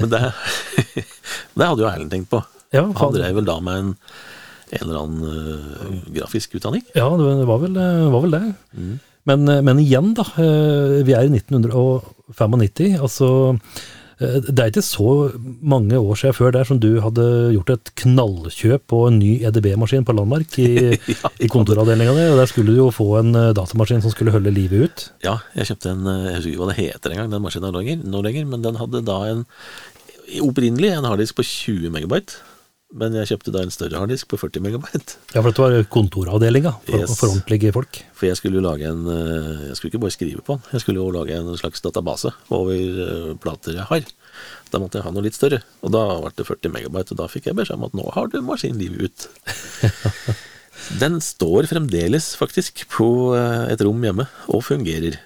Men 0.00 0.10
det, 0.10 0.20
det 1.56 1.68
hadde 1.70 1.84
jo 1.84 1.88
Erlend 1.92 2.10
tenkt 2.16 2.30
på. 2.32 2.42
Ja, 2.74 2.84
Han 2.98 3.14
drev 3.14 3.38
vel 3.38 3.46
da 3.48 3.56
med 3.62 3.78
en, 3.84 3.92
en 4.74 4.82
eller 4.84 4.98
annen 5.04 5.22
uh, 5.30 5.94
grafisk 6.14 6.58
utdanning. 6.58 6.82
Ja, 6.98 7.06
det 7.18 7.46
var 7.46 7.62
vel, 7.62 7.78
var 8.14 8.26
vel 8.26 8.34
det. 8.36 8.42
Mm. 8.74 8.92
Men, 9.30 9.46
men 9.66 9.78
igjen, 9.82 10.12
da. 10.18 10.24
eh, 10.40 11.00
Vi 11.06 11.12
er 11.14 11.26
i 11.28 11.32
1995. 11.34 12.96
Altså, 13.04 13.30
eh, 13.54 13.88
det 14.20 14.60
er 14.60 14.68
ikke 14.68 14.84
så 14.84 15.30
mange 15.64 15.96
år 15.96 16.18
siden 16.20 16.36
før 16.36 16.52
der 16.52 16.66
som 16.68 16.80
du 16.80 16.90
hadde 17.00 17.24
gjort 17.54 17.70
et 17.72 17.92
knallkjøp 18.02 18.82
på 18.92 18.98
en 19.08 19.16
ny 19.16 19.30
EDB-maskin 19.48 20.04
på 20.04 20.12
Landmark 20.16 20.58
i, 20.60 20.68
Ja, 21.14 21.30
i 21.40 21.48
kontoravdelinga 21.48 22.12
di. 22.18 22.26
Der 22.36 22.50
skulle 22.50 22.74
du 22.74 22.82
jo 22.82 22.90
få 22.92 23.08
en 23.22 23.32
eh, 23.32 23.54
datamaskin 23.56 24.04
som 24.04 24.12
skulle 24.12 24.34
holde 24.34 24.52
livet 24.52 24.84
ut. 24.84 25.06
Ja, 25.24 25.38
jeg 25.56 25.70
kjøpte 25.70 25.94
en 25.94 26.04
øh, 26.04 26.26
Jeg 26.26 26.36
husker 26.36 26.52
ikke 26.52 26.62
hva 26.64 26.68
det 26.68 26.78
heter 26.82 27.14
engang, 27.14 27.32
den 27.32 27.46
maskinen 27.46 28.04
nå 28.12 28.22
lenger, 28.26 28.52
men 28.52 28.66
den 28.66 28.76
hadde 28.80 29.04
da 29.08 29.18
en 29.30 29.46
opprinnelig 30.44 30.92
en 30.94 31.08
harddisk 31.08 31.40
på 31.40 31.46
20 31.46 31.90
megabyte. 31.96 32.36
Men 32.90 33.14
jeg 33.14 33.28
kjøpte 33.30 33.52
da 33.54 33.60
en 33.62 33.70
større 33.70 34.00
harddisk 34.00 34.26
på 34.32 34.38
40 34.40 34.62
megabyte. 34.64 35.14
Ja, 35.30 35.38
for 35.44 35.52
dette 35.52 35.62
var 35.62 35.76
kontoravdelinga 35.94 36.72
for, 36.88 36.96
Yes. 36.98 37.12
for 37.20 37.30
ordentlige 37.30 37.70
folk. 37.76 38.00
For 38.18 38.26
jeg 38.26 38.36
skulle 38.40 38.58
jo 38.58 38.64
lage 38.64 38.88
en 38.90 39.04
øh, 39.06 39.68
Jeg 39.68 39.76
skulle 39.78 39.92
ikke 39.92 40.00
bare 40.02 40.14
skrive 40.16 40.42
på 40.42 40.56
den, 40.58 40.64
jeg 40.74 40.80
skulle 40.82 40.98
jo 40.98 41.12
lage 41.14 41.36
en 41.38 41.52
slags 41.60 41.80
database 41.84 42.32
over 42.50 42.74
øh, 42.74 43.36
plater 43.38 43.78
jeg 43.78 43.86
har. 43.92 44.02
Da 44.72 44.80
måtte 44.82 44.98
jeg 44.98 45.06
ha 45.06 45.10
noe 45.14 45.22
litt 45.22 45.38
større, 45.38 45.60
og 45.86 45.94
da 45.94 46.02
ble 46.24 46.32
det 46.40 46.46
40 46.50 46.74
megabyte, 46.74 47.14
og 47.14 47.20
da 47.22 47.30
fikk 47.30 47.46
jeg 47.50 47.58
beskjed 47.58 47.78
om 47.78 47.86
at 47.88 47.94
nå 47.94 48.10
har 48.14 48.26
du 48.30 48.40
maskinlivet 48.42 49.06
ut. 49.06 49.28
Den 51.00 51.20
står 51.22 51.68
fremdeles 51.70 52.32
faktisk 52.40 52.84
på 52.90 53.36
øh, 53.38 53.66
et 53.70 53.82
rom 53.86 54.02
hjemme, 54.02 54.26
og 54.50 54.64
fungerer. 54.66 55.18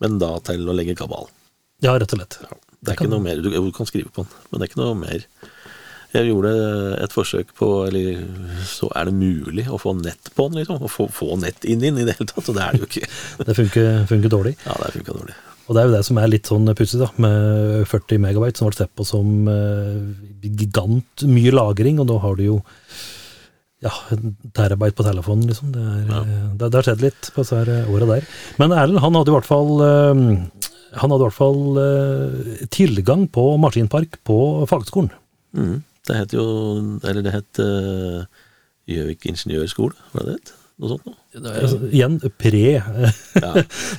Men 0.00 0.18
da 0.22 0.36
til 0.46 0.62
å 0.68 0.74
legge 0.76 0.94
kabal. 0.98 1.26
Ja, 1.82 1.96
rett 1.98 2.12
og 2.14 2.20
slett. 2.20 2.38
Det 2.80 2.92
er 2.94 2.98
ikke 2.98 3.10
noe 3.10 3.24
mer, 3.24 3.40
du, 3.42 3.50
du 3.50 3.72
kan 3.76 3.88
skrive 3.88 4.12
på 4.14 4.22
den, 4.24 4.30
men 4.50 4.60
det 4.60 4.66
er 4.66 4.70
ikke 4.70 4.80
noe 4.82 4.96
mer. 4.96 5.24
Jeg 6.10 6.26
gjorde 6.26 6.50
et 7.04 7.12
forsøk 7.14 7.52
på, 7.58 7.68
eller 7.86 8.24
så 8.66 8.88
er 8.98 9.06
det 9.06 9.14
mulig 9.14 9.66
å 9.70 9.78
få 9.78 9.94
nett 9.98 10.32
på 10.34 10.48
den, 10.48 10.60
liksom. 10.62 10.80
Å 10.82 10.90
få, 10.90 11.06
få 11.14 11.36
nett 11.42 11.66
inn 11.68 11.84
i 11.84 11.90
den 11.90 12.00
i 12.02 12.08
det 12.08 12.16
hele 12.18 12.30
tatt, 12.32 12.48
og 12.50 12.56
det 12.56 12.64
er 12.64 12.74
det 12.74 12.82
jo 12.82 12.88
ikke. 12.88 13.10
Det 13.50 13.56
funker, 13.56 13.88
funker 14.10 14.32
dårlig. 14.32 14.56
Ja, 14.66 14.74
det 14.82 14.92
funker 14.96 15.20
dårlig. 15.20 15.36
Og 15.68 15.76
det 15.76 15.82
er 15.82 15.86
jo 15.86 15.94
det 15.94 16.02
som 16.08 16.18
er 16.18 16.32
litt 16.32 16.50
sånn 16.50 16.72
pussig, 16.74 16.98
da, 16.98 17.06
med 17.22 17.86
40 17.86 18.22
megabyte, 18.24 18.58
som 18.58 18.66
ble 18.66 18.80
sett 18.80 18.92
på 18.98 19.06
som 19.06 19.46
eh, 19.52 20.02
gigant 20.42 21.26
mye 21.30 21.54
lagring, 21.54 22.02
og 22.02 22.10
nå 22.10 22.18
har 22.24 22.38
du 22.40 22.46
jo 22.48 22.56
ja, 23.80 23.92
terabyte 24.56 24.98
på 24.98 25.06
telefonen, 25.06 25.46
liksom. 25.48 25.70
Det, 25.76 25.84
er, 25.84 26.02
ja. 26.10 26.24
det, 26.58 26.66
det 26.66 26.80
har 26.80 26.88
skjedd 26.90 27.04
litt 27.06 27.30
på 27.36 27.44
disse 27.44 27.62
eh, 27.62 27.92
åra 27.94 28.10
der. 28.16 28.26
Men 28.58 28.74
Erlend, 28.74 29.02
han 29.04 29.20
hadde 29.20 29.30
i 29.30 29.36
hvert 29.38 29.48
fall 29.48 29.72
eh, 29.86 30.26
han 30.98 31.12
hadde 31.12 31.22
i 31.22 31.28
hvert 31.28 31.38
fall 31.38 31.78
eh, 31.84 32.66
tilgang 32.74 33.28
på 33.30 33.46
maskinpark 33.62 34.18
på 34.26 34.40
fagskolen. 34.70 35.12
Mm. 35.54 35.78
Det 36.08 36.16
het 36.16 36.32
jo 36.32 36.44
Eller 37.04 37.22
det 37.26 37.34
het 37.36 37.60
eh, 37.62 38.22
Gjøvik 38.90 39.26
ingeniørskole, 39.30 39.94
var 40.14 40.24
det 40.26 40.32
det 40.32 40.38
het? 40.40 40.56
Noe 40.80 40.88
sånt 40.94 41.04
noe? 41.04 41.16
Altså, 41.60 41.76
igjen 41.92 42.14
pre 42.40 42.60
eh, 42.80 43.10
Ja. 43.36 43.50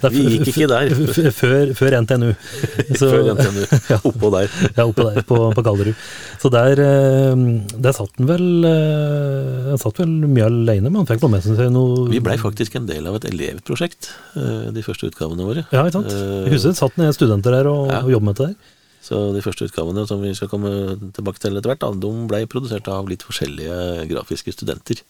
Vi 0.09 0.23
gikk 0.33 0.47
ikke 0.49 0.65
der. 0.71 0.89
Før, 1.39 1.69
før 1.77 1.95
NTNU. 2.01 2.31
Så- 2.99 3.11
Før 3.13 3.29
NTNU. 3.37 3.61
Oppå 4.09 4.31
der. 4.33 4.49
Ja, 4.75 4.87
oppå 4.89 5.05
der 5.05 5.21
på, 5.29 5.37
på 5.55 5.63
Gallerud. 5.63 6.01
Så 6.41 6.49
der, 6.51 6.81
eh, 6.81 7.45
der 7.85 7.93
satt 7.95 8.17
han 8.17 8.27
vel 8.33 8.65
eh, 8.67 9.69
Han 9.69 9.79
satt 9.85 10.01
vel 10.01 10.09
mye 10.25 10.49
alene, 10.49 10.89
men 10.89 11.03
han 11.03 11.07
fikk 11.13 11.23
med 11.29 11.45
seg 11.45 11.61
noe 11.71 12.09
Vi 12.11 12.19
blei 12.25 12.35
faktisk 12.41 12.75
en 12.81 12.89
del 12.89 13.07
av 13.07 13.21
et 13.21 13.29
elevprosjekt, 13.29 14.09
eh, 14.41 14.67
de 14.75 14.83
første 14.83 15.07
utgavene 15.13 15.45
våre. 15.47 15.67
Ja, 15.71 15.85
ikke 15.85 15.99
sant? 16.01 16.11
Eh, 16.17 16.49
Jeg 16.49 16.57
husker 16.57 16.73
det 16.73 16.81
satt 16.81 16.97
ned 16.99 17.13
studenter 17.15 17.59
der 17.61 17.69
og, 17.71 17.87
Ja. 17.93 18.01
og 18.01 18.11
jobbet 18.17 18.31
med 18.33 18.41
det 18.41 18.49
der. 18.49 18.77
Så 19.01 19.17
de 19.33 19.41
første 19.41 19.65
utgavene 19.65 20.05
som 20.09 20.21
vi 20.21 20.33
skal 20.37 20.49
komme 20.51 20.71
tilbake 21.15 21.41
til 21.41 21.57
etter 21.57 21.71
hvert, 21.71 21.81
da, 21.81 21.89
de 21.97 22.11
blei 22.29 22.43
produsert 22.49 22.89
av 22.91 23.09
litt 23.09 23.25
forskjellige 23.25 24.05
grafiske 24.11 24.53
studenter 24.53 25.01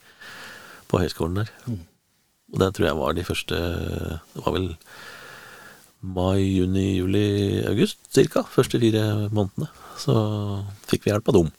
på 0.92 1.02
høyskolen 1.02 1.42
der. 1.42 1.52
Og 2.52 2.62
det 2.62 2.72
tror 2.76 2.88
jeg 2.88 3.00
var 3.00 3.16
de 3.16 3.24
første 3.24 3.58
Det 3.58 4.44
var 4.44 4.56
vel 4.56 4.72
mai, 6.02 6.42
juni, 6.42 6.98
juli, 6.98 7.26
august 7.70 8.00
cirka. 8.16 8.44
Første 8.48 8.80
fire 8.82 9.30
månedene. 9.30 9.70
Så 10.02 10.16
fikk 10.90 11.06
vi 11.06 11.14
hjelp 11.14 11.30
av 11.30 11.38
dem. 11.38 11.54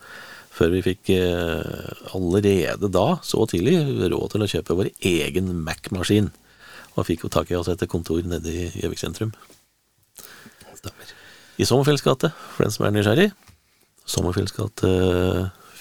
Før 0.52 0.74
vi 0.74 0.82
fikk 0.84 1.12
eh, 1.14 2.12
allerede 2.16 2.90
da, 2.92 3.06
så 3.24 3.46
tidlig, 3.48 3.78
råd 4.12 4.34
til 4.34 4.44
å 4.44 4.50
kjøpe 4.56 4.76
vår 4.82 4.90
egen 5.12 5.52
Mac-maskin. 5.64 6.32
Og 6.92 7.08
fikk 7.08 7.24
jo 7.24 7.32
tak 7.32 7.52
i 7.52 7.56
oss 7.56 7.70
et 7.72 7.86
kontor 7.88 8.20
nede 8.28 8.52
i 8.52 8.68
Gjøvik 8.82 9.00
sentrum. 9.00 9.32
Stemmer. 10.76 11.14
I 11.60 11.66
Sommerfjells 11.68 12.04
gate, 12.04 12.30
for 12.54 12.64
den 12.64 12.72
som 12.74 12.86
er 12.86 12.94
nysgjerrig. 12.94 13.28
Sommerfjells 14.08 14.54
gate 14.56 14.92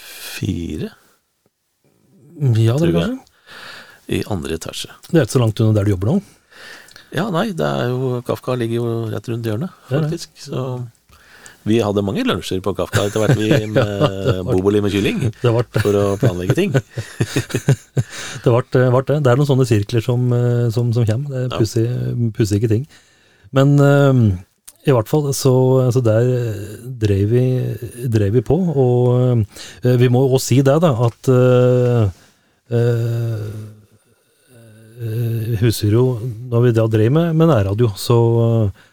fire 0.02 0.92
Ja, 2.58 2.76
det 2.78 2.90
er 2.90 2.96
kanskje. 2.96 3.20
i 4.12 4.24
andre 4.34 4.58
etasje. 4.58 4.92
Det 5.10 5.20
er 5.20 5.26
ikke 5.26 5.38
så 5.38 5.44
langt 5.44 5.60
unna 5.62 5.78
der 5.78 5.88
du 5.88 5.94
jobber 5.94 6.12
nå. 6.12 6.22
Ja, 7.12 7.28
nei, 7.34 7.52
det 7.56 7.68
er 7.68 7.92
jo 7.92 8.22
Kafka 8.28 8.56
ligger 8.56 8.80
jo 8.80 8.90
rett 9.12 9.28
rundt 9.28 9.48
hjørnet, 9.48 9.72
faktisk. 9.92 10.32
Så 10.40 10.64
vi 11.68 11.78
hadde 11.84 12.02
mange 12.02 12.24
lunsjer 12.26 12.62
på 12.64 12.74
Kafka 12.78 13.04
etter 13.06 13.22
hvert, 13.22 13.38
vi 13.38 13.50
med 13.76 14.46
Boboli 14.48 14.82
med 14.82 14.94
kylling. 14.94 15.20
For 15.84 15.98
å 16.00 16.06
planlegge 16.22 16.56
ting. 16.58 16.72
det. 16.76 16.82
Ble, 18.46 18.64
det. 18.72 19.20
det 19.22 19.34
er 19.34 19.38
noen 19.38 19.50
sånne 19.50 19.68
sirkler 19.70 20.02
som, 20.06 20.24
eh, 20.36 20.70
som, 20.74 20.94
som 20.96 21.06
kommer. 21.08 21.30
Det 21.36 21.44
er 21.50 21.60
pussige 21.60 22.32
pussige 22.38 22.72
ting. 22.72 22.88
Men 23.56 23.76
eh, 23.78 24.24
i 24.88 24.94
hvert 24.96 25.10
fall, 25.12 25.28
så, 25.38 25.54
så 25.94 26.02
der 26.06 26.30
drev 27.02 27.30
vi, 27.30 27.44
drev 28.10 28.34
vi 28.40 28.42
på. 28.46 28.58
Og 28.58 29.44
uh, 29.86 29.96
vi 30.02 30.10
må 30.10 30.24
også 30.28 30.46
si 30.48 30.62
det, 30.66 30.80
da, 30.82 30.96
at 31.10 31.32
uh, 31.34 32.10
husker 35.62 35.94
jo, 35.96 36.06
når 36.52 36.66
vi 36.68 36.72
da 36.78 36.88
drev 36.92 37.12
med, 37.14 37.36
med 37.38 37.50
nærradio, 37.50 37.90
så 37.98 38.18
eh, 38.46 38.88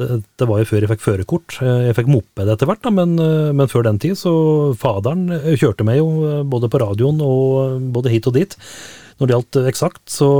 det, 0.00 0.08
det 0.40 0.48
var 0.48 0.58
jo 0.62 0.66
før 0.68 0.84
jeg 0.84 0.90
fikk 0.90 1.04
førerkort. 1.04 1.56
Eh, 1.62 1.84
Jeg 1.88 1.96
fikk 1.98 2.10
moped 2.10 2.50
etter 2.54 2.68
hvert, 2.68 2.82
da, 2.84 2.90
men, 2.94 3.14
eh, 3.22 3.52
men 3.56 3.70
før 3.70 3.86
den 3.86 4.00
tid 4.02 4.18
så 4.18 4.32
faderen 4.78 5.28
eh, 5.36 5.52
kjørte 5.60 5.86
meg 5.86 6.00
jo 6.00 6.08
eh, 6.26 6.42
både 6.48 6.70
på 6.72 6.82
radioen 6.82 7.22
og 7.22 7.46
eh, 7.62 7.78
både 7.94 8.12
hit 8.12 8.28
og 8.30 8.36
dit. 8.38 8.56
Når 9.20 9.28
det 9.28 9.36
gjaldt 9.36 9.60
eh, 9.60 9.68
eksakt, 9.70 10.02
så, 10.10 10.30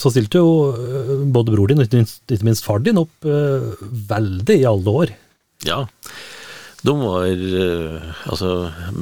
så 0.00 0.12
stilte 0.12 0.42
jo 0.42 0.52
eh, 0.72 1.16
både 1.32 1.54
bror 1.54 1.70
din 1.70 1.82
og 1.82 1.88
ikke 1.88 2.44
minst, 2.46 2.66
far 2.66 2.82
din 2.84 3.00
opp 3.00 3.26
eh, 3.28 3.72
veldig 4.12 4.58
i 4.60 4.68
alle 4.68 4.96
år. 5.02 5.14
Ja. 5.66 5.84
De 6.82 6.92
var 6.98 7.28
Altså, 8.26 8.48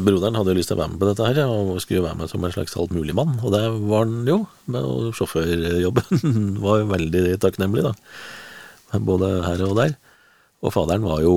broderen 0.04 0.36
hadde 0.36 0.52
jo 0.52 0.58
lyst 0.58 0.68
til 0.68 0.76
å 0.76 0.82
være 0.82 0.92
med 0.92 1.00
på 1.00 1.08
dette 1.08 1.28
her, 1.30 1.38
og 1.48 1.78
skulle 1.80 2.02
jo 2.02 2.06
være 2.06 2.18
med 2.20 2.28
som 2.28 2.44
en 2.44 2.52
slags 2.52 2.76
altmuligmann. 2.76 3.38
Og 3.40 3.54
det 3.54 3.62
var 3.88 4.04
han 4.04 4.28
jo. 4.28 4.42
Og 4.76 5.16
sjåførjobben 5.16 6.60
var 6.64 6.82
jo 6.82 6.90
veldig 6.90 7.24
takknemlig, 7.40 7.86
da. 7.88 7.94
Både 9.00 9.30
her 9.46 9.64
og 9.64 9.78
der. 9.80 9.94
Og 10.60 10.74
faderen 10.74 11.06
var 11.08 11.22
jo 11.24 11.34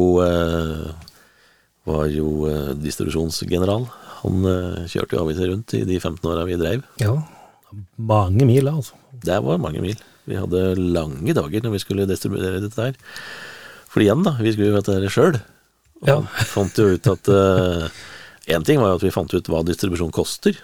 var 1.88 2.12
jo 2.12 2.50
distribusjonsgeneral. 2.80 3.88
Han 4.26 4.44
kjørte 4.92 5.16
jo 5.16 5.24
aviser 5.24 5.48
rundt 5.54 5.78
i 5.80 5.86
de 5.88 5.96
15 6.02 6.28
åra 6.28 6.44
vi 6.50 6.60
dreiv. 6.60 6.84
Ja, 7.00 7.16
mange 7.98 8.48
mil, 8.50 8.70
altså. 8.72 8.98
Det 9.24 9.38
var 9.46 9.62
mange 9.62 9.84
mil. 9.84 10.00
Vi 10.30 10.40
hadde 10.40 10.74
lange 10.80 11.36
dager 11.36 11.64
når 11.64 11.76
vi 11.76 11.82
skulle 11.84 12.08
distribuere 12.10 12.62
dette 12.64 12.90
her. 12.90 12.98
For 13.92 14.04
igjen, 14.04 14.24
da, 14.26 14.38
vi 14.42 14.54
skulle 14.56 14.72
jo 14.72 14.82
dette 14.82 15.14
sjøl. 15.14 15.40
Og 16.04 16.10
Ja. 16.10 16.20
fant 16.56 16.78
jo 16.80 16.94
ut 16.96 17.08
at 17.12 17.30
Én 18.52 18.64
ting 18.68 18.82
var 18.82 18.92
jo 18.92 19.00
at 19.00 19.06
vi 19.06 19.14
fant 19.14 19.32
ut 19.32 19.48
hva 19.48 19.62
distribusjon 19.64 20.12
koster. 20.12 20.58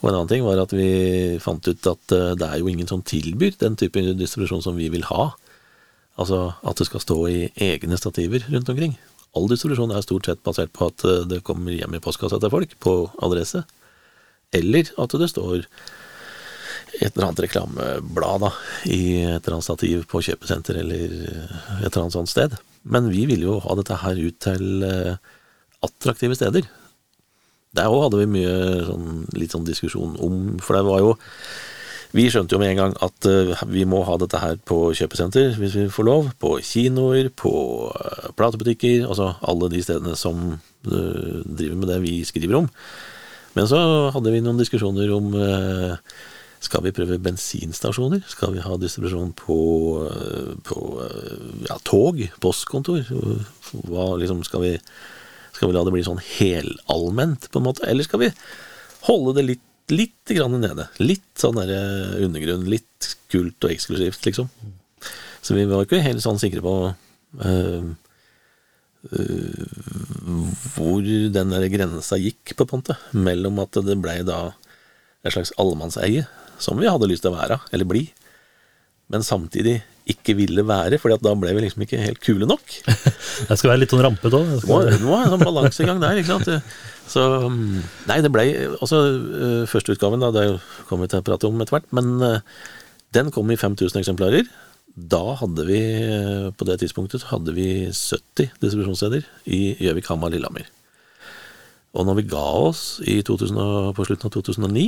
Og 0.00 0.08
en 0.08 0.14
annen 0.14 0.30
ting 0.30 0.44
var 0.46 0.62
at 0.62 0.72
vi 0.72 1.36
fant 1.44 1.60
ut 1.68 1.88
at 1.90 2.14
uh, 2.16 2.32
det 2.38 2.46
er 2.46 2.62
jo 2.62 2.70
ingen 2.72 2.88
som 2.88 3.02
tilbyr 3.04 3.58
den 3.60 3.76
type 3.76 4.00
distribusjon 4.16 4.64
som 4.64 4.78
vi 4.78 4.88
vil 4.92 5.04
ha. 5.10 5.30
Altså 6.20 6.54
at 6.64 6.80
det 6.80 6.88
skal 6.88 7.04
stå 7.04 7.18
i 7.28 7.40
egne 7.60 7.98
stativer 8.00 8.46
rundt 8.48 8.72
omkring. 8.72 8.96
All 9.36 9.48
distribusjon 9.50 9.92
er 9.92 10.04
stort 10.04 10.26
sett 10.26 10.40
basert 10.46 10.72
på 10.76 10.88
at 10.90 11.04
eh, 11.06 11.26
det 11.28 11.44
kommer 11.46 11.76
hjem 11.76 11.94
i 11.94 12.00
postkassa 12.02 12.40
til 12.40 12.52
folk 12.52 12.72
på 12.82 12.94
adresse. 13.22 13.62
Eller 14.56 14.88
at 14.98 15.14
det 15.20 15.28
står 15.30 15.68
et 16.98 17.12
eller 17.12 17.28
annet 17.28 17.44
reklameblad 17.46 18.42
da, 18.46 18.50
i 18.90 19.22
et 19.22 19.38
eller 19.38 19.56
annet 19.58 19.68
stativ 19.68 20.04
på 20.10 20.22
kjøpesenter 20.26 20.80
eller 20.82 21.06
et 21.06 21.86
eller 21.86 22.02
annet 22.02 22.16
sånt 22.16 22.32
sted. 22.32 22.56
Men 22.82 23.10
vi 23.12 23.26
ville 23.28 23.46
jo 23.46 23.58
ha 23.64 23.76
dette 23.78 23.98
her 24.02 24.20
ut 24.20 24.38
til 24.42 24.84
eh, 24.86 25.16
attraktive 25.84 26.36
steder. 26.38 26.68
Der 27.76 27.90
òg 27.90 28.06
hadde 28.06 28.22
vi 28.22 28.30
mye 28.38 28.54
sånn, 28.88 29.26
litt 29.38 29.52
sånn 29.54 29.68
diskusjon 29.68 30.16
om, 30.22 30.40
for 30.62 30.78
det 30.78 30.86
var 30.88 31.04
jo 31.04 31.12
Vi 32.10 32.24
skjønte 32.26 32.56
jo 32.56 32.58
med 32.58 32.72
en 32.72 32.80
gang 32.80 32.94
at 33.06 33.26
eh, 33.30 33.60
vi 33.70 33.84
må 33.86 34.00
ha 34.02 34.16
dette 34.18 34.40
her 34.42 34.56
på 34.66 34.88
kjøpesenter, 34.98 35.52
hvis 35.60 35.76
vi 35.78 35.84
får 35.94 36.06
lov. 36.08 36.32
På 36.42 36.56
kinoer, 36.58 37.28
på 37.30 37.52
eh, 37.94 38.32
platebutikker, 38.34 39.04
altså 39.06 39.28
alle 39.46 39.68
de 39.70 39.82
stedene 39.86 40.16
som 40.18 40.40
eh, 40.56 41.36
driver 41.46 41.78
med 41.78 41.92
det 41.92 42.00
vi 42.02 42.16
skriver 42.26 42.64
om. 42.64 42.66
Men 43.54 43.70
så 43.70 43.78
hadde 44.10 44.32
vi 44.34 44.42
noen 44.42 44.58
diskusjoner 44.58 45.14
om 45.14 45.30
eh, 45.38 45.94
skal 46.60 46.84
vi 46.84 46.92
prøve 46.92 47.16
bensinstasjoner? 47.24 48.20
Skal 48.28 48.52
vi 48.52 48.64
ha 48.64 48.76
distribusjon 48.76 49.32
på, 49.38 49.56
på 50.66 50.80
ja, 51.64 51.78
tog? 51.88 52.20
Postkontor? 52.44 53.06
Hva, 53.88 54.10
liksom, 54.20 54.42
skal, 54.44 54.66
vi, 54.66 54.74
skal 55.56 55.70
vi 55.70 55.76
la 55.76 55.84
det 55.86 55.94
bli 55.94 56.04
sånn 56.04 56.20
helallment, 56.36 57.48
på 57.48 57.62
en 57.62 57.68
måte? 57.70 57.86
Eller 57.88 58.04
skal 58.04 58.26
vi 58.26 58.30
holde 59.08 59.38
det 59.38 59.46
litt, 59.54 59.66
litt 59.94 60.34
nede? 60.52 60.90
Litt 61.00 61.32
sånn 61.40 61.56
der 61.62 61.72
eh, 61.78 62.20
undergrunn, 62.26 62.68
litt 62.68 63.14
kult 63.32 63.64
og 63.64 63.72
eksklusivt, 63.72 64.20
liksom. 64.28 64.52
Så 65.40 65.56
vi 65.56 65.64
var 65.64 65.86
ikke 65.86 66.04
helt 66.04 66.20
sånn 66.20 66.38
sikre 66.42 66.60
på 66.60 66.74
eh, 67.40 67.88
hvor 70.76 71.00
den 71.00 71.54
der 71.54 71.70
grensa 71.72 72.20
gikk, 72.20 72.52
på 72.52 72.66
en 72.68 72.82
måte, 72.82 72.98
mellom 73.16 73.62
at 73.64 73.80
det 73.86 73.96
blei 73.96 74.20
da 74.28 74.50
et 75.24 75.32
slags 75.34 75.54
allemannseie, 75.60 76.26
som 76.60 76.80
vi 76.80 76.90
hadde 76.90 77.08
lyst 77.10 77.24
til 77.24 77.32
å 77.32 77.38
være, 77.38 77.60
eller 77.72 77.88
bli, 77.88 78.04
men 79.10 79.24
samtidig 79.26 79.80
ikke 80.10 80.34
ville 80.38 80.62
være, 80.66 80.98
for 81.00 81.12
da 81.12 81.34
ble 81.38 81.52
vi 81.54 81.64
liksom 81.64 81.84
ikke 81.84 82.00
helt 82.00 82.20
kule 82.22 82.46
nok. 82.48 82.62
Det 83.48 83.58
skal 83.58 83.72
være 83.72 83.82
litt 83.82 83.92
sånn 83.92 84.02
rampete 84.04 84.38
òg. 84.38 84.48
Det 84.62 84.76
er 84.76 84.96
det 84.96 85.00
en 85.02 85.34
sånn 85.34 85.44
balansegang 85.44 86.00
der, 86.02 86.20
ikke 86.20 86.38
sant. 86.38 86.72
Så 87.10 87.24
mm, 87.50 87.78
Nei, 88.10 88.18
det 88.22 88.30
blei 88.34 88.48
også 88.78 88.98
øh, 89.00 89.62
førsteutgaven, 89.70 90.22
da, 90.22 90.30
det 90.34 90.44
kommer 90.88 91.06
vi 91.06 91.14
til 91.14 91.22
å 91.22 91.26
prate 91.26 91.48
om 91.48 91.62
etter 91.62 91.78
hvert, 91.78 91.88
men 91.96 92.12
øh, 92.26 92.58
den 93.16 93.32
kom 93.34 93.50
i 93.50 93.58
5000 93.58 94.02
eksemplarer. 94.02 94.50
Da 94.94 95.22
hadde 95.40 95.66
vi, 95.68 95.80
øh, 96.06 96.50
på 96.54 96.66
det 96.68 96.80
tidspunktet, 96.82 97.22
så 97.22 97.34
hadde 97.36 97.54
vi 97.56 97.68
70 97.90 98.54
distribusjonssteder 98.62 99.26
i 99.50 99.62
Gjøvik, 99.80 100.10
Hamar, 100.10 100.34
Lillehammer. 100.34 100.70
Og 101.98 102.06
når 102.06 102.20
vi 102.20 102.28
ga 102.30 102.46
oss 102.70 102.84
i 103.02 103.18
2000, 103.26 103.58
på 103.96 104.06
slutten 104.06 104.30
av 104.30 104.34
2009, 104.38 104.86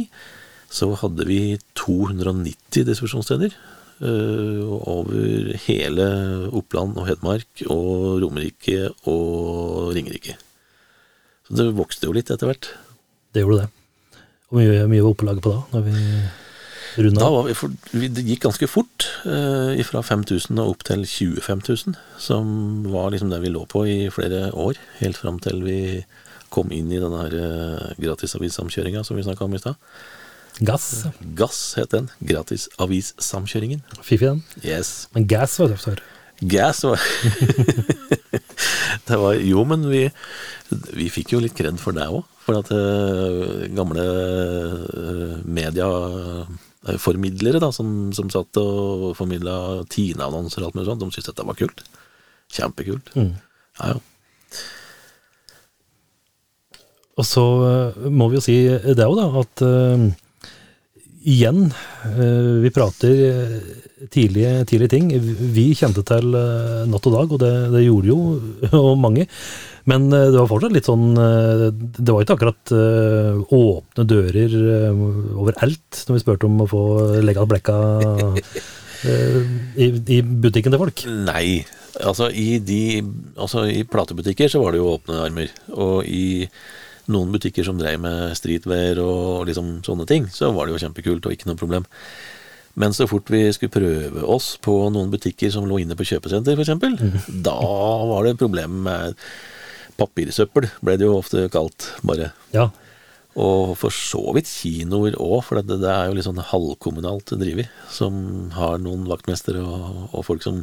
så 0.72 0.88
hadde 1.02 1.26
vi 1.28 1.40
290 1.78 2.86
distribusjonssteder 2.88 3.52
øh, 4.00 4.62
over 4.88 5.52
hele 5.66 6.06
Oppland 6.52 6.96
og 6.96 7.06
Hedmark 7.10 7.64
og 7.68 8.22
Romerike 8.24 8.88
og 9.04 9.92
Ringerike. 9.96 10.38
Så 11.46 11.58
det 11.58 11.72
vokste 11.76 12.08
jo 12.08 12.16
litt 12.16 12.32
etter 12.32 12.48
hvert. 12.48 12.70
Det 13.32 13.44
gjorde 13.44 13.64
det. 13.64 13.68
Hvor 14.48 14.60
mye, 14.60 14.86
mye 14.88 15.04
var 15.04 15.14
oppelaget 15.14 15.44
på 15.44 15.52
da, 15.52 15.60
når 15.72 15.84
vi 15.86 15.98
runda 17.02 17.22
Da 17.22 17.28
var 17.32 17.46
vi 17.46 17.54
for, 17.56 17.76
det 17.92 18.24
gikk 18.26 18.42
ganske 18.46 18.68
fort, 18.68 19.06
eh, 19.28 19.80
fra 19.88 20.02
5000 20.04 20.60
og 20.60 20.74
opp 20.74 20.84
til 20.88 21.06
25 21.08 21.62
000, 21.68 22.00
som 22.20 22.50
var 22.92 23.12
liksom 23.12 23.32
det 23.32 23.40
vi 23.44 23.52
lå 23.52 23.64
på 23.68 23.84
i 23.88 23.98
flere 24.12 24.50
år, 24.52 24.80
helt 25.00 25.20
fram 25.20 25.40
til 25.40 25.64
vi 25.64 25.78
kom 26.52 26.72
inn 26.72 26.92
i 26.92 27.00
denne 27.00 27.22
eh, 27.32 27.94
gratisavissamkjøringa 28.00 29.04
som 29.08 29.16
vi 29.16 29.24
snakka 29.24 29.48
om 29.48 29.56
i 29.56 29.62
stad. 29.62 29.80
Gass. 30.60 31.04
Gass 31.38 31.74
het 31.78 31.90
den. 31.94 32.10
Gratisavissamkjøringen. 32.28 33.80
Fiffig 34.02 34.28
den. 34.28 34.42
Yes. 34.64 35.08
Men 35.14 35.28
gas 35.30 35.58
var 35.60 35.66
det 35.70 35.76
ofte 35.78 35.90
høre. 35.94 36.04
Gas 36.42 36.82
var 36.82 36.98
Det 39.06 39.16
var 39.18 39.34
Jo, 39.38 39.64
men 39.68 39.90
vi, 39.90 40.10
vi 40.98 41.10
fikk 41.14 41.32
jo 41.36 41.40
litt 41.42 41.56
kred 41.58 41.78
for 41.80 41.92
det 41.96 42.06
òg. 42.10 42.22
For 42.42 42.54
at 42.58 42.68
uh, 42.74 43.66
gamle 43.74 44.02
uh, 44.02 45.36
mediaformidlere 45.46 47.60
da, 47.62 47.70
som, 47.74 48.12
som 48.16 48.30
satt 48.34 48.56
og 48.58 49.16
formidla 49.18 49.54
Tine-annonser 49.92 50.62
og 50.62 50.66
alt 50.68 50.76
mulig 50.78 50.88
sånt, 50.90 51.02
de 51.04 51.10
syntes 51.14 51.30
dette 51.30 51.46
var 51.46 51.56
kult. 51.58 51.78
Kjempekult. 52.52 53.06
Mm. 53.14 53.34
Ja, 53.78 53.84
ja. 53.94 53.98
Og 57.20 57.24
så 57.28 57.42
eh, 57.66 58.08
må 58.10 58.24
vi 58.30 58.36
jo 58.38 58.44
si 58.44 58.56
det 58.66 59.06
òg, 59.06 59.16
da, 59.18 59.26
at 59.42 59.62
eh, 59.66 59.98
igjen, 61.24 61.66
eh, 62.04 62.60
vi 62.62 62.70
prater 62.74 63.12
eh, 63.26 64.06
tidlige, 64.10 64.64
tidlige 64.68 64.92
ting. 64.92 65.10
Vi 65.54 65.66
kjente 65.78 66.04
til 66.06 66.34
eh, 66.38 66.82
natt 66.90 67.06
og 67.08 67.16
dag, 67.16 67.34
og 67.34 67.42
det, 67.42 67.52
det 67.74 67.84
gjorde 67.86 68.10
jo 68.10 68.18
og 68.82 68.98
mange. 69.00 69.26
Men 69.88 70.06
det 70.12 70.36
var 70.36 70.46
fortsatt 70.46 70.70
litt 70.76 70.86
sånn 70.86 71.08
Det 71.10 72.12
var 72.14 72.22
ikke 72.22 72.36
akkurat 72.36 72.70
åpne 73.50 74.04
dører 74.06 74.52
overalt 74.94 76.04
når 76.06 76.14
vi 76.14 76.22
spurte 76.22 76.46
om 76.46 76.62
å 76.62 76.68
få 76.70 76.82
legge 77.18 77.42
av 77.42 77.48
blekka 77.50 77.78
i, 79.82 79.88
i 79.90 80.20
butikken 80.22 80.70
til 80.70 80.82
folk. 80.84 81.02
Nei, 81.26 81.64
altså 81.98 82.30
i 82.30 82.60
de 82.62 83.02
Altså 83.34 83.66
i 83.74 83.82
platebutikker 83.82 84.54
så 84.54 84.62
var 84.62 84.70
det 84.70 84.84
jo 84.84 84.92
åpne 84.92 85.18
armer. 85.26 85.50
Og 85.74 86.06
i 86.06 86.46
noen 87.12 87.32
butikker 87.34 87.66
som 87.66 87.78
drev 87.80 88.00
med 88.02 88.36
streetwear 88.38 89.00
og 89.02 89.48
liksom 89.48 89.78
sånne 89.86 90.06
ting, 90.08 90.28
så 90.32 90.50
var 90.56 90.66
det 90.66 90.76
jo 90.76 90.84
kjempekult 90.86 91.28
og 91.28 91.36
ikke 91.36 91.50
noe 91.50 91.60
problem. 91.60 91.88
Men 92.74 92.94
så 92.96 93.04
fort 93.08 93.28
vi 93.30 93.44
skulle 93.52 93.72
prøve 93.72 94.24
oss 94.24 94.54
på 94.64 94.74
noen 94.92 95.10
butikker 95.12 95.52
som 95.52 95.66
lå 95.68 95.82
inne 95.82 95.96
på 95.98 96.06
kjøpesenter, 96.08 96.56
f.eks., 96.56 96.72
mm. 96.72 97.42
da 97.44 97.58
var 98.08 98.24
det 98.24 98.38
problem 98.40 98.78
med 98.86 99.18
papirsøppel, 99.98 100.70
ble 100.80 100.96
det 100.96 101.04
jo 101.04 101.18
ofte 101.18 101.44
kalt, 101.52 101.90
bare. 102.06 102.30
Ja. 102.54 102.70
Og 103.40 103.74
for 103.80 103.94
så 103.94 104.20
vidt 104.36 104.50
kinoer 104.50 105.16
òg, 105.20 105.38
for 105.46 105.60
det, 105.60 105.78
det, 105.80 105.88
er 105.88 106.08
jo 106.08 106.16
litt 106.16 106.26
sånn 106.26 106.40
halvkommunalt 106.50 107.32
drevet, 107.40 107.70
som 107.92 108.50
har 108.56 108.80
noen 108.82 109.06
vaktmestere 109.08 109.62
og, 109.64 110.10
og, 110.10 110.20
folk 110.26 110.44
som 110.44 110.62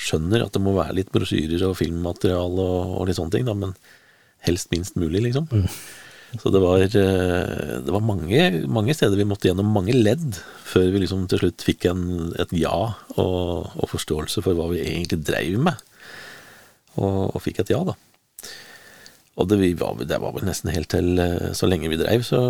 skjønner 0.00 0.44
at 0.44 0.56
det 0.56 0.64
må 0.64 0.74
være 0.76 0.98
litt 0.98 1.12
brosjyrer 1.12 1.64
og 1.68 1.78
filmmateriale 1.80 2.66
og, 2.66 2.98
og, 2.98 3.08
litt 3.08 3.20
sånne 3.20 3.36
ting, 3.36 3.48
da, 3.48 3.56
men 3.56 3.76
helst 4.46 4.70
minst 4.72 4.96
mulig, 5.00 5.22
liksom. 5.28 5.48
Mm. 5.50 5.66
Så 6.38 6.50
det 6.54 6.60
var, 6.62 6.78
eh, 6.78 6.90
det 7.82 7.90
var 7.90 8.04
mange, 8.06 8.42
mange, 8.70 8.94
steder 8.94 9.18
vi 9.18 9.26
måtte 9.26 9.48
gjennom 9.50 9.72
mange 9.74 9.96
ledd 9.96 10.38
før 10.62 10.92
vi 10.94 11.02
liksom 11.02 11.26
til 11.30 11.42
slutt 11.42 11.64
fikk 11.66 11.88
en, 11.90 12.04
et 12.38 12.52
ja 12.54 12.76
og, 13.16 13.72
og, 13.74 13.86
forståelse 13.90 14.44
for 14.44 14.54
hva 14.54 14.68
vi 14.70 14.84
egentlig 14.84 15.24
dreiv 15.26 15.58
med. 15.66 15.82
Og, 17.00 17.34
og 17.34 17.42
fikk 17.42 17.64
et 17.64 17.74
ja, 17.74 17.82
da. 17.86 17.96
Og 19.40 19.48
det, 19.48 19.58
var, 19.80 19.98
det, 20.04 20.18
var, 20.20 20.34
vel 20.36 20.46
nesten 20.46 20.70
helt 20.74 20.90
til 20.92 21.18
eh, 21.18 21.50
så 21.56 21.66
lenge 21.66 21.90
vi 21.90 21.98
dreiv, 21.98 22.22
så, 22.26 22.40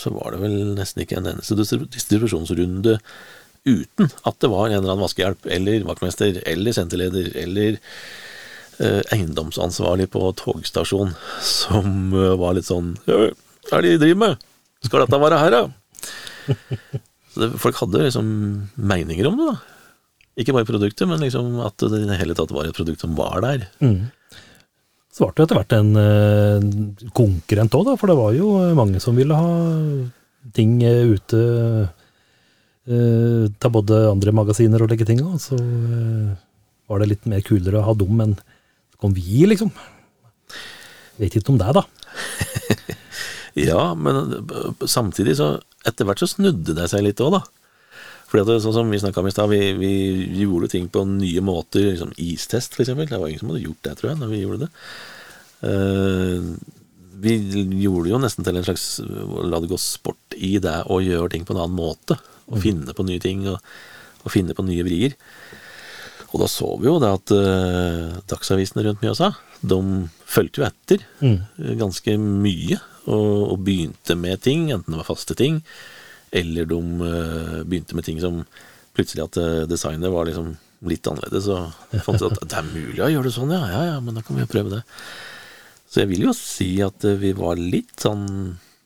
så 0.00 0.10
var 0.16 0.34
det 0.34 0.42
vel 0.42 0.58
nesten 0.78 1.04
ikke 1.04 1.20
en 1.20 1.34
eneste 1.36 1.58
distribusjonsrunde 1.94 2.98
uten 3.68 4.08
at 4.26 4.38
det 4.40 4.50
var 4.50 4.68
en 4.68 4.78
eller 4.78 4.94
annen 4.94 5.04
vaskehjelp 5.04 5.48
eller 5.52 5.86
vaktmester 5.86 6.40
eller 6.48 6.74
senterleder 6.74 7.30
eller 7.42 7.78
eiendomsansvarlig 8.80 10.08
på 10.12 10.22
togstasjon 10.38 11.14
som 11.42 12.14
eh, 12.14 12.34
var 12.38 12.54
litt 12.56 12.68
sånn 12.68 12.94
Hva 13.06 13.78
er 13.78 13.84
det 13.84 13.96
de 13.96 14.02
driver 14.04 14.20
med? 14.22 14.46
Skal 14.86 15.02
dette 15.02 15.20
være 15.24 15.40
her, 15.42 15.56
da? 15.56 15.64
Det, 17.38 17.52
folk 17.60 17.76
hadde 17.78 18.00
liksom 18.02 18.28
meninger 18.74 19.26
om 19.28 19.36
det, 19.38 19.44
da. 19.52 19.58
Ikke 20.42 20.54
bare 20.56 20.66
produktet, 20.66 21.06
men 21.06 21.20
liksom 21.22 21.60
at 21.62 21.76
det 21.84 22.00
i 22.00 22.06
det 22.08 22.16
hele 22.18 22.34
tatt 22.34 22.50
var 22.50 22.66
et 22.66 22.74
produkt 22.74 23.04
som 23.04 23.12
var 23.14 23.44
der. 23.44 23.68
Mm. 23.78 24.08
Så 25.14 25.28
ble 25.28 25.36
det 25.36 25.44
etter 25.44 25.58
hvert 25.60 25.74
en 25.76 25.92
uh, 25.98 27.12
konkurrent 27.14 27.76
òg, 27.78 27.92
for 28.00 28.10
det 28.10 28.16
var 28.18 28.34
jo 28.34 28.48
mange 28.78 28.98
som 29.02 29.14
ville 29.18 29.38
ha 29.38 29.52
ting 30.56 30.80
ute 30.82 31.44
uh, 32.88 33.46
til 33.46 33.74
både 33.76 34.02
andre 34.08 34.34
magasiner 34.34 34.82
og 34.82 34.90
legge 34.90 35.06
ting 35.06 35.22
av. 35.22 35.38
Så 35.42 35.58
uh, 35.58 36.34
var 36.90 37.02
det 37.04 37.12
litt 37.12 37.30
mer 37.30 37.44
kulere 37.46 37.78
å 37.78 37.86
ha 37.86 37.94
dem 37.98 38.24
enn 38.24 38.38
kom 39.00 39.14
vi, 39.16 39.44
liksom. 39.48 39.70
Vet 41.18 41.36
ikke 41.38 41.54
om 41.54 41.60
det, 41.60 41.74
da. 41.76 41.84
ja, 43.68 43.82
men 43.98 44.38
samtidig 44.86 45.36
så 45.38 45.58
Etter 45.86 46.08
hvert 46.08 46.20
så 46.20 46.26
snudde 46.26 46.74
det 46.74 46.88
seg 46.90 47.04
litt 47.06 47.20
òg, 47.22 47.36
da. 47.38 47.44
Fordi 48.28 48.42
at 48.44 48.64
sånn 48.64 48.74
som 48.76 48.90
vi 48.92 48.98
snakka 49.00 49.22
om 49.22 49.28
i 49.30 49.32
stad, 49.32 49.48
vi, 49.48 49.60
vi, 49.78 49.92
gjorde 50.42 50.68
ting 50.74 50.88
på 50.92 51.04
nye 51.08 51.40
måter. 51.44 51.86
liksom 51.86 52.10
Istest, 52.20 52.76
eksempel. 52.76 53.08
Det 53.08 53.20
var 53.20 53.30
ingen 53.30 53.40
som 53.40 53.52
hadde 53.54 53.62
gjort 53.64 53.86
det, 53.86 53.94
tror 53.96 54.10
jeg, 54.10 54.18
når 54.20 54.32
vi 54.34 54.40
gjorde 54.42 54.66
det. 54.66 54.68
Uh, 55.64 56.50
vi 57.24 57.32
gjorde 57.80 58.12
jo 58.12 58.20
nesten 58.22 58.46
til 58.46 58.60
en 58.60 58.66
slags 58.66 58.84
La 59.48 59.58
det 59.58 59.70
gå 59.72 59.78
sport 59.80 60.36
i 60.36 60.52
det 60.62 60.76
å 60.92 61.00
gjøre 61.02 61.32
ting 61.32 61.48
på 61.48 61.56
en 61.56 61.62
annen 61.64 61.78
måte. 61.78 62.18
Og 62.50 62.58
mm. 62.58 62.62
finne 62.66 62.96
på 62.98 63.06
nye 63.08 63.22
ting, 63.22 63.46
og, 63.48 63.64
og 64.22 64.34
finne 64.34 64.56
på 64.58 64.66
nye 64.66 64.84
vrier. 64.86 65.16
Og 66.28 66.42
da 66.42 66.48
så 66.50 66.68
vi 66.76 66.88
jo 66.90 66.98
det 67.00 67.08
at 67.08 67.32
uh, 67.32 68.18
dagsavisene 68.28 68.84
rundt 68.84 69.04
Mjøsa, 69.04 69.32
de 69.64 69.78
fulgte 70.28 70.60
jo 70.60 70.66
etter 70.66 71.04
mm. 71.24 71.38
ganske 71.80 72.16
mye, 72.20 72.80
og, 73.08 73.54
og, 73.54 73.56
begynte 73.64 74.16
med 74.20 74.42
ting, 74.44 74.68
enten 74.74 74.92
det 74.92 75.00
var 75.00 75.08
faste 75.08 75.36
ting, 75.38 75.62
eller 76.28 76.68
de 76.68 76.80
uh, 77.00 77.62
begynte 77.64 77.96
med 77.96 78.04
ting 78.04 78.20
som 78.20 78.42
plutselig 78.96 79.24
at 79.24 79.40
uh, 79.40 79.64
designet 79.70 80.12
var 80.12 80.28
liksom 80.28 80.52
litt 80.88 81.08
annerledes, 81.08 81.48
og 81.48 81.72
fant 82.06 82.20
ut 82.20 82.36
at 82.36 82.44
det 82.44 82.60
er 82.60 82.70
mulig 82.74 83.02
å 83.02 83.12
gjøre 83.14 83.30
det 83.30 83.36
sånn, 83.38 83.56
ja, 83.56 83.64
ja, 83.72 83.82
ja, 83.94 83.98
men 84.04 84.18
da 84.18 84.24
kan 84.26 84.36
vi 84.36 84.44
jo 84.44 84.52
prøve 84.52 84.76
det. 84.76 84.84
Så 85.88 86.02
jeg 86.02 86.12
vil 86.12 86.28
jo 86.28 86.36
si 86.36 86.74
at 86.84 87.06
vi 87.16 87.32
var 87.32 87.56
litt 87.56 88.04
sånn 88.04 88.26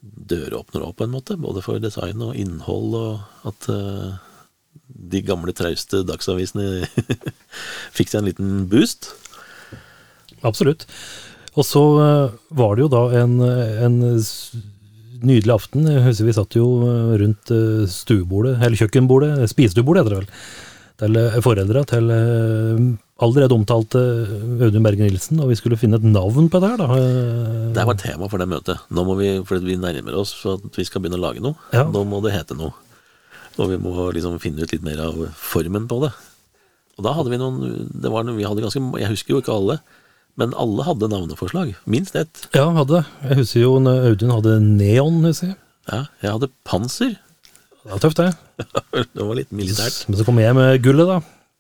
døråpnere 0.02 0.87
òg, 0.87 0.94
på 0.94 1.09
en 1.09 1.16
måte, 1.16 1.35
både 1.42 1.62
for 1.66 1.83
design 1.83 2.22
og 2.22 2.38
innhold, 2.38 2.94
og 2.94 3.50
at 3.50 3.66
de 5.12 5.22
gamle, 5.26 5.54
trauste 5.56 6.02
dagsavisene 6.08 6.87
fikk 7.96 8.12
seg 8.12 8.22
en 8.22 8.30
liten 8.30 8.54
boost. 8.70 9.12
Absolutt. 10.46 10.87
Og 11.52 11.66
så 11.68 11.82
eh, 12.00 12.35
var 12.56 12.76
det 12.76 12.87
jo 12.87 12.92
da 12.92 13.02
en, 13.20 13.38
en 13.42 13.98
nydelig 15.22 15.54
aften. 15.54 15.87
Jeg 15.88 16.04
husker 16.06 16.28
vi 16.28 16.37
satt 16.37 16.58
jo 16.58 16.66
eh, 16.88 17.14
rundt 17.22 17.52
eh, 17.54 17.87
stuebordet, 17.90 18.58
eller 18.61 18.78
kjøkkenbordet, 18.80 19.35
spisestuebordet 19.52 20.04
heter 20.04 20.14
det 20.14 20.20
vel, 20.22 20.30
til 21.02 21.18
foreldra 21.42 21.80
til 21.88 22.11
allerede 23.22 23.56
omtalte 23.56 24.00
Audun 24.62 24.85
Berge 24.85 25.02
Nilsen, 25.02 25.40
og 25.42 25.50
vi 25.50 25.56
skulle 25.58 25.78
finne 25.78 25.98
et 25.98 26.06
navn 26.06 26.46
på 26.50 26.61
det 26.62 26.70
her, 26.72 26.78
da. 26.78 27.00
Det 27.74 27.87
var 27.88 27.98
tema 27.98 28.28
for 28.30 28.42
det 28.42 28.48
møtet. 28.50 28.82
Nå 28.94 29.04
må 29.06 29.16
vi, 29.18 29.32
fordi 29.46 29.72
vi 29.72 29.78
nærmer 29.82 30.20
oss 30.20 30.35
for 30.38 30.61
at 30.61 30.78
vi 30.78 30.87
skal 30.87 31.02
begynne 31.02 31.18
å 31.18 31.24
lage 31.24 31.42
noe, 31.42 31.58
ja. 31.74 31.85
nå 31.90 32.04
må 32.08 32.22
det 32.24 32.35
hete 32.37 32.58
noe. 32.58 32.74
Og 33.61 33.73
vi 33.73 33.81
må 33.81 33.93
liksom 34.15 34.38
finne 34.43 34.65
ut 34.65 34.73
litt 34.73 34.85
mer 34.87 35.01
av 35.05 35.19
formen 35.37 35.88
på 35.91 35.99
det. 36.05 36.12
Og 36.99 37.07
da 37.07 37.15
hadde 37.17 37.33
vi 37.33 37.41
noen 37.41 37.91
det 38.03 38.12
var, 38.12 38.29
vi 38.29 38.47
hadde 38.47 38.65
ganske, 38.65 38.81
Jeg 39.01 39.12
husker 39.12 39.35
jo 39.35 39.43
ikke 39.43 39.55
alle, 39.55 39.79
men 40.41 40.55
alle 40.57 40.87
hadde 40.87 41.11
navneforslag. 41.12 41.75
Minst 41.85 42.17
ett. 42.17 42.47
Ja, 42.57 42.71
hadde. 42.77 43.05
Jeg 43.27 43.43
husker 43.43 43.65
jo 43.65 43.75
Audun 43.81 44.33
hadde 44.37 44.57
Neon, 44.65 45.21
husker 45.27 45.53
jeg. 45.53 45.59
Ja, 45.91 46.05
jeg 46.23 46.37
hadde 46.37 46.51
Panser. 46.69 47.15
Det 47.83 47.91
var 47.91 48.03
tøft, 48.05 48.21
det. 48.21 48.67
det 49.17 49.25
var 49.27 49.37
litt 49.37 49.53
militært. 49.55 50.05
Men 50.09 50.21
så 50.21 50.27
kom 50.27 50.38
jeg 50.38 50.55
med 50.57 50.77
gullet, 50.85 51.09
da. 51.09 51.19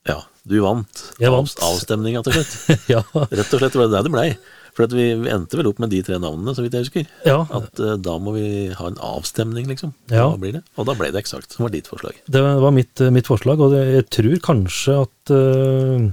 Ja, 0.08 0.18
du 0.48 0.60
vant. 0.62 1.02
Jeg 1.22 1.32
vant. 1.34 1.54
Avstemninga 1.66 2.22
til 2.26 2.38
slutt. 2.38 2.54
ja. 2.92 3.02
Rett 3.02 3.54
og 3.54 3.62
slett 3.62 3.78
var 3.78 3.88
det 3.88 3.96
der 3.96 4.06
det 4.06 4.14
blei. 4.14 4.28
For 4.72 4.88
vi 4.96 5.10
endte 5.28 5.58
vel 5.58 5.68
opp 5.68 5.80
med 5.82 5.92
de 5.92 6.00
tre 6.04 6.16
navnene, 6.20 6.54
så 6.56 6.64
vidt 6.64 6.76
jeg 6.76 6.86
husker. 6.86 7.08
Ja. 7.28 7.42
At 7.52 7.80
uh, 7.82 7.94
da 8.00 8.16
må 8.22 8.32
vi 8.38 8.46
ha 8.72 8.88
en 8.88 9.00
avstemning, 9.04 9.68
liksom. 9.68 9.92
Ja. 10.08 10.30
Da 10.32 10.40
blir 10.40 10.56
det. 10.56 10.62
Og 10.80 10.88
da 10.88 10.96
ble 10.96 11.10
det 11.12 11.20
eksakt, 11.20 11.52
som 11.52 11.66
var 11.66 11.74
ditt 11.74 11.90
forslag. 11.92 12.16
Det 12.24 12.40
var 12.40 12.72
mitt, 12.72 12.94
eh, 13.00 13.12
mitt 13.12 13.28
forslag, 13.28 13.60
og 13.60 13.76
jeg 13.76 14.06
tror 14.14 14.38
kanskje 14.46 14.96
at 15.04 15.32
uh, 15.36 16.06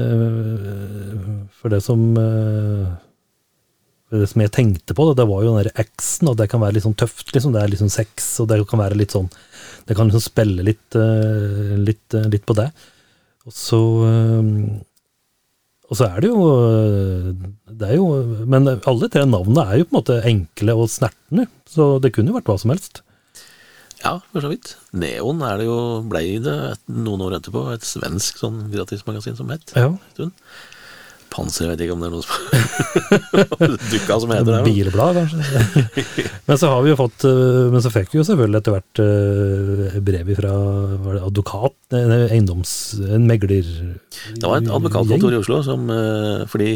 uh, 0.00 1.34
For 1.58 1.74
det 1.74 1.82
som 1.84 2.06
det 4.14 4.28
som 4.30 4.42
jeg 4.44 4.52
tenkte 4.54 4.94
på, 4.94 5.08
det, 5.08 5.18
det 5.18 5.26
var 5.26 5.42
jo 5.42 5.52
den 5.52 5.64
der 5.66 5.84
X-en, 5.84 6.30
og 6.30 6.38
det 6.38 6.46
kan 6.52 6.62
være 6.62 6.76
litt 6.76 6.86
sånn 6.86 6.96
tøft, 6.96 7.34
liksom. 7.34 7.52
Det 7.52 7.60
er 7.64 7.72
liksom 7.72 7.92
sex, 7.92 8.28
og 8.40 8.48
det 8.48 8.60
kan 8.70 8.80
være 8.80 8.96
litt 9.00 9.12
sånn 9.16 9.26
Det 9.88 9.96
kan 9.98 10.08
liksom 10.08 10.22
spille 10.22 10.64
litt, 10.64 10.96
litt, 10.96 12.16
litt 12.32 12.46
på 12.46 12.56
det. 12.56 12.68
Og 13.44 13.52
så 13.52 13.80
og 15.94 16.00
så 16.00 16.10
er 16.10 16.24
det 16.24 16.30
jo 16.32 16.44
Det 17.70 17.88
er 17.88 17.98
jo 18.00 18.08
Men 18.50 18.66
alle 18.74 19.08
tre 19.12 19.22
navnene 19.28 19.64
er 19.70 19.80
jo 19.80 19.86
på 19.88 19.94
en 19.94 20.00
måte 20.00 20.20
enkle 20.26 20.74
og 20.74 20.90
snertne, 20.90 21.46
så 21.70 21.94
det 22.02 22.10
kunne 22.14 22.32
jo 22.32 22.38
vært 22.40 22.50
hva 22.50 22.58
som 22.60 22.74
helst. 22.74 23.04
Ja, 24.04 24.18
for 24.34 24.44
så 24.44 24.50
vidt. 24.52 24.74
Neon 24.92 25.40
er 25.46 25.62
det 25.62 25.68
jo, 25.68 25.78
blei 26.10 26.36
det 26.42 26.56
noen 26.92 27.22
år 27.24 27.38
etterpå, 27.38 27.62
et 27.72 27.86
svensk 27.88 28.36
sånn 28.42 28.66
gratismagasin 28.74 29.38
som 29.38 29.48
het. 29.54 29.72
Ja. 29.78 29.94
Panser, 31.34 31.64
jeg 31.66 31.72
vet 31.72 31.80
ikke 31.84 31.94
om 31.96 32.02
det 32.02 32.08
er 32.08 32.14
noe 32.14 32.22
som 32.22 32.34
dukka 33.92 34.14
som 34.22 34.30
heter 34.34 34.52
det. 34.52 34.66
Bilblad, 34.68 35.12
kanskje. 35.18 35.40
men 36.46 36.56
så 36.60 36.66
har 36.70 36.80
vi 36.84 36.90
jo 36.92 37.00
fått 37.00 37.20
eh, 37.26 37.64
Men 37.72 37.80
så 37.82 37.90
fikk 37.94 38.08
vi 38.12 38.18
jo 38.20 38.28
selvfølgelig 38.28 38.58
etter 38.60 38.74
hvert 38.76 38.96
uh, 39.02 39.98
brev 40.06 40.26
fra 40.38 40.54
advokat, 41.24 41.78
en 41.98 42.12
eiendoms... 42.28 42.70
En 43.08 43.24
megler... 43.26 43.66
Det 44.38 44.46
var 44.46 44.56
et 44.62 44.70
advokatkontor 44.70 45.30
i 45.34 45.40
Oslo 45.42 45.56
som 45.66 45.80
Fordi 46.52 46.70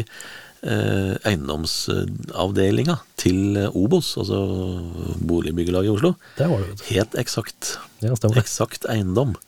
eiendomsavdelinga 0.59 2.95
til 3.15 3.55
Obos, 3.69 4.17
altså 4.19 4.39
Boligbyggelaget 5.23 5.87
i 5.87 5.93
Oslo, 5.93 6.19
het 6.89 7.15
eksakt. 7.15 7.79
Ja, 8.03 8.11
eksakt 8.35 8.83
eiendom. 8.91 9.39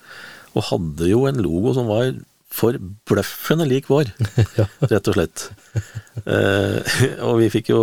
Og 0.55 0.63
hadde 0.69 1.11
jo 1.11 1.27
en 1.27 1.43
logo 1.43 1.75
som 1.75 1.91
var 1.91 2.15
forbløffende 2.51 3.65
lik 3.69 3.87
vår, 3.91 4.11
ja. 4.59 4.67
rett 4.91 5.09
og 5.09 5.15
slett. 5.15 5.45
Eh, 6.25 6.97
og 7.23 7.39
vi 7.39 7.49
fikk 7.53 7.71
jo 7.71 7.81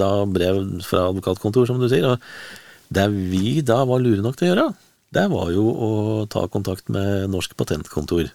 da 0.00 0.10
brev 0.28 0.60
fra 0.86 1.08
advokatkontor, 1.10 1.68
som 1.68 1.80
du 1.80 1.88
sier. 1.90 2.06
Og 2.10 2.92
det 2.92 3.06
vi 3.32 3.60
da 3.66 3.82
var 3.88 4.02
lure 4.02 4.24
nok 4.24 4.38
til 4.38 4.48
å 4.48 4.52
gjøre, 4.52 4.66
det 5.16 5.26
var 5.32 5.54
jo 5.54 5.64
å 5.70 5.90
ta 6.30 6.44
kontakt 6.52 6.90
med 6.92 7.30
Norsk 7.32 7.56
Patentkontor. 7.58 8.28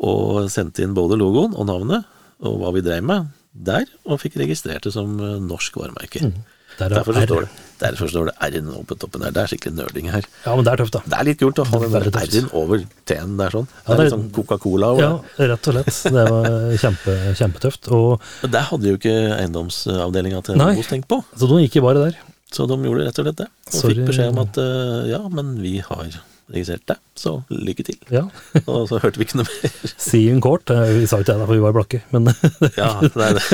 Og 0.00 0.48
sendte 0.50 0.82
inn 0.82 0.96
både 0.96 1.18
logoen 1.20 1.54
og 1.54 1.68
navnet 1.68 2.08
og 2.40 2.56
hva 2.62 2.72
vi 2.72 2.82
drev 2.84 3.04
med 3.04 3.28
der, 3.52 3.84
og 4.06 4.22
fikk 4.22 4.38
registrert 4.40 4.86
det 4.86 4.94
som 4.94 5.12
norsk 5.44 5.76
varemerke. 5.76 6.22
Mm. 6.30 6.40
Der 6.80 6.86
er 6.90 7.00
Derfor 7.00 7.14
så 7.16 7.26
står 7.28 7.44
det 7.46 7.66
Derfor 7.80 8.10
står 8.12 8.26
det 8.28 8.32
R-en 8.44 8.66
oppe 8.76 8.90
på 8.92 8.96
toppen 9.00 9.22
der. 9.24 9.30
Det 9.32 9.40
er 9.40 9.48
skikkelig 9.48 9.72
nerding 9.78 10.08
her. 10.12 10.26
Ja, 10.44 10.52
men 10.52 10.66
det 10.66 10.72
er 10.74 10.80
tøft, 10.82 10.92
da. 10.98 11.00
Det 11.08 11.16
er 11.16 11.24
litt 11.30 11.38
kult 11.40 11.60
å 11.62 11.64
ha 11.64 11.78
den. 11.80 11.94
R-en 12.20 12.48
over 12.60 12.82
T-en 13.08 13.38
der 13.38 13.54
sånn. 13.56 13.68
Ja, 13.72 13.78
det 13.80 13.86
er 13.86 13.96
det 13.96 14.00
er- 14.00 14.04
litt 14.04 14.14
sånn 14.16 14.26
Coca-Cola 14.36 14.90
over 14.92 15.00
Ja, 15.06 15.46
rett 15.54 15.68
og 15.70 15.78
slett. 15.78 16.00
Det 16.12 16.24
var 16.28 16.48
kjempe, 16.82 17.14
kjempetøft. 17.40 17.88
Og, 17.96 18.20
Men 18.42 18.52
der 18.58 18.66
hadde 18.68 18.92
jo 18.92 18.98
ikke 19.00 19.14
eiendomsavdelinga 19.38 20.42
til. 20.44 20.60
Obos 20.60 20.90
tenkt 20.92 21.08
på. 21.08 21.22
så 21.36 21.48
de 21.48 21.62
gikk 21.64 21.80
i 21.80 21.84
bare 21.86 22.04
der. 22.10 22.18
Så 22.52 22.66
de 22.68 22.76
gjorde 22.84 23.06
rett 23.08 23.18
og 23.22 23.28
slett 23.30 23.40
det. 23.40 23.48
Og 23.70 23.72
Sorry. 23.80 23.94
fikk 23.94 24.10
beskjed 24.10 24.32
om 24.34 24.42
at 24.44 24.58
eh, 24.60 25.10
ja, 25.14 25.22
men 25.32 25.54
vi 25.62 25.78
har 25.86 26.20
registrert 26.50 26.82
teltet, 26.86 27.02
så 27.20 27.32
lykke 27.52 27.84
til. 27.86 27.96
Ja. 28.12 28.24
Og 28.70 28.88
så 28.90 28.98
hørte 29.02 29.20
vi 29.20 29.26
ikke 29.26 29.40
noe 29.40 29.48
mer. 29.48 29.76
Sien 30.08 30.40
Court. 30.42 30.66
kort, 30.68 30.90
Vi 30.96 31.06
sa 31.10 31.20
ikke 31.22 31.36
det, 31.38 31.46
for 31.46 31.56
vi 31.56 31.64
var 31.64 31.76
blakke, 31.76 32.02
men 32.14 32.28
det 32.28 32.34
Ja, 32.80 32.90
det 33.02 33.26
er 33.28 33.38
det. 33.38 33.44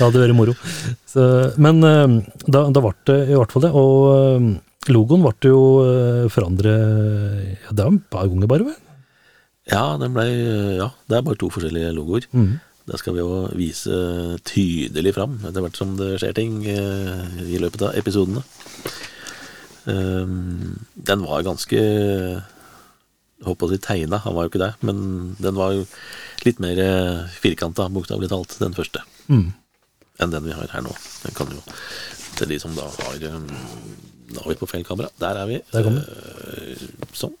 hadde 0.00 0.22
vært 0.22 0.36
moro. 0.36 0.54
Så, 1.10 1.26
men 1.62 1.82
eh, 1.88 2.18
da, 2.46 2.66
da 2.74 2.84
ble 2.84 2.94
det 3.10 3.18
i 3.30 3.38
hvert 3.38 3.54
fall 3.54 3.66
det. 3.66 3.72
Og 3.74 3.96
eh, 4.12 4.48
logoen 4.94 5.24
ble 5.24 5.50
jo 5.52 5.62
eh, 5.86 6.24
forandret 6.32 7.64
ja, 7.64 7.72
Det 7.72 7.86
er 7.86 7.96
et 7.96 8.06
par 8.12 8.28
ganger, 8.28 8.50
bare. 8.50 8.68
vel? 8.68 8.78
Ja, 9.72 9.94
den 10.00 10.12
ble, 10.12 10.28
ja, 10.76 10.90
det 11.08 11.16
er 11.18 11.24
bare 11.24 11.40
to 11.40 11.48
forskjellige 11.52 11.94
logoer. 11.96 12.28
Mm. 12.36 12.54
Det 12.84 12.98
skal 13.00 13.14
vi 13.16 13.22
jo 13.22 13.36
vise 13.56 13.96
tydelig 14.44 15.14
fram 15.16 15.38
etter 15.40 15.64
hvert 15.64 15.78
som 15.78 15.94
det 15.96 16.18
skjer 16.20 16.34
ting 16.36 16.58
eh, 16.68 17.38
i 17.48 17.60
løpet 17.62 17.86
av 17.86 17.96
episodene. 17.96 18.42
Um, 19.84 20.86
den 20.94 21.24
var 21.26 21.42
ganske 21.44 21.76
Jeg 21.76 23.56
på 23.60 23.66
å 23.66 23.68
si 23.68 23.76
tegna, 23.82 24.22
han 24.24 24.32
var 24.32 24.46
jo 24.46 24.52
ikke 24.52 24.62
det, 24.62 24.70
men 24.86 25.34
den 25.42 25.58
var 25.58 25.74
jo 25.76 25.82
litt 26.46 26.62
mer 26.62 26.78
eh, 26.80 27.34
firkanta, 27.42 27.90
bokstavelig 27.92 28.30
talt, 28.30 28.54
den 28.62 28.76
første, 28.76 29.02
mm. 29.28 29.50
enn 30.24 30.32
den 30.32 30.46
vi 30.46 30.54
har 30.56 30.70
her 30.72 30.84
nå. 30.86 30.94
Den 31.26 31.36
kan 31.36 31.52
jo 31.52 31.60
til 32.38 32.54
de 32.54 32.58
som 32.62 32.72
da 32.78 32.86
har 32.88 33.18
Da 33.20 34.40
er 34.40 34.48
vi 34.48 34.56
på 34.58 34.70
feil 34.70 34.86
kamera. 34.88 35.10
Der 35.20 35.42
er 35.42 35.50
vi. 35.50 35.60
Der 35.74 35.90
Eh, 35.92 36.86
sånn. 37.12 37.36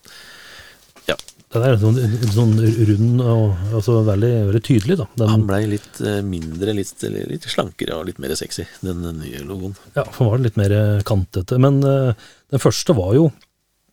Ja. 1.08 1.16
Den 1.54 1.62
er 1.62 1.76
sånn, 1.78 1.98
sånn 2.34 2.54
rund 2.88 3.20
og 3.22 3.74
altså 3.78 4.00
veldig, 4.08 4.32
veldig 4.48 4.62
tydelig, 4.66 4.96
da. 4.98 5.06
Den, 5.20 5.30
Han 5.30 5.44
blei 5.46 5.60
litt 5.70 6.00
eh, 6.02 6.18
mindre, 6.26 6.74
litt, 6.74 7.04
litt 7.30 7.46
slankere 7.50 8.00
og 8.00 8.08
litt 8.08 8.18
mer 8.22 8.34
sexy, 8.38 8.66
den 8.82 9.04
nye 9.20 9.42
logoen. 9.46 9.76
ja, 9.94 10.02
for 10.08 10.24
han 10.24 10.32
var 10.32 10.42
litt 10.48 10.58
mer 10.58 10.74
kantete. 11.06 11.60
Men 11.62 11.78
uh, 11.86 12.10
den 12.50 12.62
første 12.62 12.96
var 12.98 13.14
jo 13.14 13.28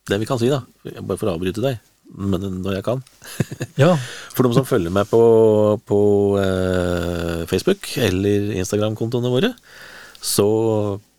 Det 0.08 0.18
vi 0.18 0.26
kan 0.26 0.40
si, 0.42 0.50
da, 0.50 0.64
bare 0.82 1.20
for 1.20 1.30
å 1.30 1.36
avbryte 1.36 1.62
deg, 1.62 1.78
men 2.18 2.42
når 2.64 2.80
jeg 2.80 2.86
kan 2.88 3.04
Ja, 3.82 3.94
For 4.34 4.42
de 4.44 4.58
som 4.58 4.66
følger 4.68 4.92
meg 4.92 5.06
på, 5.12 5.22
på 5.86 6.00
uh, 6.42 7.46
Facebook 7.50 7.86
eller 8.02 8.50
Instagram-kontoene 8.58 9.30
våre, 9.32 9.54
så 10.18 10.48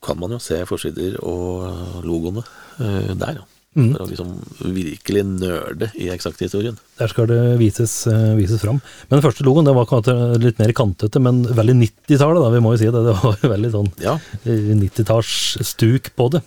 kan 0.03 0.19
man 0.19 0.35
jo 0.35 0.43
se 0.43 0.59
forsider 0.67 1.15
og 1.23 2.03
logoene 2.03 2.43
uh, 2.43 3.15
der, 3.15 3.39
ja. 3.39 3.47
Mhm. 3.73 3.95
For 3.95 4.05
å 4.05 4.09
liksom 4.11 4.33
virkelig 4.75 5.23
nerde 5.25 5.87
i 5.97 6.09
eksakthistorien. 6.13 6.77
der 6.99 7.07
skal 7.09 7.25
det 7.27 7.57
vises, 7.57 8.05
eh, 8.07 8.35
vises 8.37 8.61
fram. 8.61 8.81
Men 9.09 9.19
den 9.19 9.25
første 9.25 9.43
logoen 9.43 9.65
den 9.65 9.73
var 9.73 10.37
litt 10.37 10.59
mer 10.59 10.73
kantete, 10.73 11.19
men 11.19 11.43
veldig 11.43 11.75
90-tallet, 11.81 12.43
da. 12.43 12.49
Vi 12.53 12.61
må 12.61 12.73
jo 12.73 12.77
si 12.77 12.85
det. 12.85 13.03
Det 13.03 13.15
var 13.23 13.37
veldig 13.55 13.71
sånn 13.73 13.91
Ja, 13.99 14.19
90-tallsstuk 14.45 16.11
på 16.15 16.29
det. 16.31 16.43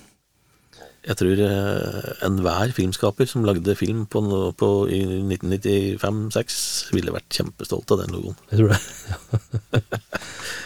jeg 1.06 1.16
tror 1.16 1.38
eh, 1.38 2.26
enhver 2.26 2.72
filmskaper 2.74 3.26
som 3.30 3.44
lagde 3.44 3.76
film 3.78 4.06
på, 4.06 4.22
på, 4.58 4.70
i 4.90 5.02
1995-6, 5.22 6.92
ville 6.92 7.14
vært 7.14 7.30
kjempestolt 7.30 7.90
av 7.90 8.02
den 8.02 8.14
logoen. 8.14 8.36
Jeg 8.50 8.58
tror 8.58 8.74
det. 8.74 9.82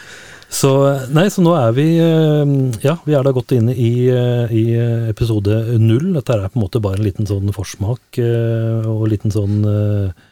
Så, 0.51 0.69
nei, 1.15 1.29
så 1.31 1.39
nå 1.45 1.53
er 1.55 1.71
vi 1.77 1.85
eh, 2.03 2.49
Ja, 2.83 2.97
vi 3.07 3.13
er 3.15 3.23
da 3.23 3.31
godt 3.35 3.53
inne 3.55 3.71
i, 3.71 4.09
eh, 4.11 4.51
i 4.51 4.63
episode 5.11 5.61
null. 5.79 6.09
Dette 6.17 6.35
er 6.35 6.49
på 6.51 6.59
en 6.59 6.65
måte 6.65 6.81
bare 6.83 6.99
en 6.99 7.05
liten 7.07 7.29
sånn 7.29 7.53
forsmak 7.55 8.19
eh, 8.19 8.83
og 8.83 9.05
en 9.07 9.13
liten 9.15 9.33
sånn 9.33 9.61
eh, 9.63 10.27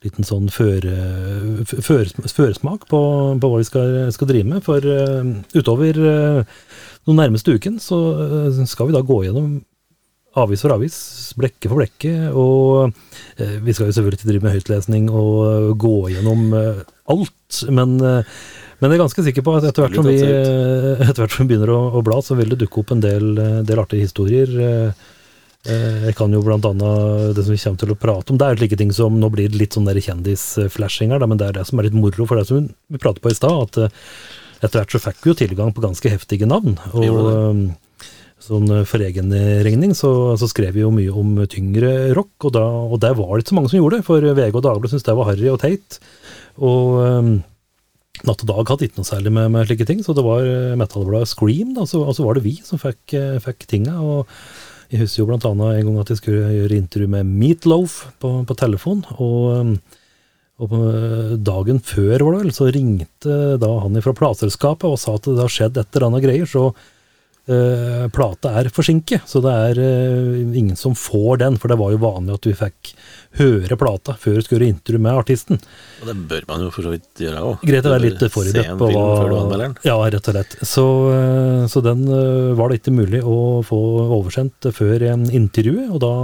Liten 0.00 0.24
sånn 0.24 0.46
føre- 0.48 1.60
føre- 1.68 2.22
føresmak 2.32 2.86
på, 2.88 3.00
på 3.36 3.48
hva 3.52 3.58
vi 3.60 3.66
skal, 3.68 3.90
skal 4.16 4.30
drive 4.30 4.48
med. 4.48 4.62
For 4.64 4.80
eh, 4.80 5.26
utover 5.60 5.98
den 6.00 7.18
nærmeste 7.18 7.52
uken 7.52 7.76
så 7.84 7.98
eh, 8.24 8.62
skal 8.70 8.88
vi 8.88 8.94
da 8.96 9.02
gå 9.04 9.18
gjennom 9.26 9.58
avis 10.40 10.62
for 10.64 10.72
avis, 10.72 10.96
blekke 11.36 11.68
for 11.68 11.82
blekke, 11.82 12.14
og 12.32 12.94
eh, 13.42 13.58
vi 13.60 13.74
skal 13.76 13.90
jo 13.90 13.96
selvfølgelig 13.98 14.24
drive 14.30 14.46
med 14.46 14.56
høytlesning 14.56 15.08
og 15.12 15.34
eh, 15.50 15.68
gå 15.84 15.92
gjennom 16.14 16.48
eh, 16.56 16.80
alt, 17.12 17.60
men, 17.74 17.96
eh, 18.00 18.40
men 18.80 18.90
jeg 18.90 18.96
er 18.96 19.02
ganske 19.02 19.24
sikker 19.26 19.44
på 19.44 19.54
at 19.58 19.66
etter 19.68 19.84
hvert 19.84 19.96
som 19.98 20.06
vi, 20.08 20.18
etter 21.06 21.22
hvert 21.22 21.34
som 21.34 21.44
vi 21.44 21.52
begynner 21.52 21.72
å, 21.74 21.80
å 21.98 22.02
bla, 22.06 22.20
så 22.24 22.36
vil 22.38 22.52
det 22.52 22.62
dukke 22.62 22.80
opp 22.82 22.94
en 22.94 23.02
del, 23.04 23.32
eh, 23.36 23.58
del 23.68 23.82
artige 23.82 24.06
historier. 24.06 24.54
eh, 24.64 25.08
eh, 25.68 26.06
Jeg 26.08 26.16
kan 26.18 26.32
jo 26.32 26.40
blant 26.46 26.64
annet, 26.64 27.34
det 27.36 27.44
som 27.44 27.52
vi 27.52 27.60
kommer 27.60 27.82
til 27.84 27.92
å 27.92 27.98
prate 28.06 28.32
om, 28.32 28.40
det 28.40 28.48
er 28.48 28.62
slike 28.62 28.80
ting 28.80 28.94
som, 28.96 29.20
nå 29.20 29.28
blir 29.34 29.52
det 29.52 29.60
litt 29.60 29.76
sånn 29.76 29.88
der 29.88 30.00
kjendisflashing 30.00 31.12
her, 31.12 31.26
men 31.26 31.40
det 31.40 31.50
er 31.50 31.60
det 31.60 31.66
som 31.68 31.78
er 31.80 31.90
litt 31.90 31.98
moro, 31.98 32.24
for 32.24 32.40
det 32.40 32.48
som 32.48 32.64
vi 32.66 33.02
pratet 33.02 33.20
på 33.24 33.34
i 33.34 33.36
stad, 33.36 33.68
at 33.68 34.64
etter 34.64 34.80
hvert 34.80 34.96
så 34.96 35.02
fikk 35.10 35.22
vi 35.24 35.32
jo 35.32 35.38
tilgang 35.44 35.76
på 35.76 35.84
ganske 35.84 36.16
heftige 36.16 36.48
navn, 36.48 36.80
og 36.96 37.76
Sånn 38.40 38.70
For 38.88 39.02
egen 39.04 39.28
regning 39.60 39.90
så, 39.92 40.32
så 40.40 40.46
skrev 40.48 40.72
vi 40.72 40.80
jo 40.80 40.88
mye 40.96 41.12
om 41.12 41.34
tyngre 41.44 42.14
rock, 42.16 42.32
og, 42.48 42.54
da, 42.56 42.62
og 42.64 42.96
det 43.02 43.10
var 43.18 43.34
det 43.34 43.42
ikke 43.44 43.52
så 43.52 43.58
mange 43.58 43.68
som 43.68 43.76
gjorde, 43.82 43.98
det. 44.00 44.06
for 44.06 44.24
VG 44.24 44.54
og 44.54 44.62
Dagbladet 44.64 44.92
syntes 44.94 45.04
det 45.04 45.16
var 45.18 45.28
harry 45.28 45.50
og 45.52 45.58
teit. 45.60 45.98
Og 46.56 47.42
Natt 48.28 48.42
og 48.44 48.50
Dag 48.50 48.72
hadde 48.72 48.88
ikke 48.88 49.00
noe 49.00 49.08
særlig 49.08 49.32
med, 49.32 49.52
med 49.54 49.68
slike 49.68 49.86
ting, 49.88 50.02
så 50.04 50.16
det 50.16 50.24
var 50.26 50.44
eh, 50.44 50.74
metallbladet 50.78 51.30
Scream, 51.30 51.72
da, 51.76 51.86
så, 51.88 52.02
og 52.04 52.16
så 52.16 52.26
var 52.26 52.36
det 52.36 52.44
vi 52.44 52.58
som 52.64 52.80
fikk, 52.80 53.14
eh, 53.16 53.38
fikk 53.44 53.64
tinga. 53.70 53.96
og 54.00 54.28
Jeg 54.92 55.04
husker 55.04 55.22
jo 55.22 55.30
blant 55.30 55.46
annet 55.48 55.78
en 55.78 55.88
gang 55.88 56.02
at 56.02 56.12
jeg 56.12 56.20
skulle 56.20 56.52
gjøre 56.58 56.82
intervju 56.82 57.08
med 57.16 57.32
Meatloaf 57.40 57.96
på, 58.20 58.34
på 58.44 58.58
telefon, 58.60 59.02
og 59.16 59.40
um, 59.60 59.74
og 60.60 60.72
eh, 60.76 61.34
dagen 61.40 61.80
før, 61.80 62.20
var 62.20 62.34
det 62.34 62.40
vel, 62.42 62.54
så 62.54 62.68
ringte 62.72 63.36
da 63.60 63.70
han 63.80 64.00
fra 64.04 64.12
plateselskapet 64.16 64.88
og 64.90 64.98
sa 65.00 65.16
at 65.16 65.28
det 65.28 65.40
har 65.40 65.52
skjedd 65.52 65.80
et 65.80 65.96
eller 65.96 66.10
annet 66.10 66.24
greier, 66.26 66.48
så 66.48 66.66
eh, 67.48 68.04
plata 68.12 68.52
er 68.60 68.68
forsinket. 68.74 69.24
Så 69.30 69.40
det 69.44 69.54
er 69.70 69.80
eh, 69.80 70.42
ingen 70.60 70.76
som 70.76 70.96
får 70.98 71.40
den, 71.44 71.56
for 71.60 71.72
det 71.72 71.80
var 71.80 71.94
jo 71.94 72.02
vanlig 72.04 72.36
at 72.36 72.50
vi 72.50 72.58
fikk 72.58 72.92
høre 73.38 73.76
plata 73.78 74.16
før 74.18 74.38
du 74.38 74.44
skulle 74.44 74.64
gjøre 74.64 74.74
intervju 74.74 75.00
med 75.02 75.18
artisten. 75.22 75.60
Og 76.02 76.08
det 76.10 76.16
bør 76.30 76.46
man 76.48 76.64
jo 76.64 76.70
for 76.74 76.86
så 76.86 76.94
vidt 76.94 77.22
gjøre 77.22 77.42
òg. 77.46 77.66
Greit 77.66 77.86
å 77.86 77.92
være 77.94 78.06
litt 78.08 78.24
forberedt 78.34 78.72
på 78.80 78.88
hva. 78.90 79.68
Ja, 79.86 79.98
rett 80.02 80.30
og 80.30 80.34
slett. 80.34 80.56
Så, 80.66 80.86
eh, 81.14 81.66
så 81.70 81.82
den 81.84 82.06
eh, 82.10 82.54
var 82.58 82.70
det 82.70 82.80
ikke 82.80 82.96
mulig 82.96 83.22
å 83.22 83.60
få 83.66 83.78
oversendt 84.18 84.72
før 84.74 85.06
en 85.12 85.28
intervjuet, 85.30 85.92
og 85.94 86.02
da 86.02 86.14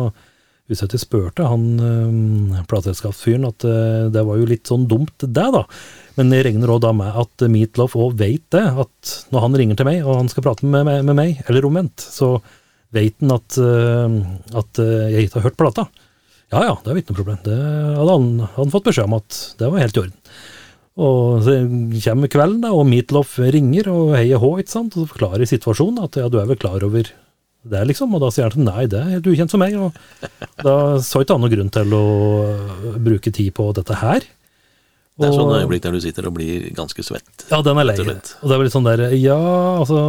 husker 0.66 0.96
jeg 0.96 1.04
spurte 1.04 1.46
han 1.46 1.66
øh, 1.78 2.62
plateselskapsfyren 2.66 3.46
at 3.46 3.62
det 4.10 4.24
var 4.26 4.40
jo 4.40 4.48
litt 4.50 4.66
sånn 4.66 4.88
dumt, 4.90 5.14
det, 5.22 5.46
da. 5.54 5.62
Men 6.18 6.34
jeg 6.34 6.48
regner 6.48 6.72
òg 6.74 6.80
da 6.82 6.90
med 6.96 7.20
at 7.22 7.44
Meatloaf 7.52 7.94
òg 7.94 8.16
veit 8.18 8.48
det, 8.50 8.64
at 8.66 9.12
når 9.30 9.44
han 9.46 9.58
ringer 9.62 9.78
til 9.78 9.86
meg, 9.86 10.00
og 10.02 10.24
han 10.24 10.32
skal 10.32 10.48
prate 10.48 10.66
med, 10.66 10.82
med, 10.88 11.06
med 11.06 11.18
meg, 11.20 11.44
eller 11.46 11.68
omvendt, 11.68 12.02
så 12.02 12.40
veit 12.96 13.14
han 13.22 13.36
at, 13.36 13.60
at 14.58 14.82
jeg 14.82 15.28
ikke 15.28 15.38
har 15.38 15.48
hørt 15.50 15.60
plata. 15.60 15.86
Ja 16.54 16.62
ja, 16.62 16.74
det 16.84 16.92
er 16.92 17.00
ikke 17.00 17.12
noe 17.14 17.20
problem. 17.22 17.40
Det 17.46 17.56
hadde 17.56 18.12
han, 18.12 18.28
hadde 18.54 18.74
fått 18.74 18.86
beskjed 18.86 19.08
om 19.08 19.16
at 19.18 19.38
det 19.58 19.70
var 19.72 19.82
helt 19.82 19.98
i 19.98 20.02
orden. 20.04 20.16
Og 20.96 21.42
så 21.44 21.54
kommer 22.06 22.30
kvelden, 22.32 22.62
da, 22.64 22.70
og 22.72 22.86
Meatloaf 22.88 23.34
ringer 23.52 23.90
og 23.92 24.14
heier 24.16 24.40
hå, 24.40 24.52
ikke 24.62 24.72
sant, 24.72 24.94
og 24.96 25.04
så 25.04 25.10
forklarer 25.12 25.50
situasjonen 25.50 26.00
at 26.06 26.16
ja, 26.22 26.28
du 26.32 26.38
er 26.40 26.46
vel 26.48 26.60
klar 26.60 26.86
over 26.86 27.10
det, 27.66 27.82
liksom. 27.90 28.14
Og 28.16 28.22
da 28.22 28.30
sier 28.32 28.46
han 28.48 28.62
at 28.64 28.70
nei, 28.70 28.86
det 28.88 29.02
er 29.02 29.12
helt 29.18 29.28
ukjent 29.28 29.52
for 29.52 29.60
meg. 29.60 29.76
Og 29.76 29.92
da 30.62 30.76
så 31.04 31.20
ikke 31.20 31.36
han 31.36 31.44
noen 31.44 31.52
grunn 31.56 31.74
til 31.74 31.96
å 31.98 32.04
bruke 33.02 33.34
tid 33.34 33.52
på 33.58 33.68
dette 33.76 33.98
her. 34.00 34.24
Det 35.16 35.28
er 35.28 35.32
sånn 35.36 35.52
øyeblikk 35.56 35.84
der 35.84 35.94
du 35.96 36.00
sitter 36.04 36.28
og 36.28 36.36
blir 36.36 36.68
ganske 36.76 37.02
svett. 37.04 37.46
ja, 37.50 37.60
den 37.64 37.78
er 37.80 37.88
lei. 37.88 37.96
Og 38.00 38.08
Og 38.08 38.48
det 38.48 38.52
er 38.52 38.58
vel 38.60 38.66
litt 38.68 38.74
sånn 38.76 38.88
der, 38.88 39.04
ja, 39.16 39.38
altså 39.80 40.00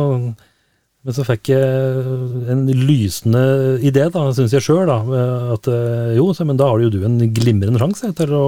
Men 1.08 1.16
så 1.16 1.24
fikk 1.24 1.54
jeg 1.54 2.16
en 2.52 2.66
lysende 2.68 3.42
idé, 3.80 4.10
da, 4.12 4.26
syns 4.36 4.52
jeg 4.52 4.66
sjøl. 4.66 4.90
At 4.92 5.70
eh, 5.72 6.18
jo, 6.18 6.26
men 6.44 6.60
da 6.60 6.68
har 6.68 6.84
jo 6.84 6.92
du 6.92 7.00
en 7.08 7.16
glimrende 7.32 7.80
sjanse 7.80 8.12
til 8.18 8.34
å 8.36 8.48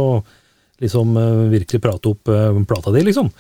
liksom 0.84 1.16
eh, 1.22 1.46
virkelig 1.56 1.80
prate 1.86 2.12
opp 2.12 2.28
eh, 2.28 2.60
plata 2.68 2.92
di, 2.92 3.06
liksom. 3.08 3.32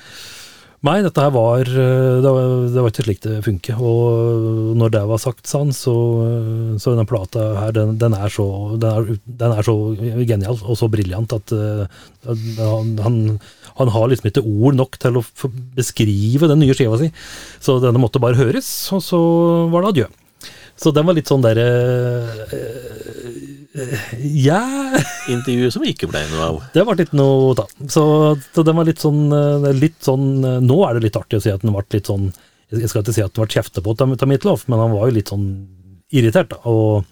Nei, 0.87 1.01
dette 1.03 1.19
her 1.19 1.33
var 1.35 1.67
Det 1.67 2.29
var, 2.31 2.45
det 2.71 2.79
var 2.79 2.93
ikke 2.93 3.03
slik 3.03 3.19
det 3.25 3.41
funker. 3.43 3.81
Og 3.83 4.77
når 4.79 4.93
det 4.93 5.01
var 5.09 5.19
sagt 5.19 5.51
sånn, 5.51 5.73
så, 5.75 5.95
så 6.79 6.93
denne 6.93 7.03
plata 7.03 7.49
her, 7.57 7.73
den, 7.75 7.97
den, 7.99 8.15
er 8.15 8.31
så, 8.31 8.47
den, 8.79 8.87
er, 8.87 9.19
den 9.43 9.57
er 9.57 9.67
så 9.67 9.75
genial 10.23 10.63
og 10.63 10.79
så 10.79 10.87
briljant 10.87 11.35
at 11.35 11.51
eh, 11.51 11.99
han, 13.03 13.19
han, 13.79 13.91
har 13.95 14.09
liksom 14.11 14.29
ikke 14.29 14.45
ord 14.45 14.77
nok 14.77 14.97
til 15.01 15.19
å 15.19 15.25
beskrive 15.77 16.49
den 16.51 16.61
nye 16.63 16.75
skiva 16.77 16.99
si. 16.99 17.11
Så 17.63 17.79
denne 17.83 18.01
måtte 18.01 18.21
bare 18.21 18.39
høres, 18.39 18.69
og 18.95 19.03
så 19.05 19.19
var 19.71 19.85
det 19.85 19.93
adjø. 19.93 20.09
Så 20.79 20.93
den 20.95 21.07
var 21.07 21.17
litt 21.17 21.27
sånn 21.27 21.43
derre 21.43 21.65
Ja 24.23 24.61
intervju 25.29 25.69
som 25.73 25.83
ikke 25.85 26.07
ble 26.09 26.21
noe 26.31 26.45
av. 26.45 26.59
Det 26.73 26.85
ble 26.87 26.95
litt 27.01 27.11
noe 27.17 27.55
da. 27.57 27.65
Så, 27.91 28.03
så 28.55 28.63
den 28.65 28.79
var 28.79 28.87
litt 28.87 29.03
sånn, 29.03 29.27
eh, 29.35 29.67
litt 29.75 29.99
sånn 30.05 30.29
eh, 30.41 30.61
Nå 30.63 30.79
er 30.87 30.97
det 30.97 31.07
litt 31.07 31.19
artig 31.19 31.39
å 31.39 31.43
si 31.43 31.51
at 31.53 31.65
den 31.65 31.75
ble 31.75 31.83
litt 31.93 32.09
sånn 32.09 32.29
Jeg 32.73 32.89
skal 32.89 33.03
ikke 33.03 33.15
si 33.15 33.25
at 33.25 33.35
den 33.35 33.43
ble 33.43 33.57
kjefta 33.59 33.83
på 33.85 33.95
av 33.99 34.29
Midtloff, 34.29 34.65
men 34.71 34.81
han 34.81 34.95
var 34.95 35.09
jo 35.09 35.17
litt 35.19 35.31
sånn 35.31 35.47
irritert, 36.09 36.49
da. 36.53 36.59
Og, 36.69 37.05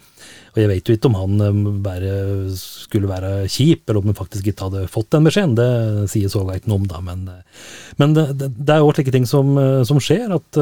og 0.57 0.63
jeg 0.63 0.69
vet 0.71 0.89
jo 0.89 0.95
ikke 0.97 1.09
om 1.11 1.17
han 1.19 1.41
eh, 1.45 1.57
bare 1.85 2.11
skulle 2.57 3.09
være 3.09 3.31
kjip, 3.45 3.83
eller 3.85 4.01
om 4.01 4.09
han 4.09 4.17
faktisk 4.17 4.47
ikke 4.49 4.65
hadde 4.65 4.87
fått 4.89 5.11
den 5.13 5.27
beskjeden. 5.27 5.53
Det 5.57 6.09
sier 6.09 6.31
så 6.33 6.41
ikke 6.49 6.71
noe 6.71 6.81
om, 6.81 6.87
da. 6.89 7.01
Men, 7.05 7.27
eh, 7.29 7.67
men 8.01 8.15
det, 8.17 8.31
det, 8.41 8.71
er 8.73 8.81
jo 8.81 8.89
slike 8.95 9.13
ting 9.13 9.27
som, 9.29 9.53
eh, 9.61 9.83
som 9.87 10.01
skjer. 10.01 10.33
at 10.33 10.61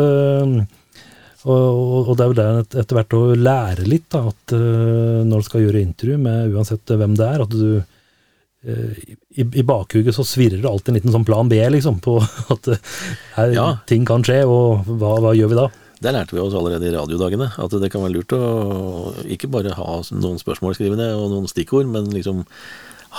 og, 1.45 2.09
og 2.09 2.15
det 2.17 2.25
er 2.25 2.31
jo 2.31 2.35
det 2.39 2.77
etter 2.81 2.97
hvert 2.97 3.15
å 3.15 3.23
lære 3.37 3.83
litt, 3.85 4.07
da, 4.11 4.23
at 4.31 4.53
når 5.29 5.43
du 5.43 5.45
skal 5.45 5.61
gjøre 5.61 5.83
intervju 5.85 6.15
med 6.17 6.55
uansett 6.57 6.89
hvem 6.89 7.13
det 7.19 7.27
er, 7.27 7.43
at 7.43 7.53
du 7.53 7.67
i, 8.65 9.43
I 9.45 9.61
bakhuget 9.61 10.17
så 10.17 10.25
svirrer 10.25 10.57
det 10.63 10.65
alltid 10.71 10.89
en 10.89 10.97
liten 10.97 11.13
sånn 11.13 11.27
plan 11.27 11.45
B, 11.51 11.59
liksom, 11.69 11.99
på 12.01 12.17
at 12.55 12.71
her, 13.37 13.53
Ja. 13.53 13.67
ting 13.85 14.09
kan 14.09 14.25
skje, 14.25 14.41
og 14.49 14.89
hva, 14.89 15.19
hva 15.21 15.35
gjør 15.37 15.53
vi 15.53 15.59
da? 15.61 15.67
Det 16.01 16.11
lærte 16.11 16.35
vi 16.35 16.41
oss 16.43 16.55
allerede 16.57 16.89
i 16.89 16.93
radiodagene, 16.95 17.51
at 17.61 17.75
det 17.79 17.89
kan 17.93 18.03
være 18.03 18.17
lurt 18.17 18.35
å 18.35 19.13
ikke 19.31 19.49
bare 19.53 19.77
ha 19.77 20.01
noen 20.11 20.41
spørsmål 20.41 20.75
skrivende 20.75 21.07
og 21.15 21.29
noen 21.31 21.47
stikkord, 21.49 21.87
men 21.91 22.11
liksom 22.13 22.43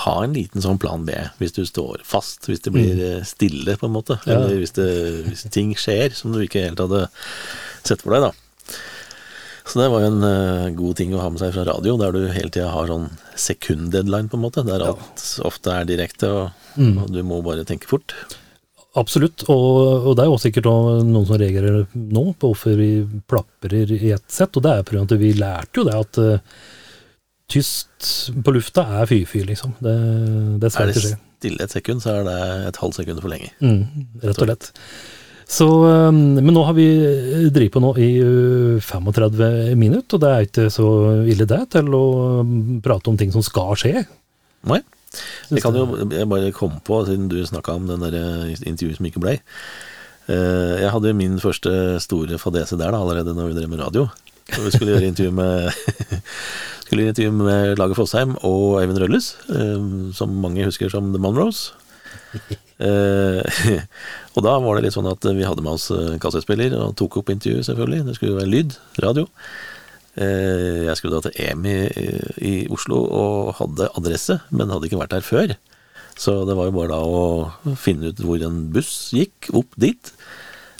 ha 0.03 0.13
en 0.21 0.35
liten 0.35 0.61
sånn 0.61 0.77
plan 0.81 1.05
B 1.07 1.15
hvis 1.39 1.55
du 1.55 1.63
står 1.65 2.03
fast, 2.05 2.45
hvis 2.45 2.61
det 2.65 2.73
blir 2.75 2.99
eh, 3.01 3.23
stille, 3.25 3.77
på 3.79 3.87
en 3.89 3.95
måte. 3.95 4.19
Ja. 4.27 4.37
Eller 4.37 4.61
hvis, 4.61 4.75
det, 4.77 4.89
hvis 5.25 5.47
ting 5.53 5.73
skjer 5.77 6.13
som 6.17 6.35
du 6.35 6.43
ikke 6.43 6.67
helt 6.67 6.83
hadde 6.83 7.07
sett 7.81 8.03
for 8.03 8.13
deg, 8.13 8.27
da. 8.27 8.77
Så 9.67 9.81
det 9.81 9.89
var 9.91 10.03
jo 10.03 10.11
en 10.13 10.23
uh, 10.23 10.69
god 10.77 10.99
ting 10.99 11.11
å 11.11 11.19
ha 11.19 11.31
med 11.33 11.41
seg 11.41 11.51
fra 11.55 11.65
radio, 11.67 11.97
der 11.99 12.13
du 12.15 12.21
hele 12.31 12.51
tida 12.53 12.69
har 12.71 12.87
sånn 12.87 13.09
sekund-deadline, 13.35 14.29
på 14.31 14.37
en 14.37 14.45
måte. 14.45 14.63
Der 14.67 14.85
alt 14.85 15.23
ofte 15.43 15.73
er 15.73 15.89
direkte, 15.89 16.29
og, 16.31 16.77
og 17.01 17.09
du 17.11 17.19
må 17.27 17.41
bare 17.43 17.65
tenke 17.67 17.89
fort. 17.89 18.15
Absolutt, 18.97 19.45
og, 19.51 20.07
og 20.09 20.17
det 20.17 20.23
er 20.23 20.31
jo 20.31 20.39
sikkert 20.41 20.67
noen 21.05 21.27
som 21.27 21.37
reagerer 21.37 21.83
nå 21.93 22.23
på 22.39 22.51
hvorfor 22.51 22.77
vi 22.79 22.91
plaprer 23.29 23.93
i 23.93 24.13
ett 24.15 24.25
sett, 24.33 24.57
og 24.57 24.65
det 24.65 24.73
er 24.73 24.87
pga. 24.87 25.03
at 25.03 25.15
vi 25.21 25.33
lærte 25.37 25.81
jo 25.81 25.85
det 25.85 25.97
at 25.99 26.19
uh, 26.23 26.57
tyst 27.51 28.09
på 28.43 28.55
lufta 28.55 28.87
er 28.97 29.09
fy-fy, 29.09 29.43
liksom. 29.47 29.77
Det, 29.83 29.95
det 30.63 30.73
skal 30.73 30.89
Er 30.89 30.97
det 30.97 31.13
stille 31.37 31.67
et 31.67 31.75
sekund, 31.77 32.01
så 32.01 32.17
er 32.17 32.27
det 32.27 32.41
et 32.71 32.81
halvt 32.81 32.99
sekund 33.03 33.21
for 33.21 33.31
lenge. 33.31 33.53
Mm, 33.61 34.09
rett 34.23 34.41
og 34.41 34.49
slett. 34.49 34.71
Så, 35.47 35.67
um, 35.69 36.17
men 36.41 36.51
nå 36.51 36.65
har 36.67 36.75
vi 36.75 36.89
drevet 37.53 37.71
på 37.71 37.81
nå 37.83 37.93
i 38.03 38.09
uh, 38.19 38.83
35 38.83 39.77
minutter, 39.79 40.17
og 40.17 40.23
det 40.23 40.33
er 40.33 40.47
ikke 40.49 40.69
så 40.73 40.89
ille 41.29 41.47
det 41.47 41.61
til 41.77 41.93
å 41.95 42.05
um, 42.41 42.79
prate 42.83 43.13
om 43.13 43.19
ting 43.19 43.31
som 43.35 43.45
skal 43.45 43.77
skje. 43.79 44.07
Nei. 44.67 44.81
Jeg 45.51 45.61
kan 45.63 45.75
jo 45.75 45.85
jeg 46.11 46.29
bare 46.29 46.51
komme 46.55 46.81
på, 46.85 47.01
siden 47.07 47.29
du 47.31 47.37
snakka 47.45 47.75
om 47.79 47.87
den 47.89 48.03
der 48.03 48.17
eh, 48.19 48.55
intervjuet 48.67 48.97
som 48.99 49.05
ikke 49.09 49.23
blei. 49.23 49.35
Eh, 50.27 50.73
Jeg 50.83 50.91
hadde 50.93 51.13
min 51.17 51.39
første 51.39 51.99
store 52.03 52.37
fadese 52.41 52.77
der 52.79 52.91
da, 52.91 52.99
allerede 53.01 53.33
når 53.35 53.51
vi 53.53 53.57
drev 53.59 53.69
med 53.71 53.79
radio. 53.83 54.07
Så 54.47 54.61
vi 54.63 54.71
skulle 54.71 54.93
gjøre 54.95 55.09
intervju 55.11 55.31
med 55.35 55.71
skulle 56.87 57.07
intervju 57.09 57.31
med 57.35 57.77
Lage 57.79 57.95
Fossheim 57.97 58.37
og 58.47 58.77
Eivind 58.81 58.99
Rølles, 59.03 59.33
eh, 59.51 59.87
som 60.15 60.37
mange 60.43 60.65
husker 60.67 60.89
som 60.93 61.11
The 61.13 61.19
Monroes. 61.23 61.71
Og 64.37 64.43
da 64.45 64.51
var 64.61 64.77
det 64.77 64.83
litt 64.85 64.93
sånn 64.93 65.07
at 65.09 65.23
vi 65.33 65.45
hadde 65.47 65.63
med 65.65 65.73
oss 65.79 65.87
kassettspiller 66.21 66.75
og 66.77 66.91
tok 66.99 67.15
opp 67.21 67.31
intervju, 67.33 67.63
selvfølgelig. 67.65 68.03
Det 68.05 68.13
skulle 68.17 68.33
jo 68.35 68.37
være 68.37 68.51
lyd, 68.51 68.75
radio. 69.01 69.23
Eh, 70.17 70.85
Jeg 70.87 70.97
skulle 70.97 71.19
da 71.21 71.29
til 71.29 71.35
EMI 71.45 71.75
i- 71.93 72.63
i 72.63 72.67
Oslo 72.73 73.03
og 73.05 73.55
hadde 73.59 73.89
adresse, 73.95 74.39
men 74.51 74.69
hadde 74.69 74.89
ikke 74.89 74.99
vært 74.99 75.09
der 75.13 75.21
før. 75.21 75.55
Så 76.17 76.45
det 76.47 76.55
var 76.57 76.65
jo 76.65 76.71
bare 76.71 76.87
da 76.89 77.01
å 77.05 77.75
finne 77.77 78.09
ut 78.09 78.17
hvor 78.17 78.41
en 78.41 78.71
buss 78.73 79.11
gikk, 79.13 79.51
opp 79.53 79.69
dit. 79.77 80.11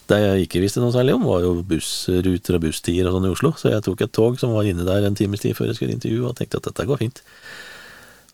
Det 0.07 0.17
jeg 0.17 0.47
ikke 0.47 0.61
visste 0.63 0.79
noe 0.81 0.91
særlig 0.91 1.13
om, 1.13 1.23
var 1.27 1.41
jo 1.41 1.61
bussruter 1.61 2.55
og 2.55 2.61
busstider 2.61 3.07
og 3.07 3.13
sånn 3.13 3.27
i 3.27 3.33
Oslo, 3.35 3.51
så 3.51 3.69
jeg 3.69 3.83
tok 3.83 4.01
et 4.01 4.11
tog 4.13 4.39
som 4.39 4.53
var 4.53 4.63
inne 4.63 4.85
der 4.87 5.05
en 5.05 5.13
times 5.13 5.41
tid 5.41 5.53
før 5.55 5.67
jeg 5.67 5.75
skulle 5.75 5.93
intervjue, 5.93 6.25
og 6.29 6.35
tenkte 6.35 6.57
at 6.57 6.63
dette 6.63 6.87
går 6.87 6.97
fint. 6.97 7.21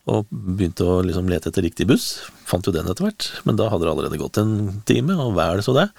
Og 0.06 0.24
begynte 0.30 0.84
å 0.86 1.02
liksom 1.04 1.28
lete 1.28 1.48
etter 1.50 1.62
riktig 1.64 1.86
buss. 1.86 2.20
Fant 2.46 2.64
jo 2.64 2.72
den 2.72 2.86
etter 2.86 3.04
hvert, 3.04 3.28
men 3.44 3.56
da 3.56 3.68
hadde 3.68 3.84
det 3.84 3.90
allerede 3.92 4.18
gått 4.20 4.38
en 4.38 4.82
time, 4.86 5.18
og 5.18 5.34
vel 5.34 5.60
så 5.66 5.74
det. 5.74 5.90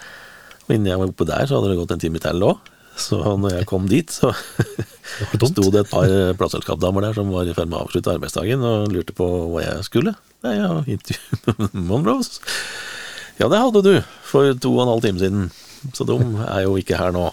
Og 0.66 0.76
innen 0.76 0.88
jeg 0.88 0.98
var 0.98 1.08
oppe 1.12 1.26
der, 1.28 1.46
så 1.46 1.60
hadde 1.60 1.70
det 1.74 1.78
gått 1.78 1.92
en 1.92 2.00
time 2.00 2.20
til 2.20 2.42
òg. 2.42 2.58
Så 2.96 3.20
når 3.20 3.58
jeg 3.60 3.68
kom 3.70 3.90
dit, 3.92 4.12
så 4.12 4.32
sto 5.36 5.68
det 5.74 5.84
et 5.84 5.92
par 5.92 6.08
plateselskapsdamer 6.40 7.04
der 7.10 7.18
som 7.18 7.32
var 7.34 7.48
i 7.48 7.56
ferd 7.56 7.70
med 7.72 7.80
å 7.80 7.86
avslutte 7.86 8.14
arbeidsdagen 8.14 8.64
og 8.66 8.94
lurte 8.94 9.16
på 9.16 9.28
hva 9.52 9.66
jeg 9.66 9.88
skulle. 9.88 10.16
Nei, 10.46 10.56
ja, 10.58 10.72
intervju 10.88 11.56
med 11.60 11.80
Monroes. 11.92 12.40
Ja, 13.40 13.50
det 13.52 13.60
hadde 13.60 13.84
du 13.84 13.94
for 14.24 14.54
to 14.64 14.72
og 14.78 14.86
en 14.86 14.94
halv 14.94 15.04
time 15.04 15.20
siden, 15.20 15.50
så 15.96 16.08
de 16.08 16.16
er 16.48 16.64
jo 16.64 16.78
ikke 16.80 17.00
her 17.00 17.12
nå. 17.16 17.28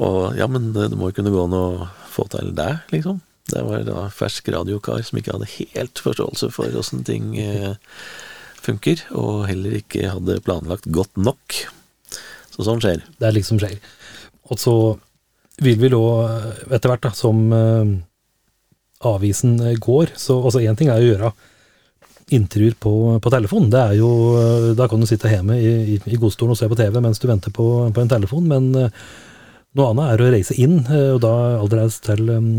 Og 0.00 0.38
ja, 0.38 0.48
men 0.48 0.72
det, 0.72 0.88
det 0.92 0.98
må 0.98 1.10
jo 1.10 1.18
kunne 1.18 1.32
gå 1.34 1.44
an 1.44 1.56
å 1.56 1.66
få 2.10 2.24
til 2.32 2.54
deg, 2.56 2.80
liksom. 2.94 3.20
Det 3.50 3.62
var 3.66 3.82
da 3.84 4.06
fersk 4.14 4.48
radiokar 4.54 5.02
som 5.04 5.18
ikke 5.18 5.34
hadde 5.34 5.52
helt 5.58 6.00
forståelse 6.00 6.52
for 6.54 6.76
åssen 6.78 7.02
ting 7.04 7.34
eh, 7.40 7.74
funker, 8.62 9.02
og 9.16 9.48
heller 9.50 9.80
ikke 9.80 10.12
hadde 10.14 10.40
planlagt 10.46 10.88
godt 10.94 11.18
nok. 11.20 11.64
Så 12.54 12.66
sånn 12.66 12.82
skjer. 12.82 13.02
Det 13.18 13.28
er 13.28 13.36
liksom 13.36 13.60
skjer. 13.60 13.76
Og 14.50 14.60
så 14.60 14.74
vil 15.60 15.78
vi 15.80 15.90
da 15.92 16.02
etter 16.72 16.90
hvert, 16.90 17.04
da, 17.04 17.12
som 17.16 17.40
eh, 17.54 17.94
avisen 19.06 19.56
går, 19.80 20.14
så 20.16 20.38
altså 20.40 20.62
én 20.64 20.76
ting 20.78 20.90
er 20.90 21.00
å 21.00 21.08
gjøre 21.08 21.32
intervjuer 22.34 22.76
på, 22.78 22.92
på 23.22 23.32
telefon. 23.32 23.70
Det 23.72 23.80
er 23.80 23.96
jo, 23.98 24.10
eh, 24.40 24.68
Da 24.78 24.86
kan 24.88 25.02
du 25.02 25.08
sitte 25.08 25.30
hjemme 25.30 25.58
i, 25.58 25.72
i, 25.96 25.98
i 25.98 26.20
godstolen 26.20 26.54
og 26.54 26.60
se 26.60 26.68
på 26.70 26.78
TV 26.78 27.00
mens 27.02 27.20
du 27.20 27.26
venter 27.30 27.54
på, 27.54 27.66
på 27.94 28.02
en 28.04 28.12
telefon, 28.12 28.46
men 28.50 28.70
eh, 28.78 29.04
noe 29.78 29.92
annet 29.92 30.14
er 30.14 30.24
å 30.24 30.30
reise 30.34 30.56
inn, 30.58 30.80
eh, 30.86 31.12
og 31.14 31.20
da 31.22 31.34
allerede 31.60 31.94
til 32.06 32.34
eh, 32.34 32.50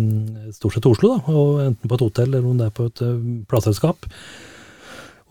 stort 0.55 0.77
sett 0.77 0.87
Oslo, 0.87 1.17
da, 1.17 1.35
og 1.35 1.65
enten 1.65 1.91
på 1.91 1.97
et 1.97 2.05
hotell 2.05 2.31
eller 2.31 2.47
om 2.47 2.59
det 2.59 2.69
er 2.69 2.77
på 2.77 2.87
et 2.91 3.03
eh, 3.05 3.19
plateselskap. 3.51 4.07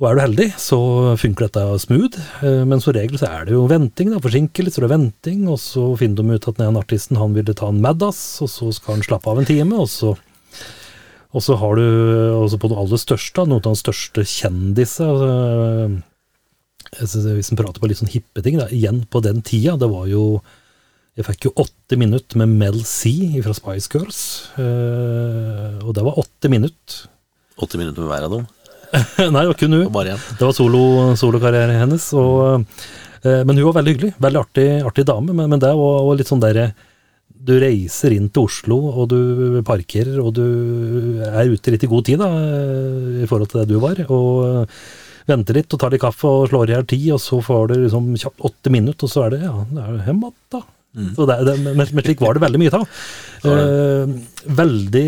Og 0.01 0.07
er 0.09 0.17
du 0.17 0.23
heldig, 0.23 0.47
så 0.57 0.79
funker 1.21 1.45
dette 1.45 1.63
smooth, 1.83 2.17
eh, 2.41 2.63
men 2.65 2.81
som 2.81 2.95
regel 2.97 3.21
så 3.21 3.29
er 3.29 3.45
det 3.45 3.53
jo 3.53 3.67
venting, 3.69 4.09
da, 4.09 4.21
forsinkelser 4.25 4.87
og 4.87 4.95
venting, 4.95 5.43
og 5.53 5.59
så 5.61 5.83
finner 6.01 6.25
de 6.25 6.39
ut 6.39 6.47
at 6.49 6.57
den 6.57 6.71
ene 6.71 6.81
artisten 6.81 7.19
han 7.21 7.35
ville 7.37 7.53
ta 7.57 7.69
en 7.69 7.83
Maddas, 7.85 8.21
og 8.41 8.49
så 8.49 8.71
skal 8.73 8.97
han 8.97 9.05
slappe 9.05 9.29
av 9.29 9.43
en 9.43 9.49
time, 9.49 9.77
og 9.77 9.91
så, 9.93 10.15
og 11.37 11.45
så 11.45 11.59
har 11.61 11.77
du 11.77 11.85
også 12.33 12.61
på 12.63 12.71
det 12.73 12.79
aller 12.81 13.03
største, 13.03 13.45
noen 13.45 13.61
av 13.61 13.67
de 13.77 13.83
største 13.83 14.25
kjendisene, 14.25 15.29
altså, 16.95 17.05
synes 17.05 17.29
hvis 17.37 17.53
en 17.53 17.61
prater 17.61 17.85
på 17.85 17.91
litt 17.93 18.01
sånn 18.01 18.15
hippe 18.15 18.41
ting, 18.47 18.57
da, 18.57 18.71
igjen 18.73 19.03
på 19.05 19.21
den 19.27 19.45
tida, 19.45 19.77
det 19.77 19.91
var 19.93 20.09
jo 20.09 20.41
jeg 21.19 21.27
fikk 21.27 21.51
jo 21.51 21.57
åtte 21.61 21.99
minutter 22.01 22.41
med 22.41 22.57
Mel 22.57 22.81
C 22.89 23.13
fra 23.45 23.53
Spice 23.53 23.93
Girls, 23.93 24.23
eh, 24.57 25.77
og 25.85 25.93
det 25.99 26.07
var 26.07 26.23
åtte 26.23 26.49
minutter. 26.49 27.03
80 27.61 27.77
minutter 27.83 28.01
med 28.01 28.09
hver 28.09 28.25
av 28.25 28.33
dem, 28.33 28.49
Nei, 29.33 29.43
det 29.43 29.51
var 29.53 29.59
kun 29.59 29.77
hun. 29.77 29.89
Det 30.39 30.47
var 30.47 30.55
solo, 30.57 30.83
solokarrieren 31.19 31.79
hennes. 31.79 32.07
Og, 32.19 32.65
eh, 33.23 33.43
men 33.47 33.59
hun 33.59 33.69
var 33.69 33.81
veldig 33.81 33.95
hyggelig. 33.95 34.13
Veldig 34.23 34.41
artig, 34.41 34.69
artig 34.87 35.07
dame. 35.09 35.35
Men, 35.35 35.51
men 35.53 35.63
det 35.63 35.71
var 35.79 36.01
var 36.09 36.19
litt 36.19 36.31
sånn 36.31 36.43
derre 36.43 36.73
Du 37.41 37.55
reiser 37.63 38.13
inn 38.13 38.27
til 38.29 38.49
Oslo, 38.49 38.77
og 38.91 39.07
du 39.13 39.61
parkerer, 39.65 40.19
og 40.21 40.35
du 40.37 41.23
er 41.25 41.55
ute 41.55 41.73
litt 41.73 41.87
i 41.87 41.89
god 41.89 42.05
tid, 42.05 42.21
da, 42.21 42.29
i 43.23 43.29
forhold 43.31 43.53
til 43.53 43.63
det 43.63 43.71
du 43.71 43.79
var. 43.81 44.03
Og 44.11 44.43
eh, 44.49 44.83
venter 45.31 45.61
litt 45.61 45.73
og 45.73 45.81
tar 45.81 45.95
litt 45.95 46.03
kaffe 46.03 46.29
og 46.29 46.51
slår 46.51 46.73
i 46.73 46.77
hjel 46.77 46.91
tid, 46.91 47.07
og 47.17 47.23
så 47.23 47.41
får 47.45 47.71
du 47.71 47.79
liksom 47.87 48.13
kjapt 48.19 48.45
åtte 48.51 48.75
minutter, 48.75 49.07
og 49.07 49.15
så 49.15 49.25
er 49.27 49.37
det 49.37 49.43
ja, 49.47 49.55
det 49.71 49.87
er 49.87 50.05
hjem 50.11 50.27
igjen, 50.27 50.37
da. 50.53 50.65
Så 50.91 51.27
det, 51.29 51.37
det, 51.47 51.55
men, 51.63 51.79
men 51.79 52.03
slik 52.03 52.23
var 52.23 52.35
det 52.35 52.43
veldig 52.43 52.59
mye 52.59 52.73
av. 52.75 52.87
Eh, 53.47 54.15
veldig, 54.59 55.05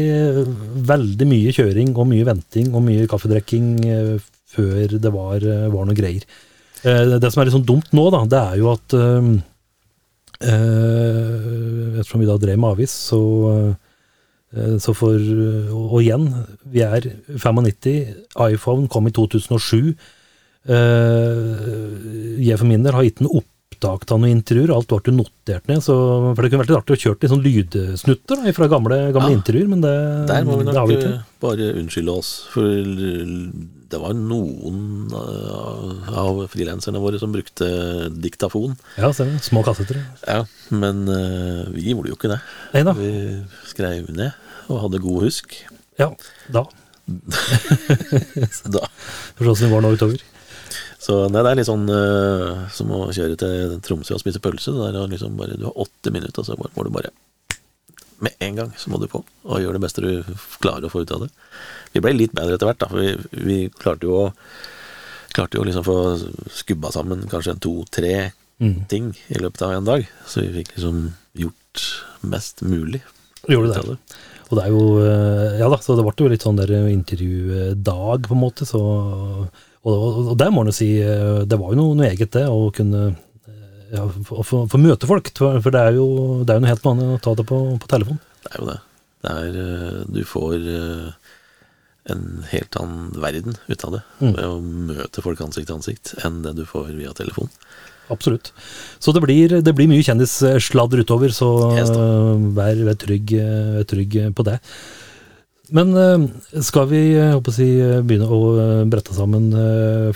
veldig 0.88 1.26
mye 1.26 1.54
kjøring 1.56 1.90
og 1.96 2.06
mye 2.12 2.26
venting 2.28 2.70
og 2.70 2.84
mye 2.86 3.08
kaffedrikking 3.10 3.72
eh, 3.90 4.12
før 4.52 4.94
det 5.02 5.12
var, 5.12 5.42
eh, 5.42 5.66
var 5.72 5.88
noe 5.88 5.98
greier. 5.98 6.22
Eh, 6.86 7.16
det 7.18 7.32
som 7.32 7.42
er 7.42 7.50
litt 7.50 7.56
sånn 7.56 7.66
dumt 7.66 7.90
nå, 7.98 8.06
da, 8.14 8.22
det 8.30 8.42
er 8.52 8.60
jo 8.62 8.70
at 8.76 8.96
eh, 8.98 9.32
eh, 10.52 11.98
Ettersom 11.98 12.22
vi 12.22 12.30
da 12.30 12.38
drev 12.40 12.62
med 12.62 12.72
avis, 12.72 12.94
så, 13.10 13.20
så 14.82 14.94
for 14.96 15.18
og, 15.18 15.82
og 15.84 15.98
igjen, 16.00 16.24
vi 16.72 16.82
er 16.82 17.04
95, 17.28 18.14
iPhone 18.48 18.88
kom 18.90 19.06
i 19.10 19.12
2007. 19.14 19.92
Eh, 20.72 22.42
jeg 22.46 22.58
for 22.58 22.70
min 22.70 22.86
del 22.86 22.96
har 22.96 23.06
den 23.06 23.26
noe 23.28 23.42
opptak 23.82 24.12
av 24.14 24.20
noen 24.22 24.36
intervjuer, 24.38 24.70
alt 24.74 24.88
ble 24.90 25.00
jo 25.10 25.14
notert 25.16 25.68
ned. 25.70 25.82
Så, 25.82 25.94
for 26.34 26.42
det 26.42 26.50
kunne 26.52 26.62
vært 26.62 26.70
litt 26.72 26.78
artig 26.80 26.96
å 26.96 27.00
kjøre 27.02 27.18
litt 27.22 27.32
sånn 27.32 27.44
lydsnutter 27.46 28.42
da, 28.42 28.52
fra 28.56 28.68
gamle, 28.70 28.98
gamle 29.14 29.30
Ja. 29.32 29.38
intervjuer, 29.38 29.68
men 29.68 29.80
det, 29.82 29.94
Der 30.28 30.44
må 30.44 30.58
vi 30.58 30.64
nok 30.68 30.92
eh, 30.94 31.22
bare 31.42 31.72
unnskylde 31.80 32.14
oss, 32.14 32.30
for 32.52 32.62
det 33.92 34.00
var 34.00 34.14
noen 34.14 35.10
eh, 35.12 36.12
av 36.22 36.46
frilanserne 36.52 37.00
våre 37.02 37.18
som 37.18 37.32
brukte 37.34 38.10
diktafon. 38.14 38.76
Ja, 38.96 39.12
stemmer. 39.12 39.42
Små 39.42 39.64
kassetter. 39.66 40.00
Ja, 40.26 40.44
men 40.70 41.08
eh, 41.08 41.66
vi 41.74 41.90
gjorde 41.92 42.12
jo 42.12 42.18
ikke 42.18 42.32
det. 42.32 42.40
Nei 42.76 42.84
da. 42.86 42.94
Vi 42.96 43.12
skrev 43.72 44.10
ned 44.14 44.32
og 44.70 44.84
hadde 44.86 45.02
god 45.02 45.26
husk. 45.26 45.58
Ja, 45.98 46.12
da. 46.52 46.66
Da. 48.72 48.86
For 49.36 49.48
det 49.50 49.68
var 49.72 49.82
nå 49.82 49.90
utover. 49.96 50.20
Så 51.02 51.16
nei, 51.26 51.42
det 51.42 51.50
er 51.50 51.58
litt 51.58 51.66
sånn 51.68 51.88
uh, 51.90 52.68
som 52.70 52.92
å 52.94 53.00
kjøre 53.10 53.38
til 53.40 53.76
Tromsø 53.82 54.14
og 54.14 54.22
spise 54.22 54.42
pølse. 54.42 54.74
Det 54.76 54.90
er 54.92 55.10
liksom 55.10 55.34
bare, 55.40 55.58
du 55.58 55.66
har 55.66 55.80
åtte 55.82 56.12
minutter, 56.14 56.46
så 56.46 56.54
må 56.58 56.70
du 56.86 56.92
bare 56.94 57.10
Med 58.22 58.36
en 58.38 58.60
gang 58.60 58.70
så 58.78 58.92
må 58.92 59.00
du 59.02 59.08
på, 59.10 59.18
og 59.48 59.58
gjøre 59.64 59.80
det 59.80 59.82
beste 59.82 60.04
du 60.04 60.36
klarer 60.62 60.86
å 60.86 60.92
få 60.92 61.02
ut 61.02 61.10
av 61.10 61.24
det. 61.24 61.32
Vi 61.96 62.02
ble 62.04 62.12
litt 62.14 62.36
bedre 62.38 62.54
etter 62.54 62.70
hvert, 62.70 62.78
da, 62.84 62.86
for 62.92 63.02
vi, 63.02 63.16
vi 63.42 63.56
klarte 63.74 64.06
jo 64.06 64.20
å 64.20 64.28
klarte 65.34 65.58
jo 65.58 65.64
liksom 65.66 65.82
få 65.88 65.96
skubba 66.54 66.92
sammen 66.94 67.26
kanskje 67.32 67.56
en 67.56 67.64
to-tre 67.66 68.14
Mm. 68.62 68.84
ting 68.86 69.08
i 69.26 69.40
løpet 69.42 69.62
av 69.66 69.72
en 69.74 69.84
dag. 69.88 70.04
Så 70.26 70.44
vi 70.44 70.60
fikk 70.60 70.76
liksom 70.76 70.98
gjort 71.34 71.82
mest 72.30 72.62
mulig. 72.62 73.00
Gjorde 73.50 73.74
det. 73.74 73.96
Og 74.50 74.58
det 74.58 74.62
er 74.64 74.70
jo 74.70 74.82
eh, 75.02 75.56
Ja 75.58 75.70
da, 75.72 75.80
så 75.82 75.96
det 75.98 76.04
ble 76.06 76.14
jo 76.14 76.30
litt 76.30 76.44
sånn 76.46 76.60
der 76.60 76.70
intervjudag, 76.92 78.28
på 78.28 78.36
en 78.36 78.42
måte. 78.42 78.68
Så, 78.68 78.82
og, 79.84 79.92
og, 79.96 80.18
og 80.32 80.36
der 80.40 80.50
må 80.54 80.62
en 80.62 80.70
jo 80.70 80.76
si 80.76 80.88
eh, 81.02 81.42
Det 81.48 81.58
var 81.58 81.72
jo 81.74 81.78
noe, 81.80 81.96
noe 81.98 82.08
eget, 82.10 82.30
det, 82.36 82.44
å 82.50 82.70
kunne 82.74 83.02
eh, 83.10 83.92
ja, 83.96 84.06
få, 84.28 84.42
få- 84.46 84.80
møte 84.80 85.08
folk. 85.10 85.32
For 85.38 85.70
det 85.74 85.82
er 85.88 85.96
jo, 85.98 86.06
det 86.46 86.54
er 86.54 86.60
jo 86.60 86.64
noe 86.66 86.72
helt 86.74 86.86
annet 86.92 87.14
å 87.16 87.20
ta 87.24 87.34
det 87.40 87.46
på, 87.50 87.60
på 87.82 87.90
telefon. 87.90 88.20
Det 88.46 88.52
er 88.54 88.60
jo 88.62 88.70
det. 88.72 88.78
Det 89.22 89.32
er 89.38 89.60
eh, 89.66 90.02
Du 90.18 90.22
får 90.26 90.54
en 92.12 92.22
helt 92.50 92.74
annen 92.80 93.12
verden 93.22 93.54
ut 93.70 93.84
av 93.86 93.92
det 93.94 94.00
Mm. 94.22 94.32
ved 94.34 94.44
å 94.46 94.56
møte 94.88 95.22
folk 95.22 95.40
ansikt 95.44 95.68
til 95.70 95.76
ansikt 95.78 96.14
enn 96.26 96.40
det 96.42 96.56
du 96.58 96.64
får 96.66 96.88
via 96.98 97.12
telefon. 97.14 97.50
Absolutt. 98.10 98.50
Så 98.98 99.12
det 99.14 99.22
blir, 99.22 99.54
det 99.62 99.72
blir 99.78 99.86
mye 99.88 100.02
kjendissladder 100.04 101.04
utover, 101.04 101.30
så 101.34 101.48
Yes, 101.78 101.92
vær, 102.58 102.80
vær, 102.88 102.98
trygg, 102.98 103.30
vær 103.78 103.86
trygg 103.88 104.16
på 104.34 104.44
det. 104.50 104.56
Men 105.70 105.92
eh, 105.96 106.60
skal 106.62 106.88
vi 106.90 107.00
eh, 107.14 107.50
si, 107.54 107.68
eh, 107.78 108.00
begynne 108.02 108.26
å 108.26 108.40
brette 108.90 109.14
sammen 109.14 109.52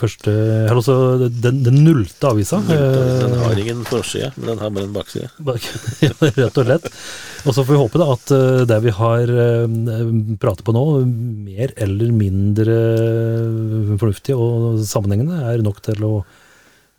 første 0.00 0.32
Eller 0.32 0.80
altså 0.80 1.28
den, 1.30 1.60
den 1.62 1.78
nullte 1.86 2.32
avisa? 2.32 2.58
Den 2.66 3.36
har 3.44 3.60
ingen 3.60 3.84
forside, 3.86 4.32
men 4.36 4.50
den 4.50 4.64
har 4.64 4.74
bare 4.74 4.88
en 4.88 4.96
bakside. 4.96 5.30
Rett 6.40 6.58
og 6.58 6.66
slett. 6.66 6.90
Og 7.46 7.54
så 7.54 7.62
får 7.62 7.70
vi 7.70 7.78
håpe 7.78 8.00
da 8.02 8.08
at 8.16 8.32
det 8.66 8.80
vi 8.82 8.94
har 8.96 9.30
pratet 10.42 10.64
på 10.66 10.74
nå, 10.74 10.84
mer 11.46 11.76
eller 11.78 12.10
mindre 12.10 12.80
fornuftig 14.00 14.34
og 14.34 14.82
sammenhengende, 14.82 15.44
er 15.46 15.62
nok 15.62 15.78
til 15.86 16.02
å 16.08 16.14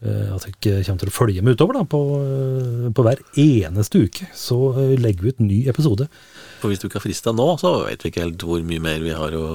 at 0.05 0.45
jeg 0.45 0.85
kommer 0.85 1.01
til 1.01 1.09
å 1.09 1.15
følge 1.15 1.41
med 1.41 1.57
utover 1.57 1.79
da, 1.79 1.83
på, 1.89 1.99
eh, 2.21 2.87
på 2.93 3.05
hver 3.05 3.21
eneste 3.41 4.03
uke. 4.05 4.27
Så 4.37 4.57
eh, 4.75 4.95
legger 5.01 5.25
vi 5.25 5.33
ut 5.33 5.41
ny 5.41 5.59
episode. 5.71 6.05
For 6.61 6.69
hvis 6.69 6.81
du 6.81 6.87
ikke 6.87 6.99
har 6.99 7.07
frista 7.07 7.33
nå, 7.33 7.47
så 7.61 7.73
vet 7.87 8.05
vi 8.05 8.11
ikke 8.13 8.25
helt 8.27 8.45
hvor 8.45 8.61
mye 8.61 8.83
mer 8.83 9.01
vi 9.01 9.15
har 9.17 9.33
å 9.37 9.47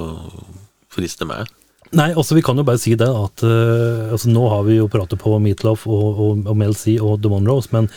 friste 0.92 1.28
med. 1.28 1.50
Nei, 1.92 2.08
altså 2.16 2.34
vi 2.34 2.42
kan 2.44 2.56
jo 2.56 2.64
bare 2.64 2.80
si 2.80 2.94
det 2.96 3.06
at 3.06 3.42
uh, 3.44 4.12
altså, 4.14 4.30
nå 4.32 4.46
har 4.48 4.62
vi 4.64 4.78
jo 4.78 4.88
pratet 4.88 5.20
på 5.20 5.34
Meatloaf 5.44 5.82
og, 5.84 6.20
og, 6.24 6.44
og 6.48 6.56
Mel 6.56 6.72
C 6.78 6.94
og 6.96 7.18
The 7.20 7.28
Monroes, 7.28 7.68
men 7.74 7.90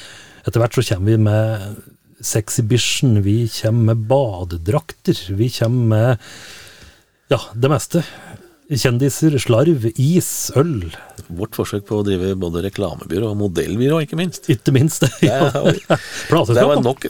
etter 0.44 0.60
hvert 0.60 0.76
så 0.76 0.84
kommer 0.90 1.14
vi 1.14 1.22
med 1.30 1.78
Sexhibition, 2.26 3.22
vi 3.24 3.46
kommer 3.62 3.94
med 3.94 4.04
badedrakter, 4.10 5.22
vi 5.40 5.48
kommer 5.58 5.88
med 5.94 6.28
ja, 7.32 7.40
det 7.56 7.72
meste. 7.72 8.04
Kjendiser, 8.66 9.36
slarv, 9.38 9.84
is, 9.94 10.30
øl, 10.58 10.88
Vårt 11.38 11.58
forsøk 11.58 11.84
på 11.86 12.00
å 12.00 12.06
drive 12.06 12.32
både 12.42 12.64
reklamebyrå 12.66 13.30
og 13.34 13.38
modellbyrå, 13.44 14.00
ikke 14.06 14.18
minst. 14.18 14.50
ikke 14.50 14.74
minst. 14.74 15.06
Ja. 15.26 15.52
Plateselskap, 16.30 16.82
nok 16.86 17.06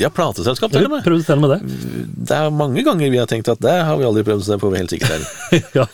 Ja, 0.00 0.08
plateselskap 0.10 0.72
til 0.74 0.88
og 0.88 0.94
med. 0.96 1.04
Prøvde 1.06 1.22
stelle 1.22 1.44
med 1.44 1.54
det. 1.54 1.78
Det 2.26 2.34
er 2.34 2.50
mange 2.54 2.82
ganger 2.82 3.12
vi 3.12 3.20
har 3.20 3.30
tenkt 3.30 3.50
at 3.52 3.62
det 3.62 3.76
har 3.86 3.98
vi 4.00 4.08
aldri 4.08 4.24
prøvd, 4.26 4.42
så 4.42 4.54
det 4.54 4.60
får 4.64 4.74
vi 4.74 4.82
helt 4.82 4.94
sikkert 4.96 5.14
til. 5.14 5.62
ja. 5.78 5.86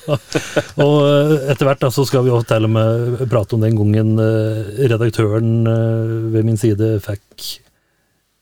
Og 0.80 0.96
eh, 1.04 1.36
etter 1.52 1.68
hvert 1.68 1.88
så 1.92 2.08
skal 2.08 2.24
vi 2.24 2.32
også 2.32 2.54
til 2.54 2.68
og 2.70 2.76
med 2.78 3.24
prate 3.28 3.58
om 3.58 3.64
den 3.66 3.76
gangen 3.76 4.14
eh, 4.24 4.74
redaktøren 4.88 5.54
eh, 5.68 6.18
ved 6.32 6.48
min 6.48 6.60
side 6.60 6.94
fikk 7.04 7.50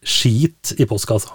skit 0.06 0.76
i 0.78 0.86
postkassa. 0.86 1.34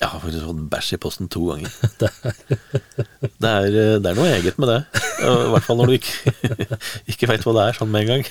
Jeg 0.00 0.08
har 0.08 0.20
faktisk 0.22 0.44
fått 0.48 0.60
bæsj 0.72 0.94
i 0.96 0.98
posten 1.00 1.28
to 1.28 1.42
ganger. 1.50 1.72
Det 3.40 3.48
er, 3.48 3.66
eh, 3.68 3.98
det 4.00 4.10
er 4.10 4.16
noe 4.16 4.30
eget 4.32 4.56
med 4.60 4.68
det. 4.70 4.78
I 5.24 5.50
hvert 5.52 5.64
fall 5.64 5.78
når 5.80 5.90
du 5.90 5.94
ikke, 5.96 6.32
ikke 7.12 7.28
veit 7.28 7.44
hva 7.44 7.54
det 7.56 7.66
er 7.66 7.76
sånn 7.76 7.92
med 7.92 8.04
en 8.04 8.10
gang. 8.14 8.24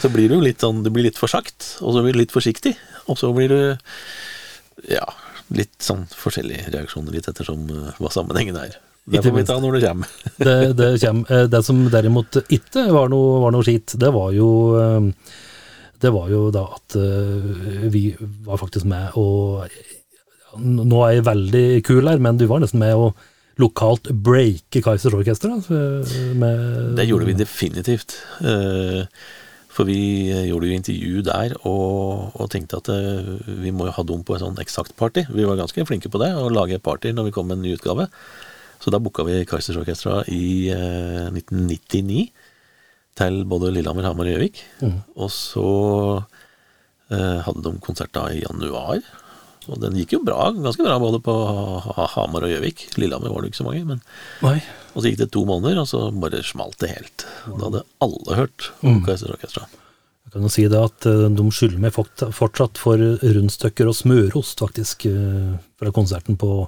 Så, 0.00 0.04
så 0.04 0.10
blir 0.12 0.32
du 0.32 0.38
litt 0.40 0.62
sånn 0.64 0.80
Du 0.82 0.88
blir 0.92 1.04
litt 1.04 1.18
for 1.20 1.30
sagt, 1.30 1.76
og 1.84 1.92
så 1.94 2.02
blir 2.02 2.16
du 2.16 2.20
litt 2.22 2.32
forsiktig. 2.34 2.72
Og 3.12 3.18
så 3.20 3.30
blir 3.36 3.52
du 3.52 3.60
ja, 4.90 5.04
litt 5.54 5.76
sånn 5.84 6.06
forskjellige 6.12 6.72
reaksjoner, 6.74 7.12
litt 7.14 7.28
ettersom 7.30 7.66
eh, 7.72 8.00
hva 8.00 8.12
sammenhengen 8.12 8.58
er. 8.60 8.78
Det 9.10 9.22
får 9.24 9.36
vi 9.36 9.44
ta 9.48 9.56
når 9.60 9.76
det 9.76 9.82
kommer. 9.86 10.16
Det, 10.36 10.56
det, 10.78 10.90
kjem, 11.02 11.24
eh, 11.28 11.46
det 11.50 11.62
som 11.66 11.84
derimot 11.92 12.40
ikke 12.48 12.88
var 12.92 13.12
noe, 13.12 13.38
var 13.44 13.54
noe 13.56 13.66
skit, 13.66 13.96
det 14.00 14.12
var 14.14 14.32
jo 14.36 14.50
Det 16.00 16.12
var 16.14 16.30
jo 16.32 16.46
da 16.54 16.64
at 16.76 16.96
eh, 16.96 17.88
vi 17.92 18.04
var 18.46 18.60
faktisk 18.60 18.88
med 18.88 19.16
og 19.20 19.66
Nå 20.60 21.02
er 21.06 21.12
jeg 21.14 21.26
veldig 21.28 21.66
kul 21.86 22.08
her, 22.10 22.18
men 22.18 22.38
du 22.40 22.42
var 22.50 22.58
nesten 22.58 22.80
med 22.82 22.98
å 22.98 23.12
lokalt 23.60 24.08
breake 24.24 24.80
Kaizers 24.82 25.14
Orkester. 25.14 25.52
Det 26.96 27.06
gjorde 27.06 27.28
vi 27.28 27.36
definitivt. 27.38 28.16
Eh, 28.42 29.04
For 29.70 29.86
vi 29.86 30.00
gjorde 30.48 30.66
jo 30.66 30.74
intervju 30.74 31.22
der 31.28 31.54
og, 31.60 32.34
og 32.34 32.48
tenkte 32.50 32.80
at 32.80 32.90
eh, 32.90 33.28
vi 33.62 33.70
må 33.70 33.86
jo 33.86 33.94
ha 33.94 34.02
dem 34.08 34.24
på 34.26 34.34
et 34.34 34.42
sånn 34.42 34.58
eksakt-party. 34.58 35.28
Vi 35.30 35.46
var 35.46 35.60
ganske 35.60 35.86
flinke 35.86 36.10
på 36.10 36.18
det, 36.18 36.32
å 36.34 36.50
lage 36.50 36.80
party 36.82 37.12
når 37.14 37.28
vi 37.28 37.34
kom 37.36 37.46
med 37.46 37.60
en 37.60 37.68
ny 37.68 37.76
utgave. 37.76 38.08
Så 38.82 38.90
da 38.90 38.98
booka 38.98 39.22
vi 39.28 39.44
Kaizers 39.46 39.78
Orkestra 39.78 40.24
i 40.32 40.72
eh, 40.74 41.28
1999 41.30 42.26
til 43.20 43.42
både 43.48 43.72
Lillehammer, 43.74 44.08
Hamar 44.08 44.28
og 44.28 44.34
Gjøvik. 44.34 44.62
Og 45.20 45.32
så 45.34 45.70
eh, 47.12 47.40
hadde 47.46 47.64
de 47.66 47.74
konsert 47.84 48.14
da 48.16 48.28
i 48.32 48.42
januar. 48.42 49.02
Og 49.70 49.76
den 49.82 49.98
gikk 50.00 50.16
jo 50.16 50.22
bra, 50.24 50.48
ganske 50.56 50.82
bra 50.82 50.96
både 51.02 51.20
på 51.22 51.34
Hamar 52.16 52.46
og 52.46 52.52
Gjøvik. 52.54 52.88
Lillehammer 52.98 53.32
var 53.32 53.44
det 53.44 53.52
ikke 53.52 53.60
så 53.60 53.68
mange, 53.68 53.84
men 53.92 54.00
og 54.90 55.02
så 55.02 55.10
gikk 55.10 55.20
det 55.20 55.30
to 55.34 55.44
måneder, 55.46 55.82
og 55.82 55.90
så 55.90 56.08
bare 56.10 56.42
smalt 56.46 56.80
det 56.82 56.94
helt. 56.94 57.26
Da 57.46 57.68
hadde 57.68 57.84
alle 58.02 58.38
hørt 58.38 58.70
om 58.80 58.98
mm. 58.98 59.02
Orkestra. 59.04 59.68
Jeg 60.30 60.34
kan 60.34 60.46
jo 60.46 60.52
si 60.52 60.64
det 60.70 60.80
at 60.80 61.06
eh, 61.10 61.26
de 61.34 61.44
skylder 61.54 61.82
meg 61.82 61.94
fortsatt 61.94 62.80
for 62.80 63.00
rundstykker 63.20 63.90
og 63.90 63.98
smørost, 63.98 64.62
faktisk, 64.62 65.06
eh, 65.10 65.54
fra 65.80 65.92
konserten 65.94 66.38
på 66.40 66.64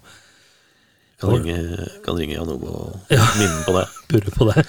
Kan 1.22 1.32
ringe, 1.38 1.86
kan 2.04 2.16
ringe 2.18 2.34
Jan 2.34 2.48
Ove 2.50 2.70
og 2.74 3.12
Ja. 3.14 3.22
minne 3.38 3.60
på 3.66 3.74
det. 3.76 3.84
Purre 4.12 4.32
på 4.34 4.46
det. 4.50 4.64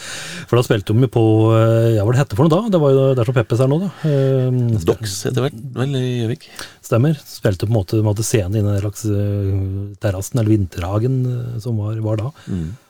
For 0.47 0.59
da 0.59 0.63
spilte 0.63 0.93
de 0.95 1.03
jo 1.03 1.09
på 1.11 1.23
eh, 1.57 1.87
Ja, 1.97 2.05
hva 2.05 2.13
det 2.15 2.21
hette 2.21 2.37
for 2.37 2.45
noe 2.47 2.53
da? 2.53 2.69
Det 2.75 2.79
var 2.83 2.93
jo 2.95 3.07
der 3.17 3.27
som 3.27 3.35
Peppes 3.37 3.63
er 3.65 3.71
nå, 3.71 3.79
da. 3.81 3.89
Eh, 4.07 4.61
Dox 4.87 5.17
etter 5.31 5.47
hvert, 5.47 5.57
vel, 5.79 5.97
i 5.99 6.03
Gjøvik. 6.21 6.45
Stemmer. 6.85 7.17
Spilte 7.27 7.65
på 7.67 7.73
en 7.73 7.77
måte, 7.79 7.97
de 7.99 8.05
hadde 8.07 8.27
scene 8.27 8.61
inne 8.61 8.77
i 8.77 8.77
den 8.77 8.85
slags 8.85 9.03
eh, 9.09 9.97
terrassen, 10.03 10.39
eller 10.39 10.53
vinterhagen, 10.53 11.19
som 11.65 11.81
var, 11.81 11.97
var 12.05 12.21
da. 12.21 12.31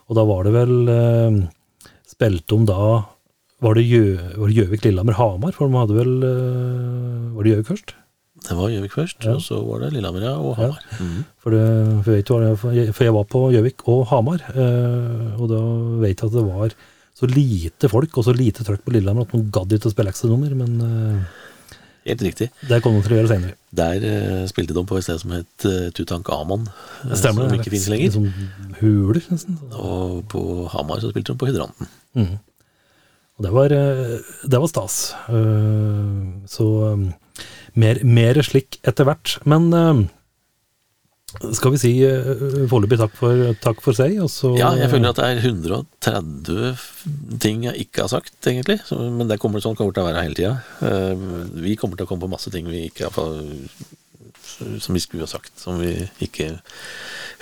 Og 0.09 0.20
da 0.20 0.28
var 0.28 0.43
det 0.45 0.51
vel 0.53 0.76
Spilte 2.14 2.57
de 2.59 2.66
da 2.70 2.84
Var 3.64 3.78
det 3.80 3.86
Gjøvik, 3.88 4.84
Lillehammer, 4.84 5.16
Hamar? 5.18 5.55
For 5.55 5.72
de 5.72 5.80
hadde 5.80 5.95
vel 5.95 6.14
Var 7.34 7.45
det 7.47 7.53
Gjøvik 7.53 7.70
først? 7.72 7.93
Det 8.44 8.56
var 8.60 8.70
Gjøvik 8.74 8.91
først, 8.98 9.24
Ja. 9.24 9.34
og 9.38 9.41
så 9.41 9.56
var 9.66 9.80
det 9.86 9.94
Lillehammer 9.94 10.22
ja, 10.26 10.34
og 10.38 10.56
Hamar. 10.58 10.80
Mhm. 11.00 11.22
For, 11.39 11.50
det, 11.52 12.04
for, 12.04 12.12
vet, 12.12 12.26
det- 12.28 12.60
for 12.60 12.72
jeg- 12.76 12.94
for 12.94 13.04
jeg 13.06 13.14
var 13.14 13.24
på 13.24 13.41
Gjøvik 13.54 13.88
og 13.88 14.08
Hamar, 14.08 14.39
eh, 14.52 15.39
og 15.39 15.48
da 15.50 15.62
vet 16.04 16.18
jeg 16.20 16.28
at 16.28 16.36
det 16.36 16.44
var 16.46 16.70
så 17.16 17.28
lite 17.30 17.88
folk 17.89 18.18
og 18.18 18.26
så 18.26 18.34
lite 18.36 18.64
trøkk 18.66 18.84
på 18.84 18.91
Lillehammer 18.91 19.22
at 19.24 19.34
man 19.34 19.50
gadd 19.52 19.70
ikke 19.72 19.88
å 19.88 19.94
spille 19.96 20.10
ekstranummer, 20.12 20.54
men 20.56 20.82
eh, 20.82 21.26
Helt 22.06 22.22
riktig. 22.22 22.50
det 22.68 22.82
kom 22.84 22.96
de 23.00 23.02
til 23.08 23.14
å 23.16 23.20
gjøre 23.22 23.32
senere. 23.32 23.54
Der 23.74 23.94
eh, 24.04 24.46
spilte 24.48 24.74
de 24.76 24.84
på 24.84 24.98
et 24.98 25.04
sted 25.06 25.22
som 25.22 25.32
het 25.32 25.66
uh, 25.66 25.89
Tutankhamon, 25.96 26.68
eh, 27.06 27.16
Stemmer 27.16 27.48
som 27.48 27.50
det? 27.50 27.60
ikke 27.62 27.72
finnes 27.72 27.88
lenger. 27.88 28.12
Liksom 28.12 28.34
huler, 28.82 29.22
nesten. 29.32 29.58
Og 29.72 30.28
på 30.28 30.68
Hamar 30.74 31.00
så 31.00 31.14
spilte 31.14 31.32
de 31.32 31.38
på 31.39 31.48
Hydranten. 31.48 31.88
Mhm. 32.16 32.39
Og 33.39 33.41
det 33.46 33.52
var, 33.54 33.68
det 33.70 34.60
var 34.60 34.68
stas. 34.68 35.14
Eh, 35.30 36.44
Så 36.46 36.68
eh, 36.91 37.14
mer, 37.80 38.02
mer 38.06 38.42
slik 38.46 38.80
etter 38.88 39.08
hvert. 39.08 39.38
Men 39.50 39.70
eh, 39.78 40.04
skal 41.58 41.74
vi 41.74 41.82
si 41.82 41.94
eh, 42.06 42.30
foreløpig 42.70 43.00
takk 43.02 43.18
takk 43.64 43.82
for 43.86 43.98
seg, 43.98 44.20
Ja, 44.60 44.74
jeg 44.78 44.92
føler 44.92 45.14
at 45.14 45.22
det 45.22 45.30
er 45.32 45.42
130 45.42 47.40
ting 47.44 47.66
jeg 47.70 47.88
ikke 47.88 48.06
har 48.06 48.14
sagt, 48.14 48.38
egentlig. 48.46 48.80
Men 48.92 49.32
det 49.32 49.40
kommer, 49.42 49.64
sånn 49.64 49.78
kommer 49.80 49.96
til 49.96 50.06
å 50.06 50.10
være 50.12 50.26
hele 50.28 50.40
tida. 50.40 50.56
vi 51.54 51.76
kommer 51.80 51.98
til 51.98 52.06
å 52.08 52.12
komme 52.12 52.26
på 52.28 52.34
masse 52.36 52.54
ting 52.54 52.70
vi 52.70 52.88
ikke 52.92 53.10
har 53.10 53.18
som 54.80 54.94
vi 54.94 55.02
skulle 55.02 55.26
ha 55.26 55.32
sagt, 55.32 55.54
som 55.60 55.80
vi 55.82 55.96
ikke 56.24 56.50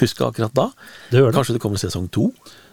huska 0.02 0.30
akkurat 0.30 0.54
da. 0.56 0.68
Det 1.12 1.20
det. 1.32 1.36
Kanskje 1.36 1.56
det 1.58 1.64
kommer 1.64 1.82
sesong 1.82 2.08
to? 2.14 2.30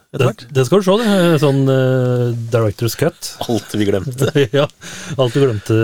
Etter 0.09 0.23
Det, 0.23 0.27
hvert. 0.31 0.43
det 0.57 0.63
skal 0.65 0.81
du 0.81 0.87
se, 0.87 0.95
det. 1.03 1.17
Sånn 1.43 1.59
uh, 1.69 2.31
director's 2.53 2.95
cut. 2.97 3.29
Alt 3.45 3.75
vi 3.77 3.85
glemte. 3.85 4.29
ja, 4.57 4.65
alt 5.21 5.35
vi 5.37 5.43
glemte. 5.43 5.77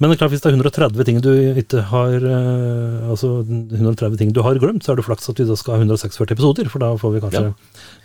Men 0.00 0.10
det 0.10 0.16
er 0.16 0.20
klart, 0.24 0.32
hvis 0.34 0.42
det 0.42 0.50
er 0.50 0.56
130 0.58 1.06
ting 1.06 1.20
du 1.22 1.30
ikke 1.62 1.84
har 1.92 2.16
uh, 2.26 3.06
Altså 3.12 3.30
130 3.46 4.18
ting 4.18 4.32
du 4.34 4.42
har 4.42 4.58
glemt, 4.58 4.82
så 4.82 4.92
er 4.94 4.98
det 4.98 5.06
flaks 5.06 5.30
at 5.30 5.38
vi 5.38 5.46
da 5.46 5.54
skal 5.60 5.76
ha 5.78 5.84
146 5.86 6.34
episoder, 6.34 6.66
for 6.72 6.82
da 6.82 6.90
får 6.98 7.14
vi 7.14 7.22
kanskje 7.28 7.44
Ja. 7.46 7.54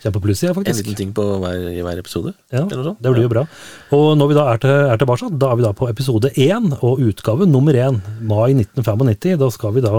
kjempepluss 0.05 0.43
i 0.45 0.51
det, 0.51 0.55
En 0.69 0.79
liten 0.83 0.95
ting 1.01 1.11
på 1.17 1.25
hver, 1.41 1.57
i 1.73 1.81
hver 1.81 1.97
episode. 2.01 2.35
Ja, 2.53 2.63
det 2.69 3.09
blir 3.09 3.25
jo 3.25 3.33
bra. 3.33 3.47
Og 3.97 4.07
når 4.21 4.29
vi 4.31 4.37
da 4.37 4.45
er, 4.53 4.61
til, 4.61 4.77
er 4.93 5.01
tilbake, 5.01 5.33
da 5.41 5.49
er 5.51 5.57
vi 5.59 5.65
da 5.65 5.73
på 5.81 5.89
episode 5.89 6.29
én 6.37 6.71
og 6.81 7.01
utgave 7.01 7.49
nummer 7.49 7.73
én, 7.73 7.97
mai 8.21 8.53
1995. 8.53 9.37
Da 9.41 9.49
skal 9.49 9.73
vi 9.77 9.81
da 9.85 9.95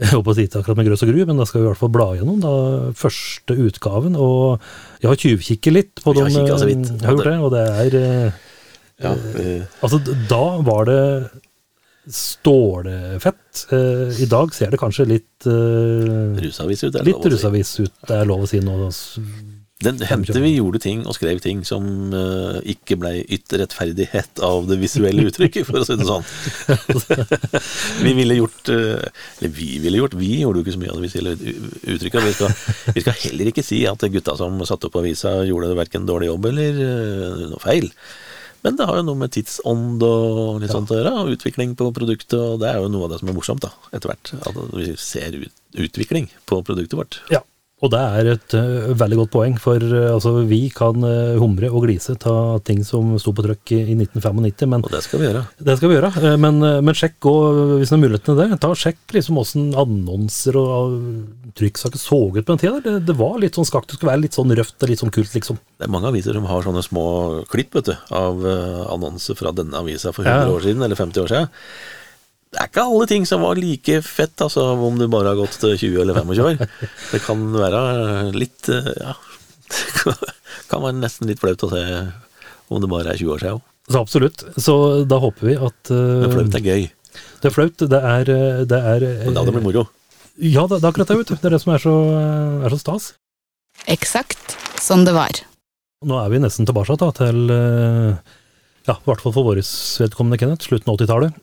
jeg 0.00 0.10
håper 0.16 0.32
å 0.32 0.36
det 0.38 0.56
akkurat 0.60 0.78
med 0.80 0.86
grøss 0.88 1.02
og 1.04 1.10
gru, 1.12 1.18
men 1.28 1.36
da 1.40 1.44
skal 1.48 1.60
vi 1.60 1.66
i 1.66 1.68
hvert 1.70 1.80
fall 1.82 1.92
bla 1.92 2.06
gjennom 2.16 2.38
da, 2.40 2.52
første 2.96 3.56
utgaven. 3.66 4.16
Og 4.16 4.62
jeg 5.02 5.10
har 5.12 5.20
tjuvkikket 5.20 5.76
litt 5.76 6.00
på 6.04 6.14
dem. 6.16 6.30
Jeg 6.32 6.58
så 6.62 6.68
vidt. 6.70 6.88
eh, 6.88 7.04
Har 7.04 7.18
gjort 7.18 7.28
det, 7.28 7.36
og 7.44 7.52
det 7.54 7.66
er 7.68 7.98
eh, 8.00 8.40
Ja, 9.04 9.12
eh, 9.44 9.62
Altså, 9.84 10.00
da 10.30 10.42
var 10.64 10.88
det 10.88 11.00
stålfett. 12.10 13.66
Eh, 13.72 14.22
I 14.24 14.28
dag 14.30 14.54
ser 14.56 14.72
det 14.72 14.80
kanskje 14.80 15.06
litt 15.08 15.46
eh, 15.46 16.40
rusavis 16.42 16.84
ut, 16.86 16.94
er 16.96 17.04
det 17.04 17.12
lov 17.12 17.20
å 17.20 17.28
si. 17.28 17.34
rusavis 17.36 17.72
ut, 17.84 17.92
det 18.08 18.16
er 18.16 18.28
lov 18.30 18.44
å 18.46 18.48
si 18.50 18.60
nå. 18.64 18.76
Den 19.80 20.00
hendte 20.04 20.40
vi 20.42 20.52
gjorde 20.52 20.80
ting 20.84 21.06
og 21.08 21.14
skrev 21.16 21.38
ting 21.40 21.62
som 21.64 21.84
uh, 22.12 22.58
ikke 22.68 22.98
blei 23.00 23.22
ytt 23.32 23.54
rettferdighet 23.56 24.42
av 24.44 24.66
det 24.68 24.76
visuelle 24.82 25.24
uttrykket, 25.30 25.64
for 25.68 25.80
å 25.80 25.86
si 25.88 25.96
det 25.96 26.08
sånn. 26.08 26.26
vi 28.04 28.12
ville 28.18 28.36
gjort 28.42 28.68
uh, 28.74 29.00
Eller 29.38 29.54
vi 29.56 29.70
ville 29.80 30.02
gjort, 30.02 30.18
vi 30.20 30.34
gjorde 30.42 30.60
jo 30.60 30.66
ikke 30.66 30.76
så 30.76 30.82
mye 30.82 30.92
av 30.92 31.00
det 31.00 31.08
visuelle 31.08 31.32
uttrykket. 31.96 32.26
Vi 32.28 32.34
skal, 32.36 32.58
vi 32.98 33.04
skal 33.06 33.18
heller 33.24 33.52
ikke 33.52 33.64
si 33.64 33.80
at 33.88 34.04
gutta 34.12 34.36
som 34.36 34.60
satte 34.68 34.90
opp 34.90 35.00
avisa, 35.00 35.38
gjorde 35.48 35.72
verken 35.78 36.04
dårlig 36.08 36.28
jobb 36.28 36.50
eller 36.52 36.82
uh, 36.84 37.46
noe 37.54 37.64
feil. 37.64 37.88
Men 38.60 38.76
det 38.76 38.84
har 38.84 38.98
jo 38.98 39.06
noe 39.06 39.16
med 39.16 39.32
tidsånd 39.32 40.02
og 40.04 40.58
litt 40.60 40.74
sånt 40.74 40.90
å 40.92 40.98
gjøre, 40.98 41.14
og 41.22 41.32
utvikling 41.32 41.72
på 41.80 41.88
produktet, 41.96 42.36
og 42.36 42.60
det 42.60 42.68
er 42.68 42.82
jo 42.82 42.90
noe 42.92 43.08
av 43.08 43.14
det 43.14 43.22
som 43.22 43.32
er 43.32 43.36
morsomt, 43.38 43.64
da, 43.64 43.72
etter 43.96 44.12
hvert. 44.12 44.34
At 44.44 44.58
vi 44.76 44.90
ser 45.00 45.38
ut, 45.40 45.62
utvikling 45.88 46.28
på 46.44 46.60
produktet 46.68 46.98
vårt. 47.00 47.22
Ja, 47.32 47.40
og 47.80 47.88
det 47.94 48.00
er 48.00 48.28
et 48.34 48.54
uh, 48.58 48.90
veldig 49.00 49.18
godt 49.22 49.30
poeng, 49.32 49.54
for 49.60 49.80
uh, 49.80 50.12
altså, 50.12 50.34
vi 50.44 50.66
kan 50.74 51.00
uh, 51.00 51.38
humre 51.40 51.70
og 51.70 51.86
glise 51.86 52.12
ta 52.20 52.34
ting 52.66 52.82
som 52.84 53.14
sto 53.20 53.32
på 53.32 53.44
trykk 53.46 53.72
i, 53.72 53.78
i 53.94 53.96
1995, 53.96 54.68
men 54.68 54.84
Og 54.84 54.92
det 54.92 55.00
skal 55.06 55.22
vi 55.22 55.28
gjøre. 55.30 55.44
det 55.64 55.76
skal 55.78 55.88
vi 55.88 55.96
gjøre. 55.96 56.34
Men, 56.44 56.60
men 56.84 56.98
sjekk 56.98 57.30
og, 57.30 57.60
hvis 57.80 57.92
det 57.92 57.96
er 57.96 58.02
muligheten 58.02 58.28
til 58.28 58.40
det, 58.42 58.58
ta 58.60 58.72
sjekk 58.76 59.14
liksom 59.16 59.40
åssen 59.40 59.70
annonser 59.80 60.58
og 60.60 60.98
uh, 60.98 61.52
trykksaker 61.56 62.02
så 62.02 62.20
ut 62.34 62.42
på 62.42 62.52
den 62.52 62.60
tida. 62.60 62.82
Det, 62.84 62.94
det 63.08 63.16
var 63.16 63.40
litt 63.40 63.56
sånn 63.56 63.68
skakt, 63.68 63.88
det 63.88 63.96
skulle 63.96 64.12
være 64.12 64.24
litt 64.26 64.36
sånn 64.36 64.52
røft 64.60 64.76
og 64.84 64.92
litt 64.92 65.00
sånn 65.00 65.14
kult, 65.16 65.32
liksom. 65.38 65.62
Det 65.80 65.88
er 65.88 65.94
mange 65.94 66.12
aviser 66.12 66.36
som 66.36 66.50
har 66.50 66.66
sånne 66.66 66.84
små 66.84 67.06
klipp 67.48 67.78
vet 67.78 67.88
du, 67.88 67.94
av 68.12 68.44
annonser 68.92 69.38
fra 69.38 69.54
denne 69.56 69.80
avisa 69.80 70.12
for 70.12 70.28
Ja. 70.28 70.42
100 70.44 70.52
år 70.58 70.68
siden, 70.68 70.84
eller 70.84 71.00
50 71.00 71.24
år 71.24 71.32
siden. 71.32 71.50
Det 72.50 72.58
er 72.58 72.70
ikke 72.70 72.82
alle 72.82 73.06
ting 73.06 73.26
som 73.30 73.44
var 73.46 73.58
like 73.60 74.00
fett, 74.02 74.34
altså, 74.42 74.64
om 74.74 74.96
du 74.98 75.06
bare 75.10 75.30
har 75.32 75.38
gått 75.38 75.54
til 75.62 75.76
20 75.78 76.00
eller 76.02 76.18
25 76.18 76.46
år. 76.48 76.88
Det 77.12 77.20
kan 77.22 77.44
være 77.54 77.82
litt 78.34 78.70
eh, 78.74 78.88
Ja, 78.98 79.14
det 79.70 80.14
kan 80.70 80.82
være 80.82 80.98
nesten 80.98 81.30
litt 81.30 81.42
flaut 81.42 81.62
å 81.66 81.70
se 81.70 81.84
om 82.70 82.82
det 82.82 82.90
bare 82.90 83.12
er 83.14 83.20
20 83.20 83.34
år 83.36 83.44
siden 83.44 83.60
òg. 83.60 83.66
Så 83.90 84.00
absolutt. 84.02 84.42
Så 84.58 84.74
da 85.10 85.18
håper 85.22 85.46
vi 85.48 85.54
at 85.58 85.90
uh, 85.94 86.24
Men 86.24 86.34
flaut 86.34 86.58
er 86.58 86.66
gøy. 86.66 86.88
Det 87.40 87.48
er 87.48 87.54
flaut. 87.54 87.86
Det 87.94 88.00
er, 88.10 88.30
eh, 88.34 88.60
det 88.68 88.80
er 88.92 89.06
eh, 89.06 89.24
Men 89.28 89.38
da 89.38 89.46
det 89.46 89.54
blir 89.56 89.64
moro. 89.64 89.86
Ja, 90.40 90.66
det, 90.66 90.80
det 90.80 90.84
er 90.84 90.90
akkurat 90.92 91.10
det, 91.10 91.18
vet 91.20 91.32
du. 91.32 91.36
Det 91.36 91.48
er 91.48 91.56
det 91.56 91.62
som 91.62 91.72
er 91.74 91.82
så, 91.82 91.94
eh, 92.18 92.66
er 92.66 92.74
så 92.74 92.80
stas. 92.80 93.08
Eksakt 93.90 94.56
som 94.82 95.06
det 95.06 95.14
var. 95.16 95.40
Nå 96.06 96.18
er 96.20 96.30
vi 96.32 96.40
nesten 96.42 96.68
tilbake 96.68 96.96
da, 97.00 97.10
til 97.16 97.50
eh, 97.54 98.36
Ja, 98.88 98.96
i 98.96 99.06
hvert 99.08 99.24
fall 99.24 99.34
for 99.36 99.46
vårt 99.46 99.72
vedkommende, 100.02 100.38
Kenneth. 100.40 100.68
Slutten 100.68 100.92
av 100.92 101.00
80-tallet. 101.00 101.40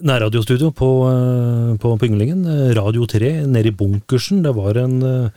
Nærradiostudio 0.00 0.70
på, 0.72 0.88
eh, 1.10 1.76
på 1.80 1.92
Pynglingen. 2.00 2.46
eh, 2.46 2.74
Radio 2.74 3.06
3 3.06 3.46
nede 3.46 3.68
i 3.68 3.76
bunkersen. 3.76 4.42
Det 4.42 4.54
var 4.54 4.76
en 4.76 5.02
eh, 5.02 5.30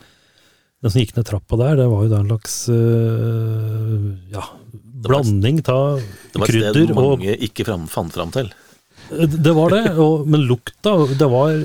Den 0.84 0.90
som 0.92 1.00
gikk 1.00 1.16
ned 1.16 1.24
trappa 1.24 1.56
der, 1.56 1.76
det 1.80 1.86
var 1.88 2.02
jo 2.04 2.10
da 2.10 2.18
en 2.20 2.28
slags 2.28 2.56
ja, 4.28 4.42
blanding 5.00 5.62
av 5.64 6.02
krydder 6.04 6.04
og 6.04 6.34
Det 6.34 6.40
var 6.42 6.50
et 6.52 6.58
sted 6.84 6.92
mange 6.98 7.36
ikke 7.40 7.64
fram, 7.64 7.86
fant 7.88 8.12
fram 8.12 8.30
til. 8.34 8.50
Det 9.08 9.54
var 9.56 9.72
det, 9.72 9.96
og, 9.96 10.26
men 10.28 10.44
lukta 10.44 10.92
Det 11.16 11.28
var 11.28 11.56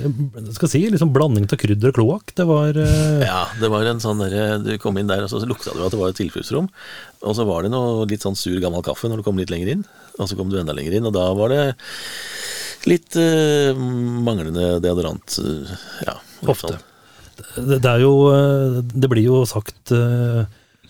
skal 0.56 0.72
si, 0.72 0.82
liksom 0.88 1.12
blanding 1.12 1.50
av 1.52 1.60
krydder 1.60 1.92
og 1.92 1.98
kloakk. 2.00 2.32
Det 2.32 2.46
var 2.48 2.80
Ja, 2.80 3.42
det 3.60 3.68
var 3.68 3.84
en 3.92 4.00
sånn 4.00 4.24
derre 4.24 4.64
Du 4.64 4.72
kom 4.80 4.96
inn 4.96 5.12
der, 5.12 5.28
og 5.28 5.34
så 5.34 5.44
lukta 5.44 5.76
det 5.76 5.84
jo 5.84 5.90
at 5.90 5.98
det 5.98 6.00
var 6.00 6.16
et 6.16 6.20
tilfluktsrom. 6.24 6.72
Og 7.20 7.36
så 7.36 7.44
var 7.44 7.68
det 7.68 7.74
noe 7.76 8.08
litt 8.08 8.24
sånn 8.24 8.40
sur, 8.40 8.56
gammel 8.64 8.86
kaffe 8.88 9.12
når 9.12 9.20
du 9.20 9.28
kom 9.28 9.36
litt 9.40 9.52
lenger 9.52 9.76
inn. 9.76 9.84
Og 10.16 10.32
så 10.32 10.40
kom 10.40 10.48
du 10.48 10.56
enda 10.62 10.72
lenger 10.72 10.96
inn, 10.96 11.12
og 11.12 11.16
da 11.20 11.28
var 11.36 11.52
det 11.52 11.64
litt 12.88 13.16
uh, 13.20 13.76
manglende 13.76 14.78
deodorant. 14.84 15.40
eh, 15.44 15.74
ja, 16.06 16.16
Ofte. 16.48 16.78
det, 17.58 17.80
det 17.84 17.90
er 17.90 18.02
jo 18.06 18.14
eh, 18.32 18.80
Det 18.94 19.10
blir 19.12 19.26
jo 19.26 19.42
sagt 19.50 19.92
uh, 19.92 20.46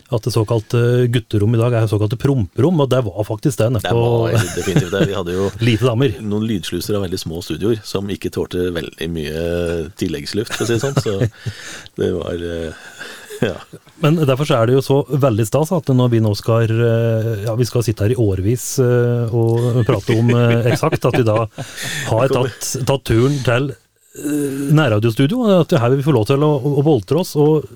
at 0.09 0.25
det 0.25 0.33
såkalte 0.33 0.79
gutterom 1.13 1.53
i 1.53 1.59
dag 1.61 1.75
er 1.77 1.89
såkalte 1.89 2.17
promperom, 2.17 2.79
og 2.81 2.89
det 2.89 3.03
var 3.05 3.25
faktisk 3.27 3.59
det 3.59 3.67
Det 3.67 3.73
nedpå 3.77 3.99
var 4.01 4.31
definitivt 4.57 4.93
det. 4.95 5.03
Vi 5.11 5.13
hadde 5.13 5.35
jo 5.35 5.49
Lite 5.67 5.85
damer. 5.85 6.15
noen 6.25 6.47
lydsluser 6.49 6.97
av 6.97 7.05
veldig 7.05 7.19
små 7.21 7.41
studioer 7.45 7.81
som 7.85 8.09
ikke 8.09 8.31
tålte 8.33 8.71
veldig 8.73 9.09
mye 9.13 9.43
tilleggsluft, 10.01 10.55
for 10.55 10.65
å 10.65 10.69
si 10.69 10.77
det 10.77 10.81
sånn. 10.81 10.97
Så 10.97 11.13
det 12.01 12.09
var 12.17 12.41
Ja. 13.41 13.55
Men 14.03 14.19
derfor 14.23 14.47
så 14.47 14.59
er 14.59 14.69
det 14.69 14.77
jo 14.77 14.83
så 14.83 15.01
veldig 15.09 15.45
stas 15.47 15.73
at 15.75 15.91
når 15.95 16.13
vi 16.13 16.23
nå 16.23 16.31
skal 16.37 16.71
eh, 16.71 17.43
Ja, 17.45 17.55
vi 17.59 17.67
skal 17.67 17.85
sitte 17.85 18.07
her 18.07 18.15
i 18.15 18.19
årevis 18.19 18.71
eh, 18.83 19.35
og 19.35 19.83
prate 19.87 20.15
om 20.19 20.31
eh, 20.35 20.71
eksakt, 20.71 21.05
at 21.09 21.19
vi 21.19 21.27
da 21.27 21.43
har 22.09 22.33
tatt, 22.33 22.73
tatt 22.87 23.05
turen 23.07 23.37
til 23.45 23.71
nærradiostudio. 24.75 25.43
At 25.61 25.71
her 25.79 25.91
vil 25.91 25.99
vi 26.01 26.05
få 26.07 26.11
lov 26.15 26.25
til 26.27 26.41
å, 26.43 26.49
å 26.57 26.81
boltre 26.83 27.19
oss. 27.21 27.35
Og 27.39 27.67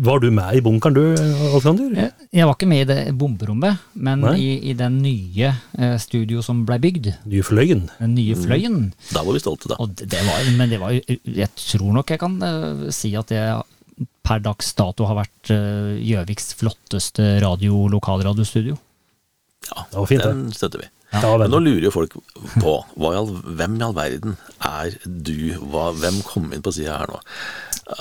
var 0.00 0.22
du 0.22 0.28
med 0.32 0.56
i 0.56 0.62
bunkeren 0.64 0.94
du, 0.96 1.02
Alexander? 1.50 1.90
Jeg, 1.98 2.28
jeg 2.38 2.46
var 2.48 2.56
ikke 2.56 2.68
med 2.70 2.84
i 2.84 2.86
det 2.88 2.98
bomberommet, 3.18 3.82
men 3.98 4.24
i, 4.30 4.54
i 4.70 4.76
den 4.78 5.00
nye 5.02 5.50
studio 6.00 6.44
som 6.46 6.62
blei 6.68 6.78
bygd. 6.80 7.10
Nye 7.28 7.44
Fløyen. 7.44 7.82
Den 7.98 8.14
nye 8.16 8.38
fløyen. 8.38 8.78
Da 9.10 9.26
var 9.26 9.36
vi 9.36 9.42
stolte, 9.42 9.72
da. 9.74 9.80
Og 9.82 9.92
det, 9.98 10.08
det 10.14 10.22
var, 10.24 10.48
men 10.56 10.72
det 10.72 10.80
var 10.80 10.94
jo 10.96 11.18
Jeg 11.42 11.50
tror 11.58 11.92
nok 11.98 12.14
jeg 12.14 12.22
kan 12.22 12.38
uh, 12.40 12.88
si 12.94 13.12
at 13.18 13.34
det 13.34 13.44
per 14.22 14.40
dags 14.44 14.72
dato 14.78 15.06
har 15.08 15.16
vært 15.22 15.50
eh, 15.50 15.98
Gjøviks 16.06 16.54
flotteste 16.60 17.40
radio, 17.42 17.86
lokalradiostudio. 17.92 18.78
Ja, 19.70 19.84
Det 19.90 19.98
var 19.98 20.06
fint, 20.08 20.22
det. 20.24 20.30
den 20.32 20.52
støtter 20.56 20.80
vi. 20.84 20.88
Ja, 21.10 21.32
Men 21.36 21.50
nå 21.50 21.58
lurer 21.58 21.82
jo 21.88 21.90
folk 21.90 22.12
på 22.62 22.72
hva 22.94 23.08
i 23.10 23.16
all, 23.18 23.26
hvem 23.58 23.72
i 23.80 23.82
all 23.82 23.94
verden 23.96 24.36
er 24.62 24.92
du? 25.04 25.56
Hva, 25.72 25.88
hvem 25.98 26.20
kom 26.22 26.52
inn 26.54 26.62
på 26.62 26.70
sida 26.72 27.00
her 27.00 27.10
nå? 27.10 27.18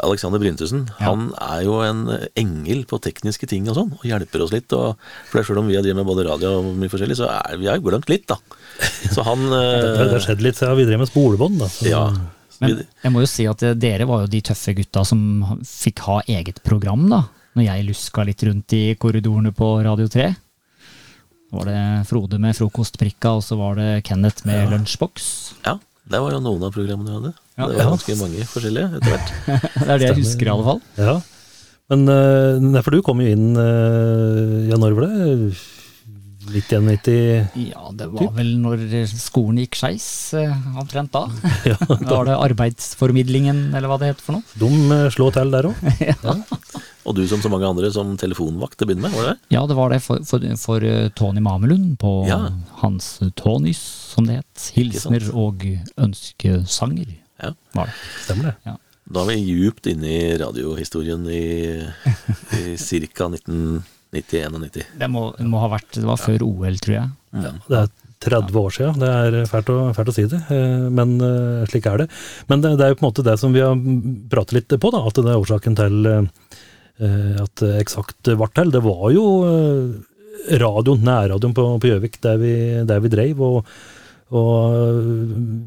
Alexander 0.05 0.37
Bryntesen 0.37 0.83
Ja. 0.99 1.07
han 1.09 1.31
er 1.41 1.63
jo 1.65 1.79
en 1.81 2.03
engel 2.37 2.83
på 2.85 2.99
tekniske 3.01 3.47
ting 3.49 3.65
og 3.67 3.79
sånn, 3.79 3.95
og 3.97 4.05
hjelper 4.05 4.43
oss 4.45 4.53
litt. 4.53 4.71
og 4.77 4.95
for 5.31 5.41
Selv 5.43 5.63
om 5.63 5.67
vi 5.67 5.75
har 5.79 5.81
drevet 5.81 5.97
med 5.97 6.05
både 6.05 6.27
radio 6.29 6.59
og 6.59 6.69
mye 6.77 6.91
forskjellig, 6.93 7.17
så 7.17 7.25
er 7.33 7.57
vi 7.57 7.65
har 7.65 7.79
jo 7.81 7.89
glemt 7.89 8.09
litt, 8.13 8.27
da. 8.29 8.37
Så 9.09 9.25
han 9.25 9.49
Det 9.49 9.97
det 9.97 10.11
har 10.13 10.25
skjedd 10.27 10.45
litt 10.45 10.55
siden 10.61 10.77
vi 10.77 10.85
drev 10.85 10.99
med 11.01 11.09
spolebånd. 11.09 11.57
Da. 11.65 11.67
Så- 11.73 11.89
Ja. 11.89 12.03
Men 12.59 12.83
jeg 12.83 13.13
må 13.13 13.23
jo 13.23 13.29
si 13.31 13.45
at 13.49 13.63
eh, 13.65 13.77
dere 13.79 14.07
var 14.09 14.25
jo 14.25 14.31
de 14.31 14.41
tøffe 14.49 14.75
gutta 14.77 15.05
som 15.07 15.21
fikk 15.65 16.03
ha 16.07 16.19
eget 16.27 16.61
program, 16.65 17.07
da. 17.11 17.23
Når 17.57 17.65
jeg 17.65 17.87
luska 17.87 18.23
litt 18.27 18.43
rundt 18.45 18.75
i 18.77 18.83
korridorene 18.99 19.51
på 19.55 19.71
Radio 19.85 20.07
3. 20.11 20.29
Så 21.49 21.57
var 21.57 21.69
det 21.71 21.83
Frode 22.05 22.37
med 22.41 22.57
frokostprikka, 22.57 23.37
og 23.39 23.45
så 23.45 23.57
var 23.57 23.79
det 23.79 23.89
Kenneth 24.05 24.45
med 24.47 24.69
lunsjboks. 24.73 25.29
ja, 25.65 25.79
det 26.09 26.21
var 26.21 26.35
jo 26.35 26.43
noen 26.45 26.63
av 26.65 26.73
programmene 26.73 27.09
vi 27.09 27.17
hadde. 27.17 27.33
Ja. 27.59 27.65
det 27.67 27.79
var 27.79 27.91
ganske 27.95 28.15
mange 28.19 28.45
forskjellige 28.49 28.99
etter 28.99 29.11
hvert. 29.13 29.33
Det 29.79 29.89
er 29.89 29.99
det 30.01 30.07
jeg 30.07 30.19
husker 30.21 30.47
i 30.47 30.53
alle 30.53 30.67
fall. 30.67 30.79
Ja. 30.97 31.15
Men 31.89 32.05
uh, 32.05 32.81
for 32.85 32.93
du 32.93 33.01
kom 33.05 33.21
jo 33.23 33.33
inn 33.33 33.57
uh, 33.57 34.69
Ja, 34.69 34.77
når 34.77 34.95
var 34.97 35.09
det? 35.09 35.49
1990 36.49 37.65
Ja, 37.69 37.89
det 37.95 38.07
var 38.11 38.31
vel 38.35 38.51
når 38.61 38.81
skolen 39.11 39.59
gikk 39.61 39.77
skeis, 39.79 40.07
eh, 40.37 40.51
omtrent 40.79 41.11
da. 41.15 41.25
Ja, 41.69 41.77
Da 41.79 42.17
var 42.19 42.25
det 42.29 42.37
arbeidsformidlingen, 42.49 43.69
eller 43.75 43.87
hva 43.91 43.99
det 44.01 44.11
heter 44.13 44.25
for 44.25 44.37
noe. 44.39 44.57
De 44.59 44.69
uh, 44.93 45.09
slå 45.13 45.29
til 45.35 45.51
der 45.53 45.69
òg. 45.69 45.75
Og 47.09 47.15
du 47.17 47.23
som 47.29 47.41
så 47.41 47.49
mange 47.49 47.65
andre 47.65 47.89
som 47.93 48.11
telefonvakt 48.19 48.77
til 48.77 48.85
å 48.85 48.89
begynne 48.91 49.07
med, 49.07 49.15
var 49.15 49.23
det 49.25 49.31
det? 49.37 49.55
Ja, 49.55 49.63
det 49.69 49.77
var 49.79 49.89
det 49.93 50.01
for, 50.05 50.21
for, 50.29 50.43
for 50.61 50.83
eh, 50.85 51.07
Tony 51.17 51.41
Mamelund 51.41 51.95
på 52.01 52.11
Ja. 52.29 52.41
hans 52.83 53.15
Tonys, 53.39 53.79
som 54.13 54.27
det 54.29 54.41
het. 54.41 54.67
Hilsener 54.75 55.25
og 55.33 55.63
ønskesanger, 55.97 57.15
Ja. 57.41 57.53
var 57.73 57.89
det. 57.89 57.97
Stemmer 58.27 58.51
det. 58.51 58.75
Da 59.09 59.23
er 59.23 59.31
vi 59.31 59.39
djupt 59.41 59.87
inne 59.89 60.05
i 60.05 60.37
radiohistorien 60.37 61.23
i, 61.33 61.81
i 62.59 62.75
ca. 62.77 63.31
1990-91. 64.15 64.85
Det 64.99 65.09
må, 65.11 65.27
må 65.45 65.59
ha 65.61 65.69
vært 65.75 65.97
Det 65.99 66.05
var 66.07 66.17
før 66.21 66.45
OL, 66.47 66.77
tror 66.81 66.95
jeg. 66.95 67.09
Det 67.69 67.77
er 67.83 67.89
30 68.19 68.57
år 68.59 68.73
siden. 68.75 68.97
Det 68.99 69.09
er 69.15 69.35
fælt 69.47 69.69
å, 69.71 69.75
fælt 69.95 70.09
å 70.11 70.15
si 70.15 70.25
det, 70.31 70.39
eh, 70.51 70.87
men 70.91 71.13
eh, 71.23 71.61
slik 71.71 71.85
er 71.87 72.01
det. 72.03 72.07
Men 72.49 72.63
det, 72.65 72.73
det 72.79 72.87
er 72.87 72.91
jo 72.93 72.97
på 72.99 73.05
en 73.05 73.09
måte 73.11 73.23
det 73.27 73.37
som 73.39 73.53
vi 73.55 73.61
har 73.63 73.77
pratet 74.33 74.57
litt 74.57 74.75
på, 74.81 74.91
da, 74.95 75.03
at 75.07 75.21
det 75.21 75.29
er 75.31 75.39
årsaken 75.39 75.77
til 75.79 76.09
eh, 76.09 77.37
at 77.45 77.63
Eksakt 77.79 78.33
ble 78.33 78.49
til. 78.57 78.73
Det 78.75 78.81
var 78.83 79.05
jo 79.15 79.23
radioen, 80.59 81.01
nærradioen 81.05 81.53
på 81.55 81.63
på 81.79 81.89
Gjøvik, 81.93 82.19
der, 82.23 82.37
vi- 82.41 82.83
der 82.89 82.99
vi 83.03 83.09
dreiv. 83.13 83.39
og 83.41 83.65
og 84.29 84.99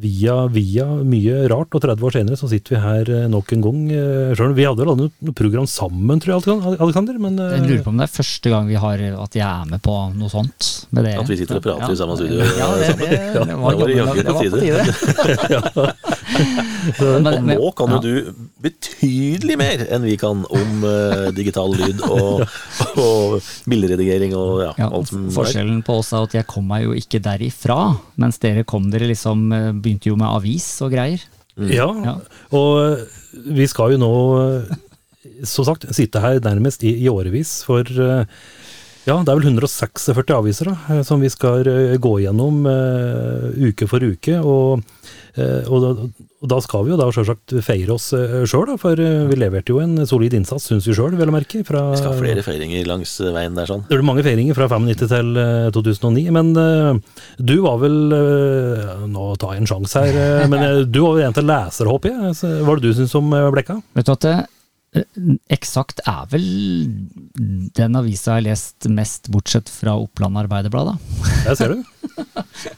via, 0.02 0.34
via 0.54 0.84
mye 1.02 1.48
rart, 1.50 1.74
og 1.74 1.82
30 1.82 2.06
år 2.06 2.14
senere 2.14 2.36
så 2.38 2.46
sitter 2.50 2.76
vi 2.76 2.82
her 2.84 3.10
eh, 3.10 3.24
nok 3.32 3.50
en 3.56 3.64
gang. 3.64 3.80
eh, 3.90 4.34
Selv, 4.38 4.54
vi 4.54 4.66
hadde 4.68 4.84
vel 4.84 4.92
hatt 4.92 5.02
noe 5.26 5.34
program 5.34 5.66
sammen, 5.66 6.20
tror 6.22 6.34
jeg, 6.34 6.38
Alexander- 6.42 6.78
Alexander. 6.86 7.18
Men, 7.18 7.38
eh, 7.42 7.56
Jeg 7.58 7.66
lurer 7.68 7.82
på 7.82 7.90
om 7.90 7.98
det 7.98 8.06
er 8.06 8.14
første 8.22 8.52
gang 8.54 8.68
vi 8.70 8.78
har 8.78 9.02
at 9.24 9.34
jeg 9.34 9.42
er 9.48 9.66
med 9.72 9.82
på 9.82 9.96
noe 10.14 10.30
sånt 10.30 10.70
med 10.94 11.04
dere. 11.08 11.20
At 11.24 11.28
vi 11.32 11.36
sitter 11.42 11.58
og 11.58 11.66
prater 11.66 11.92
i 11.92 11.98
samme 11.98 12.16
studio 12.16 12.38
Ja, 12.38 12.70
det, 12.78 12.92
det, 13.02 13.10
det, 13.34 13.46
det, 13.50 13.56
var, 13.58 13.70
det 13.74 13.86
det 14.22 14.30
var 14.30 14.38
på 14.38 14.62
tide. 14.62 15.92
Men- 16.32 17.58
Og 17.58 17.58
nå 17.62 17.70
kan 17.78 17.92
jo 17.92 17.98
ja. 17.98 18.02
du 18.02 18.34
betydelig 18.64 19.56
mer 19.60 19.82
enn 19.92 20.04
vi 20.06 20.16
kan 20.20 20.44
om 20.48 20.84
uh, 20.86 21.28
digital 21.34 21.72
lyd 21.76 22.00
og, 22.08 22.42
og 23.02 23.36
bilderedigering 23.70 24.34
og 24.38 24.62
ja, 24.64 24.72
Ja, 24.80 24.88
alt 24.90 25.10
som 25.12 25.26
er. 25.28 25.34
forskjellen 25.36 25.82
på 25.86 25.98
oss 26.00 26.12
er 26.14 26.26
at 26.26 26.36
jeg 26.40 26.48
kom 26.50 26.66
meg 26.70 26.86
jo 26.88 26.96
ikke 26.98 27.20
derifra, 27.22 27.78
mens 28.22 28.38
dere 28.42 28.64
kom 28.68 28.90
dere 28.92 29.10
liksom 29.10 29.44
eh, 29.52 29.70
Begynte 29.72 30.10
jo 30.12 30.16
med 30.20 30.28
avis 30.30 30.68
og 30.84 30.92
greier. 30.94 31.22
Ja, 31.58 31.88
Ja. 32.06 32.16
og 32.54 32.70
eh, 32.82 33.04
vi 33.52 33.66
skal 33.70 33.94
jo 33.94 33.98
nå, 34.02 34.12
som 35.48 35.64
sagt, 35.68 35.86
sitte 35.94 36.20
her 36.22 36.40
nærmest 36.44 36.82
i, 36.84 36.94
i 37.04 37.08
årevis 37.10 37.62
for 37.66 37.80
uh, 37.98 38.24
ja, 39.02 39.16
det 39.18 39.32
er 39.32 39.38
vel 39.40 39.48
146 39.50 40.30
aviser 40.36 40.68
da, 40.70 41.00
som 41.02 41.18
vi 41.22 41.26
skal 41.32 41.66
gå 41.98 42.12
gjennom 42.22 42.60
uh, 42.70 43.48
uke 43.58 43.88
for 43.90 43.98
uke. 44.06 44.36
Og, 44.38 44.84
og, 45.40 45.78
da, 45.80 45.90
og 46.42 46.48
da 46.50 46.58
skal 46.60 46.84
vi 46.84 46.92
jo 46.92 46.96
da 47.00 47.06
selvsagt 47.14 47.54
feire 47.64 47.94
oss 47.94 48.10
uh, 48.12 48.42
sjøl, 48.48 48.74
for 48.80 49.00
eh, 49.00 49.22
vi 49.30 49.38
leverte 49.40 49.72
jo 49.72 49.78
en 49.80 50.02
solid 50.08 50.34
innsats, 50.36 50.66
syns 50.68 50.84
vi 50.88 50.92
sjøl, 50.96 51.14
vel 51.16 51.32
å 51.32 51.34
merke. 51.34 51.62
Fra, 51.64 51.86
Vi 51.94 52.00
skal 52.02 52.12
ha 52.12 52.18
flere 52.20 52.44
feiringer 52.44 52.84
langs 52.90 53.14
veien 53.22 53.56
der 53.56 53.70
sånn. 53.70 53.84
det 53.88 53.96
ble 53.96 54.04
mange 54.08 54.24
feiringer 54.26 54.58
fra 54.58 54.68
95 54.72 55.08
til 55.14 55.32
eh, 55.40 55.68
2009, 55.74 56.26
men 56.36 56.52
eh, 56.60 57.20
du 57.40 57.56
var 57.64 57.78
vel 57.82 57.98
eh, 58.16 58.96
Nå 59.12 59.30
tar 59.40 59.54
jeg 59.56 59.64
en 59.64 59.70
sjanse 59.72 60.02
her, 60.04 60.18
eh, 60.42 60.48
men 60.52 60.66
eh, 60.66 60.80
du 60.88 61.00
var 61.06 61.16
vel 61.18 61.28
en 61.30 61.36
til 61.40 61.48
leser, 61.48 61.88
håper 61.88 62.12
jeg. 62.12 62.34
Hva 62.42 62.66
var 62.68 62.80
det 62.82 62.90
du 62.90 62.96
syntes 63.00 63.16
om 63.18 63.32
eh, 63.36 63.48
Blekka? 63.54 63.78
Vet 63.96 64.08
du 64.08 64.12
at 64.18 64.26
det, 64.26 64.34
eh, 64.42 64.50
Eksakt 65.52 66.02
er 66.04 66.26
vel 66.28 66.42
den 67.72 67.94
avisa 67.96 68.34
jeg 68.34 68.42
har 68.42 68.44
lest 68.50 68.88
mest, 68.92 69.30
bortsett 69.32 69.70
fra 69.72 69.94
Oppland 69.96 70.36
Arbeiderblad, 70.42 70.90
da. 70.90 71.30
Der 71.46 71.56
ser 71.56 71.72
du. 71.72 71.78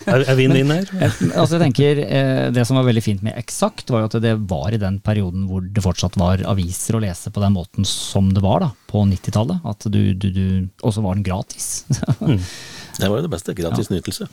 Er, 0.06 0.22
vinn-vinn 0.38 0.70
her? 0.70 0.86
Eh, 0.94 1.16
Altså 1.34 1.56
jeg 1.56 1.64
tenker, 1.64 1.98
eh, 2.04 2.44
Det 2.54 2.62
som 2.68 2.78
var 2.78 2.86
veldig 2.86 3.02
fint 3.02 3.24
med 3.26 3.34
Eksakt, 3.40 3.90
var 3.90 4.04
jo 4.04 4.10
at 4.12 4.18
det 4.22 4.36
var 4.46 4.76
i 4.76 4.78
den 4.78 5.00
perioden 5.02 5.48
hvor 5.50 5.64
det 5.66 5.82
fortsatt 5.82 6.14
var 6.20 6.44
aviser 6.46 6.94
å 6.94 7.02
lese 7.02 7.32
på 7.34 7.42
den 7.42 7.56
måten 7.56 7.88
som 7.88 8.30
det 8.36 8.44
var 8.44 8.62
da, 8.62 8.70
på 8.90 9.02
90-tallet. 9.10 9.64
At 9.66 9.88
du, 9.90 10.02
du, 10.14 10.28
du, 10.30 10.46
Og 10.86 10.94
så 10.94 11.02
var 11.02 11.18
den 11.18 11.26
gratis. 11.26 11.82
Det 11.90 13.08
var 13.10 13.18
jo 13.18 13.24
det 13.26 13.32
beste. 13.32 13.56
Gratis 13.58 13.90
nytelse. 13.90 14.30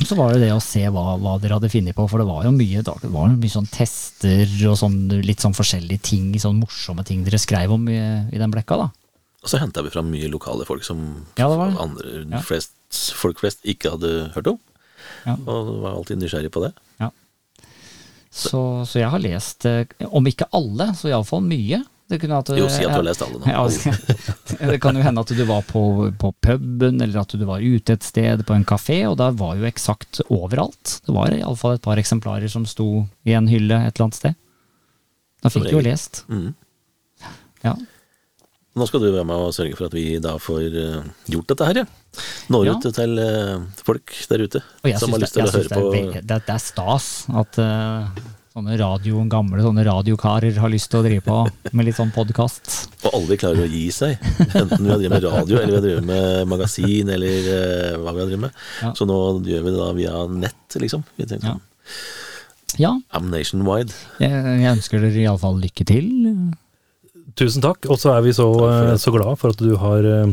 Så 0.00 0.16
var 0.16 0.32
det 0.32 0.40
det 0.46 0.52
å 0.54 0.60
se 0.64 0.80
hva, 0.88 1.16
hva 1.20 1.34
dere 1.38 1.58
hadde 1.58 1.68
funnet 1.70 1.94
på, 1.94 2.06
for 2.08 2.18
det 2.22 2.26
var 2.26 2.46
jo 2.46 2.50
mye, 2.56 2.80
det 2.82 3.10
var 3.12 3.28
mye 3.36 3.52
sånn 3.52 3.68
tester 3.70 4.48
og 4.70 4.78
sånn, 4.80 4.96
litt 5.22 5.44
sånn 5.44 5.54
forskjellige 5.54 6.00
ting, 6.08 6.32
sånn 6.40 6.58
morsomme 6.62 7.04
ting 7.06 7.22
dere 7.26 7.38
skrev 7.38 7.74
om 7.76 7.84
i, 7.92 7.98
i 8.32 8.40
den 8.40 8.50
blekka. 8.50 8.80
da. 8.80 8.88
Og 9.42 9.50
så 9.52 9.60
henta 9.60 9.82
vi 9.84 9.92
fram 9.92 10.08
mye 10.10 10.30
lokale 10.32 10.64
folk 10.66 10.84
som 10.86 11.26
Ja, 11.38 11.46
andre, 11.50 12.24
Ja. 12.30 12.40
flest, 12.40 12.72
folk 13.18 13.38
flest 13.42 13.62
ikke 13.68 13.90
hadde 13.94 14.32
hørt 14.34 14.46
om. 14.54 14.58
Ja. 15.26 15.36
Og 15.46 15.82
var 15.82 15.96
alltid 15.98 16.18
nysgjerrig 16.22 16.50
på 16.54 16.62
det. 16.64 16.72
Ja. 17.02 17.10
Så, 18.32 18.86
så 18.88 18.98
jeg 19.02 19.10
har 19.12 19.20
lest, 19.22 19.66
eh, 19.68 19.84
om 20.08 20.24
ikke 20.26 20.48
alle, 20.56 20.92
så 20.96 21.10
iallfall 21.12 21.42
mye. 21.44 21.82
Det 22.12 22.18
kunne 22.20 22.38
at, 22.42 22.50
Jo, 22.58 22.66
si 22.68 22.82
at 22.84 22.92
du 22.92 22.98
har 22.98 23.06
lest 23.06 23.22
alle 23.24 23.38
da. 23.40 23.52
Ja, 23.56 24.68
det 24.72 24.78
kan 24.84 24.98
jo 24.98 25.04
hende 25.04 25.22
at 25.24 25.30
du 25.32 25.44
var 25.48 25.62
på, 25.64 25.82
på 26.20 26.32
puben, 26.44 27.00
eller 27.00 27.22
at 27.22 27.32
du 27.32 27.44
var 27.48 27.64
ute 27.64 27.96
et 27.96 28.04
sted 28.04 28.42
på 28.44 28.56
en 28.56 28.66
kafé, 28.68 28.98
og 29.08 29.16
der 29.20 29.32
var 29.38 29.56
jo 29.56 29.64
eksakt 29.64 30.20
overalt. 30.28 30.98
Det 31.06 31.14
var 31.16 31.32
iallfall 31.32 31.78
et 31.78 31.84
par 31.86 32.00
eksemplarer 32.02 32.52
som 32.52 32.66
sto 32.68 33.06
i 33.24 33.32
en 33.38 33.48
hylle 33.48 33.78
et 33.80 33.94
eller 33.96 34.10
annet 34.10 34.20
sted. 34.20 34.36
Da 35.42 35.50
fikk 35.54 35.70
du 35.70 35.78
jo 35.78 35.82
lest. 35.88 36.22
Mm. 36.28 36.52
Ja. 37.64 37.72
Nå 38.76 38.86
skal 38.88 39.02
du 39.04 39.08
være 39.12 39.24
med 39.28 39.36
og 39.48 39.56
sørge 39.56 39.76
for 39.76 39.88
at 39.88 39.96
vi 39.96 40.04
da 40.22 40.36
får 40.40 40.76
eh, 40.80 41.08
gjort 41.32 41.50
dette 41.52 41.66
her, 41.68 41.80
ja. 41.82 42.20
Når 42.52 42.68
Ja. 42.68 42.76
ut 42.76 42.86
til 42.96 43.18
eh, 43.20 43.64
folk 43.84 44.14
der 44.28 44.44
ute 44.44 44.62
som 45.00 45.12
har 45.16 45.20
lyst 45.24 45.36
til 45.36 45.44
det, 45.44 45.48
å 45.48 45.56
høre 45.56 45.68
det, 45.68 45.76
er, 45.76 46.12
på 46.20 46.22
det, 46.28 46.38
er 46.54 46.62
stas 46.62 47.08
at 47.40 47.58
eh, 47.60 48.22
sånne 48.52 48.74
radio, 48.76 49.22
gamle 49.32 49.62
sånne 49.64 49.84
radiokarer 49.86 50.58
har 50.60 50.70
lyst 50.72 50.90
til 50.92 51.00
å 51.00 51.04
drive 51.06 51.22
på 51.24 51.36
med 51.72 51.86
litt 51.88 51.96
sånn 51.96 52.10
podkast. 52.12 52.72
Og 53.06 53.14
aldri 53.22 53.38
klarer 53.40 53.64
å 53.64 53.68
gi 53.70 53.86
seg. 53.94 54.18
Enten 54.50 54.82
vi 54.84 54.90
har 54.92 55.00
drevet 55.00 55.14
med 55.14 55.24
radio, 55.24 55.60
eller 55.60 55.72
vi 55.72 55.78
har 55.78 55.86
drevet 55.86 56.08
med 56.10 56.50
magasin, 56.52 57.12
eller 57.16 57.48
uh, 57.48 58.00
hva 58.02 58.12
vi 58.12 58.20
har 58.24 58.28
drevet 58.28 58.42
med. 58.44 58.58
Ja. 58.82 58.90
Så 58.98 59.06
nå 59.08 59.16
gjør 59.48 59.64
vi 59.64 59.72
det 59.72 59.78
da 59.80 59.88
via 59.96 60.24
nett, 60.44 60.76
liksom. 60.84 61.06
Vi 61.16 61.28
tenker 61.30 61.48
Ja. 61.52 61.54
sånn, 61.56 61.68
Ja, 62.80 62.90
I'm 63.12 63.26
nationwide. 63.28 63.92
jeg, 64.20 64.30
jeg 64.32 64.70
ønsker 64.76 65.00
dere 65.02 65.24
iallfall 65.26 65.58
lykke 65.60 65.84
til. 65.88 66.06
Tusen 67.36 67.64
takk. 67.64 67.88
Og 67.92 67.98
så 68.00 68.14
er 68.16 68.22
vi 68.24 68.32
så, 68.36 68.46
eh, 68.68 68.94
så 69.00 69.12
glad 69.12 69.36
for 69.40 69.52
at 69.52 69.60
du 69.60 69.74
har 69.80 70.04
eh, 70.08 70.32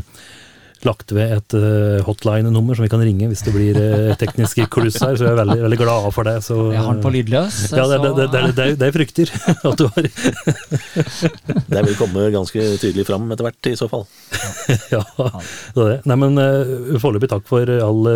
lagt 0.87 1.11
ved 1.11 1.33
et 1.35 1.55
eh, 1.57 1.99
hotline-nummer 2.07 2.77
som 2.77 2.85
vi 2.85 2.91
kan 2.91 3.01
ringe 3.03 3.27
hvis 3.27 3.41
det 3.43 3.51
blir 3.51 3.77
eh, 3.79 4.13
tekniske 4.19 4.67
kluss 4.71 4.99
her, 5.03 5.17
så 5.19 5.27
jeg 5.27 5.33
er 5.33 5.39
veldig, 5.41 5.57
veldig 5.65 5.79
glad 5.81 6.07
for 6.15 6.27
det. 6.27 6.37
Så, 6.45 6.57
Jeg 6.71 6.83
har 6.85 6.95
den 6.95 7.03
på 7.03 7.11
lydløs. 7.13 7.57
Ja, 7.75 7.85
det, 7.91 7.99
det, 8.03 8.11
det, 8.15 8.27
det, 8.31 8.43
det, 8.55 8.67
det 8.79 8.91
frykter 8.95 9.33
at 9.71 9.81
du 9.81 9.87
har. 9.89 10.09
Det 11.69 11.81
vil 11.85 11.97
komme 11.99 12.25
ganske 12.33 12.63
tydelig 12.81 13.05
fram 13.07 13.27
etter 13.31 13.45
hvert, 13.45 13.69
i 13.71 13.75
så 13.79 13.89
fall. 13.91 14.05
Ja, 14.93 15.01
det 15.75 15.83
er 15.83 15.89
det. 15.89 15.97
Nei, 16.09 16.17
men 16.23 16.39
eh, 16.41 16.97
foreløpig 17.01 17.29
takk 17.31 17.45
for 17.49 17.69
all 17.83 18.07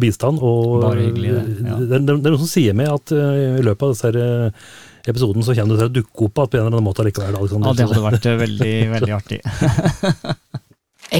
bistand. 0.00 0.40
Og 0.44 0.80
Bare 0.84 1.04
hyggelig, 1.06 1.34
det, 1.36 1.42
ja. 1.68 1.78
det, 1.78 2.00
det, 2.06 2.16
det 2.16 2.30
er 2.30 2.34
noen 2.34 2.42
som 2.42 2.50
sier 2.50 2.76
meg 2.76 2.90
at 2.92 3.14
i 3.14 3.62
løpet 3.64 3.86
av 3.86 3.94
disse 3.94 4.10
her, 4.10 4.64
episoden 5.10 5.44
så 5.46 5.54
kommer 5.56 5.76
det 5.76 5.84
til 5.84 5.90
å 5.90 5.94
dukke 6.00 6.26
opp 6.26 6.42
at 6.44 6.52
på 6.52 6.58
en 6.58 6.66
eller 6.66 6.74
annen 6.74 6.88
måte 6.88 7.06
likevel. 7.06 7.38
Alexander. 7.38 7.70
Ja, 7.70 7.78
det 7.78 7.88
hadde 7.90 8.04
vært 8.08 8.28
veldig, 8.44 8.74
veldig 8.96 9.16
artig. 9.16 9.40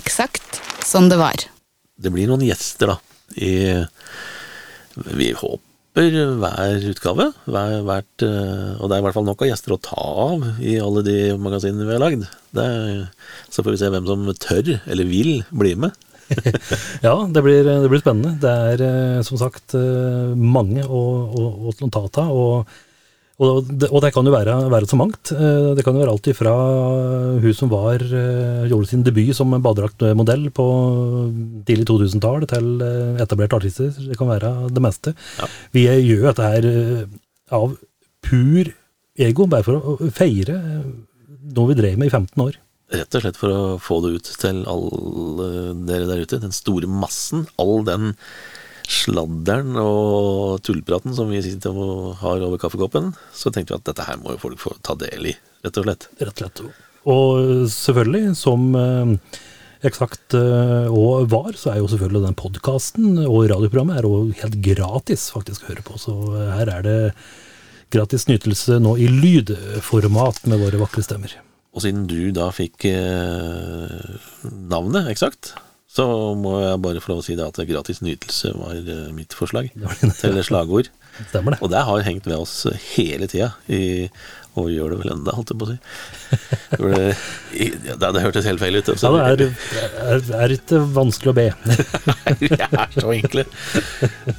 Eksakt 0.01 0.61
som 0.87 1.09
det 1.11 1.19
var. 1.21 1.47
Det 2.01 2.13
blir 2.15 2.29
noen 2.31 2.45
gjester, 2.47 2.95
da. 2.95 2.99
I, 3.37 3.85
vi 5.15 5.31
håper 5.37 6.07
hver 6.41 6.85
utgave. 6.91 7.27
Hver, 7.51 7.81
hvert, 7.87 8.25
eh, 8.27 8.77
og 8.81 8.89
det 8.89 8.97
er 8.97 9.03
i 9.03 9.07
hvert 9.07 9.17
fall 9.19 9.27
nok 9.27 9.43
av 9.45 9.51
gjester 9.51 9.75
å 9.77 9.81
ta 9.83 9.99
av 10.27 10.45
i 10.63 10.77
alle 10.83 11.03
de 11.07 11.17
magasinene 11.41 11.87
vi 11.89 11.97
har 11.97 12.03
lagd. 12.05 12.29
Det 12.55 12.65
er- 12.67 13.09
Så 13.51 13.63
får 13.65 13.73
vi 13.75 13.81
se 13.83 13.91
hvem 13.91 14.07
som 14.07 14.27
tør, 14.35 14.81
eller 14.87 15.05
vil, 15.05 15.43
bli 15.51 15.75
med. 15.75 15.93
Ja, 17.03 17.17
det 17.27 17.43
blir, 17.43 17.65
det 17.67 17.91
blir 17.91 18.01
spennende. 18.01 18.39
Det 18.41 18.51
er 18.51 18.85
eh, 18.87 19.23
som 19.27 19.39
sagt 19.39 19.75
eh, 19.75 20.31
mange 20.37 20.85
å, 20.87 21.01
å, 21.35 21.73
å 21.75 21.91
ta 21.91 22.23
av. 22.23 22.67
Og, 23.41 23.65
det, 23.65 23.89
og 23.89 24.03
det 24.05 24.11
kan 24.13 24.27
jo 24.29 24.33
være, 24.35 24.55
være 24.69 24.89
så 24.91 24.99
mangt. 25.01 25.31
Eh, 25.33 25.71
Det 25.77 25.85
kan 25.85 25.97
jo 25.97 26.03
være 26.03 26.13
alt 26.13 26.29
ifra 26.29 26.53
hun 27.41 27.55
som 27.57 27.71
var, 27.73 28.03
eh, 28.05 28.67
gjorde 28.69 28.91
sin 28.91 29.05
debut 29.07 29.33
som 29.37 29.55
badedraktmodell 29.57 30.51
på 30.53 30.67
tidlig 31.69 31.87
2000-tall, 31.89 32.45
til 32.51 32.85
eh, 32.85 33.23
etablerte 33.25 33.57
artister. 33.57 33.93
Det 33.97 34.19
kan 34.21 34.29
være 34.29 34.53
det 34.69 34.85
meste. 34.85 35.15
Ja. 35.41 35.49
Vi 35.73 35.87
gjør 35.89 36.27
dette 36.31 36.51
her 36.53 36.69
av 37.57 37.79
pur 38.29 38.75
ego, 39.21 39.47
bare 39.49 39.65
for 39.65 39.81
å 39.81 40.11
feire 40.13 40.61
noe 41.51 41.73
vi 41.73 41.79
drev 41.81 41.97
med 41.99 42.11
i 42.11 42.13
15 42.13 42.45
år. 42.45 42.61
Rett 42.91 43.15
og 43.15 43.23
slett 43.23 43.39
for 43.39 43.55
å 43.55 43.63
få 43.79 44.01
det 44.03 44.17
ut 44.19 44.29
til 44.43 44.65
alle 44.69 45.49
dere 45.87 46.09
der 46.09 46.25
ute. 46.27 46.41
Den 46.43 46.55
store 46.55 46.89
massen. 46.91 47.45
All 47.63 47.85
den 47.87 48.17
sladderen 48.91 49.77
og 49.79 50.61
tullpraten 50.67 51.15
som 51.17 51.31
vi 51.31 51.43
sitter 51.45 51.77
og 51.77 52.19
har 52.25 52.43
over 52.47 52.61
kaffekoppen. 52.61 53.13
Så 53.33 53.53
tenkte 53.55 53.75
vi 53.75 53.81
at 53.81 53.89
dette 53.93 54.07
her 54.09 54.19
må 54.21 54.35
jo 54.35 54.43
folk 54.49 54.61
få 54.63 54.75
ta 54.87 54.97
del 54.99 55.31
i, 55.33 55.37
rett 55.65 55.79
og 55.81 55.87
slett. 55.87 56.09
Rett 56.21 56.35
og 56.35 56.43
slett. 56.43 56.65
Og 57.11 57.69
selvfølgelig, 57.73 58.35
som 58.37 58.67
eh, 58.77 59.39
eksakt 59.89 60.37
eh, 60.37 60.89
og 60.91 61.31
var, 61.33 61.55
så 61.57 61.73
er 61.73 61.81
jo 61.81 61.89
selvfølgelig 61.91 62.27
den 62.27 62.39
podkasten 62.39 63.23
og 63.25 63.47
radioprogrammet 63.53 64.01
er 64.01 64.09
jo 64.09 64.25
helt 64.43 64.59
gratis 64.65 65.31
faktisk 65.33 65.65
å 65.65 65.73
høre 65.73 65.87
på. 65.87 66.01
Så 66.01 66.17
eh, 66.35 66.51
her 66.59 66.73
er 66.75 66.85
det 66.87 66.99
gratis 67.91 68.29
nytelse 68.29 68.79
nå 68.83 68.97
i 69.01 69.09
lydformat 69.11 70.45
med 70.51 70.63
våre 70.63 70.83
vakre 70.83 71.05
stemmer. 71.07 71.33
Og 71.71 71.85
siden 71.85 72.07
du 72.11 72.33
da 72.35 72.51
fikk 72.55 72.85
eh, 72.91 73.99
navnet 74.51 75.11
eksakt, 75.13 75.55
så 75.91 76.05
må 76.39 76.61
jeg 76.63 76.79
bare 76.85 77.01
få 77.03 77.11
lov 77.15 77.23
å 77.25 77.27
si 77.27 77.35
det 77.39 77.47
at 77.49 77.57
gratis 77.67 77.99
nytelse 78.05 78.53
var 78.55 78.77
eh, 78.79 79.09
mitt 79.17 79.35
forslag 79.35 79.73
til 80.21 80.39
slagord. 80.47 80.91
Stemmer 81.29 81.57
det. 81.57 81.63
Og 81.67 81.73
det 81.73 81.81
har 81.85 82.05
hengt 82.07 82.29
ved 82.31 82.39
oss 82.39 82.61
hele 82.95 83.27
tida, 83.31 83.51
i- 83.69 84.07
vi 84.61 84.75
gjør 84.75 84.91
det 84.93 84.97
vel 85.01 85.11
enda, 85.15 85.33
holdt 85.33 85.51
jeg 85.55 85.59
på 85.61 85.67
å 85.67 85.71
si. 85.71 85.77
Det, 86.77 87.91
det, 88.03 88.09
det 88.15 88.23
hørtes 88.25 88.45
helt 88.45 88.61
feil 88.61 88.77
ut. 88.77 88.89
altså. 88.93 89.11
Ja, 89.17 89.31
det 89.39 89.47
er, 89.47 89.85
er, 90.19 90.25
er 90.45 90.55
ikke 90.57 90.81
vanskelig 90.95 91.31
å 91.33 91.37
be. 91.39 91.45
Nei, 92.11 92.35
Vi 92.43 92.51
er 92.59 92.93
så 92.97 93.13
enkle. 93.15 93.45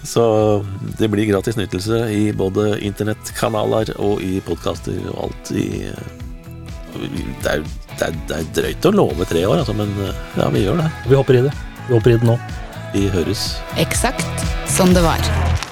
Så 0.06 0.26
det 0.99 1.10
blir 1.14 1.30
gratis 1.32 1.58
nytelse 1.58 2.04
i 2.14 2.26
både 2.38 2.76
internettkanaler 2.91 3.93
og 4.04 4.22
i 4.28 4.38
podkaster 4.45 4.99
og 5.16 5.24
alt 5.30 5.54
i 5.58 5.66
det 7.41 7.56
er, 7.56 7.64
det, 8.00 8.08
er, 8.08 8.22
det 8.30 8.38
er 8.38 8.54
drøyt 8.60 8.88
å 8.89 8.94
love 8.96 9.28
tre 9.30 9.44
år, 9.48 9.64
altså, 9.64 9.76
men 9.78 9.92
ja, 10.38 10.50
vi 10.54 10.66
gjør 10.66 10.82
det. 10.84 10.89
Vi 11.08 11.20
hopper 11.20 11.42
i 11.42 11.44
det. 11.50 11.56
Vi 11.88 11.96
hopper 11.96 12.16
i 12.16 12.22
det 12.22 12.30
nå. 12.30 12.38
Vi 12.94 13.08
høres. 13.14 13.46
Eksakt 13.80 14.48
som 14.72 14.96
det 14.96 15.04
var. 15.06 15.71